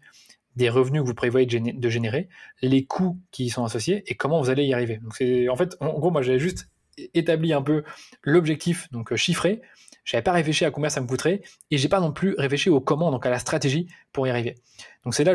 des 0.57 0.69
revenus 0.69 1.03
que 1.03 1.07
vous 1.07 1.15
prévoyez 1.15 1.47
de 1.47 1.89
générer 1.89 2.29
les 2.61 2.85
coûts 2.85 3.19
qui 3.31 3.45
y 3.45 3.51
sont 3.51 3.65
associés 3.65 4.03
et 4.07 4.15
comment 4.15 4.41
vous 4.41 4.51
allez 4.51 4.65
y 4.65 4.75
arriver. 4.75 4.99
Donc 4.99 5.15
c'est 5.17 5.49
en 5.49 5.57
fait 5.57 5.77
en 5.81 5.99
gros 5.99 6.11
moi 6.11 6.23
j'avais 6.23 6.39
juste 6.39 6.69
établi 7.15 7.53
un 7.53 7.63
peu 7.63 7.85
l'objectif 8.23 8.91
donc 8.93 9.13
euh, 9.13 9.17
chiffré. 9.17 9.63
J'avais 10.05 10.23
pas 10.23 10.33
réfléchi 10.33 10.65
à 10.65 10.71
combien 10.71 10.91
ça 10.91 11.01
me 11.01 11.07
coûterait 11.07 11.43
et 11.71 11.79
j'ai 11.79 11.89
pas 11.89 12.01
non 12.01 12.13
plus 12.13 12.35
réfléchi 12.37 12.71
au 12.71 12.81
comment, 12.81 13.11
donc 13.11 13.27
à 13.27 13.31
la 13.31 13.39
stratégie 13.39 13.87
pour 14.13 14.27
y 14.27 14.31
arriver. 14.31 14.57
Donc 15.05 15.15
c'est 15.15 15.25
là 15.25 15.35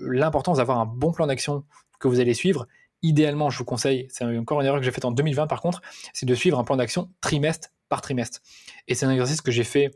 l'importance 0.00 0.58
d'avoir 0.58 0.78
un 0.78 0.86
bon 0.86 1.12
plan 1.12 1.26
d'action 1.26 1.64
vous 2.08 2.20
allez 2.20 2.34
suivre. 2.34 2.66
Idéalement, 3.02 3.50
je 3.50 3.58
vous 3.58 3.64
conseille, 3.64 4.06
c'est 4.10 4.24
encore 4.24 4.60
une 4.60 4.66
erreur 4.66 4.78
que 4.78 4.84
j'ai 4.84 4.92
faite 4.92 5.04
en 5.04 5.10
2020 5.10 5.46
par 5.46 5.60
contre, 5.60 5.82
c'est 6.12 6.26
de 6.26 6.34
suivre 6.34 6.58
un 6.58 6.64
plan 6.64 6.76
d'action 6.76 7.10
trimestre 7.20 7.68
par 7.88 8.00
trimestre. 8.00 8.40
Et 8.88 8.94
c'est 8.94 9.06
un 9.06 9.10
exercice 9.10 9.42
que 9.42 9.50
j'ai 9.50 9.64
fait, 9.64 9.90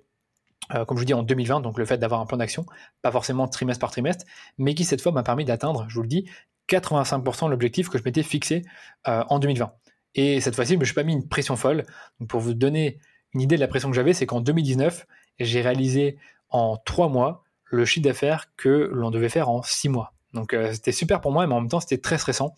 euh, 0.75 0.85
comme 0.85 0.97
je 0.99 1.03
vous 1.03 1.07
dis, 1.07 1.15
en 1.15 1.23
2020, 1.23 1.61
donc 1.61 1.79
le 1.79 1.85
fait 1.87 1.99
d'avoir 1.99 2.21
un 2.21 2.27
plan 2.27 2.37
d'action, 2.37 2.67
pas 3.03 3.11
forcément 3.11 3.49
trimestre 3.49 3.81
par 3.81 3.91
trimestre, 3.91 4.27
mais 4.59 4.75
qui 4.75 4.85
cette 4.85 5.01
fois 5.01 5.13
m'a 5.13 5.23
permis 5.23 5.45
d'atteindre, 5.45 5.87
je 5.89 5.95
vous 5.95 6.03
le 6.03 6.09
dis, 6.09 6.29
85% 6.69 7.47
de 7.47 7.51
l'objectif 7.51 7.89
que 7.89 7.99
je 7.99 8.03
m'étais 8.05 8.23
fixé 8.23 8.63
euh, 9.09 9.25
en 9.29 9.39
2020. 9.39 9.73
Et 10.15 10.41
cette 10.41 10.55
fois-ci, 10.55 10.73
je 10.73 10.77
ne 10.77 10.81
me 10.81 10.85
suis 10.85 10.95
pas 10.95 11.03
mis 11.03 11.13
une 11.13 11.29
pression 11.29 11.57
folle. 11.57 11.85
Pour 12.29 12.41
vous 12.41 12.55
donner 12.55 12.99
une 13.33 13.41
idée 13.41 13.57
de 13.57 13.61
la 13.61 13.69
pression 13.69 13.89
que 13.91 13.97
j'avais, 13.97 14.13
c'est 14.13 14.27
qu'en 14.27 14.41
2019, 14.41 15.07
j'ai 15.41 15.61
réalisé 15.61 16.19
en 16.51 16.77
trois 16.77 17.09
mois 17.09 17.45
le 17.65 17.85
chiffre 17.85 18.05
d'affaires 18.05 18.47
que 18.57 18.91
l'on 18.93 19.11
devait 19.11 19.29
faire 19.29 19.49
en 19.49 19.63
six 19.63 19.89
mois. 19.89 20.15
Donc 20.39 20.55
euh, 20.55 20.73
c'était 20.73 20.93
super 20.93 21.21
pour 21.21 21.33
moi, 21.33 21.47
mais 21.47 21.55
en 21.55 21.61
même 21.61 21.69
temps 21.69 21.81
c'était 21.81 21.99
très 21.99 22.19
stressant. 22.19 22.55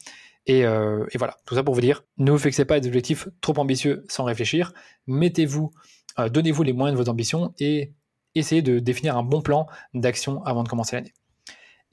Euh, 0.49 1.07
et, 1.13 1.19
voilà, 1.19 1.37
tout 1.47 1.55
ça 1.55 1.63
pour 1.63 1.75
vous 1.75 1.81
dire, 1.81 2.03
ne 2.19 2.33
vous 2.33 2.39
fixez 2.39 2.65
pas 2.65 2.81
des 2.81 2.89
objectifs 2.89 3.29
trop 3.41 3.57
ambitieux 3.59 4.05
sans 4.09 4.25
réfléchir. 4.25 4.73
Mettez-vous, 5.07 5.71
euh, 6.19 6.29
donnez-vous 6.29 6.63
les 6.63 6.73
moyens 6.73 6.99
de 6.99 7.03
vos 7.03 7.11
ambitions 7.11 7.53
et 7.59 7.93
essayez 8.35 8.63
de 8.63 8.79
définir 8.79 9.17
un 9.17 9.23
bon 9.23 9.43
plan 9.43 9.67
d'action 9.95 10.43
avant 10.45 10.63
de 10.63 10.69
commencer 10.69 10.97
l'année. 10.97 11.13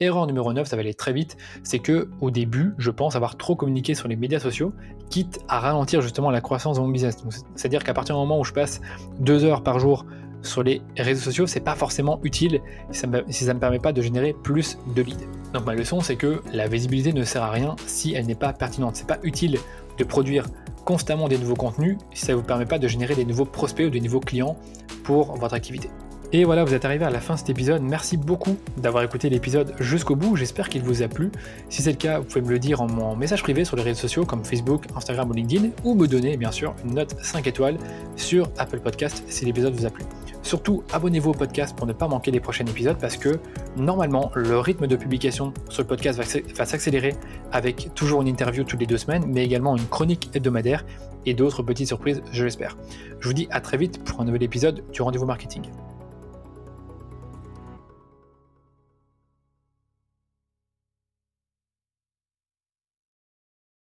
Erreur 0.00 0.26
numéro 0.28 0.52
9, 0.52 0.68
ça 0.68 0.76
va 0.76 0.80
aller 0.80 0.94
très 0.94 1.12
vite, 1.12 1.36
c'est 1.64 1.80
que 1.80 2.08
au 2.20 2.30
début, 2.30 2.72
je 2.78 2.90
pense 2.90 3.16
avoir 3.16 3.36
trop 3.36 3.56
communiqué 3.56 3.94
sur 3.94 4.06
les 4.06 4.14
médias 4.14 4.38
sociaux, 4.38 4.72
quitte 5.10 5.40
à 5.48 5.58
ralentir 5.58 6.02
justement 6.02 6.30
la 6.30 6.40
croissance 6.40 6.76
de 6.76 6.82
mon 6.82 6.88
business. 6.88 7.16
C'est-à-dire 7.56 7.82
qu'à 7.82 7.94
partir 7.94 8.14
du 8.14 8.20
moment 8.20 8.38
où 8.38 8.44
je 8.44 8.52
passe 8.52 8.80
deux 9.18 9.44
heures 9.44 9.64
par 9.64 9.80
jour 9.80 10.06
sur 10.42 10.62
les 10.62 10.82
réseaux 10.96 11.22
sociaux, 11.22 11.46
c'est 11.46 11.60
pas 11.60 11.74
forcément 11.74 12.20
utile 12.22 12.60
si 12.90 13.00
ça, 13.00 13.06
me, 13.06 13.22
me 13.22 13.58
permet 13.58 13.78
pas 13.78 13.92
de 13.92 14.02
générer 14.02 14.34
plus 14.42 14.78
de 14.94 15.02
leads. 15.02 15.26
Donc 15.52 15.66
ma 15.66 15.74
leçon, 15.74 16.00
c'est 16.00 16.16
que 16.16 16.42
la 16.52 16.68
visibilité 16.68 17.12
ne 17.12 17.24
sert 17.24 17.42
à 17.42 17.50
rien 17.50 17.76
si 17.86 18.14
elle 18.14 18.26
n'est 18.26 18.34
pas 18.34 18.52
pertinente. 18.52 18.96
C'est 18.96 19.06
pas 19.06 19.18
utile 19.22 19.58
de 19.98 20.04
produire 20.04 20.46
constamment 20.84 21.28
des 21.28 21.38
nouveaux 21.38 21.56
contenus 21.56 21.98
si 22.14 22.24
ça 22.24 22.32
ne 22.32 22.38
vous 22.38 22.42
permet 22.42 22.66
pas 22.66 22.78
de 22.78 22.88
générer 22.88 23.14
des 23.14 23.24
nouveaux 23.24 23.44
prospects 23.44 23.86
ou 23.86 23.90
des 23.90 24.00
nouveaux 24.00 24.20
clients 24.20 24.56
pour 25.04 25.36
votre 25.36 25.54
activité. 25.54 25.90
Et 26.30 26.44
voilà, 26.44 26.62
vous 26.62 26.74
êtes 26.74 26.84
arrivé 26.84 27.06
à 27.06 27.10
la 27.10 27.20
fin 27.20 27.34
de 27.34 27.38
cet 27.38 27.48
épisode. 27.48 27.80
Merci 27.80 28.18
beaucoup 28.18 28.58
d'avoir 28.76 29.02
écouté 29.02 29.30
l'épisode 29.30 29.74
jusqu'au 29.80 30.14
bout. 30.14 30.36
J'espère 30.36 30.68
qu'il 30.68 30.82
vous 30.82 31.02
a 31.02 31.08
plu. 31.08 31.32
Si 31.70 31.80
c'est 31.80 31.92
le 31.92 31.96
cas, 31.96 32.18
vous 32.18 32.26
pouvez 32.26 32.42
me 32.42 32.50
le 32.50 32.58
dire 32.58 32.82
en 32.82 32.86
mon 32.86 33.16
message 33.16 33.42
privé 33.42 33.64
sur 33.64 33.76
les 33.76 33.82
réseaux 33.82 34.02
sociaux 34.02 34.26
comme 34.26 34.44
Facebook, 34.44 34.84
Instagram 34.94 35.30
ou 35.30 35.32
LinkedIn, 35.32 35.70
ou 35.84 35.94
me 35.94 36.06
donner 36.06 36.36
bien 36.36 36.52
sûr 36.52 36.74
une 36.84 36.96
note 36.96 37.16
5 37.22 37.46
étoiles 37.46 37.78
sur 38.16 38.50
Apple 38.58 38.80
Podcast 38.80 39.22
si 39.26 39.46
l'épisode 39.46 39.74
vous 39.74 39.86
a 39.86 39.90
plu. 39.90 40.04
Surtout, 40.42 40.84
abonnez-vous 40.92 41.30
au 41.30 41.34
podcast 41.34 41.74
pour 41.74 41.86
ne 41.86 41.94
pas 41.94 42.08
manquer 42.08 42.30
les 42.30 42.40
prochains 42.40 42.66
épisodes 42.66 42.98
parce 43.00 43.16
que 43.16 43.40
normalement, 43.78 44.30
le 44.34 44.58
rythme 44.58 44.86
de 44.86 44.96
publication 44.96 45.54
sur 45.70 45.82
le 45.82 45.88
podcast 45.88 46.20
va 46.54 46.66
s'accélérer 46.66 47.14
avec 47.52 47.94
toujours 47.94 48.20
une 48.20 48.28
interview 48.28 48.64
toutes 48.64 48.80
les 48.80 48.86
deux 48.86 48.98
semaines, 48.98 49.24
mais 49.26 49.46
également 49.46 49.74
une 49.76 49.86
chronique 49.86 50.28
hebdomadaire 50.34 50.84
et 51.24 51.32
d'autres 51.32 51.62
petites 51.62 51.88
surprises, 51.88 52.22
je 52.32 52.44
l'espère. 52.44 52.76
Je 53.18 53.28
vous 53.28 53.34
dis 53.34 53.48
à 53.50 53.62
très 53.62 53.78
vite 53.78 54.04
pour 54.04 54.20
un 54.20 54.26
nouvel 54.26 54.42
épisode 54.42 54.84
du 54.92 55.00
Rendez-vous 55.00 55.26
Marketing. 55.26 55.62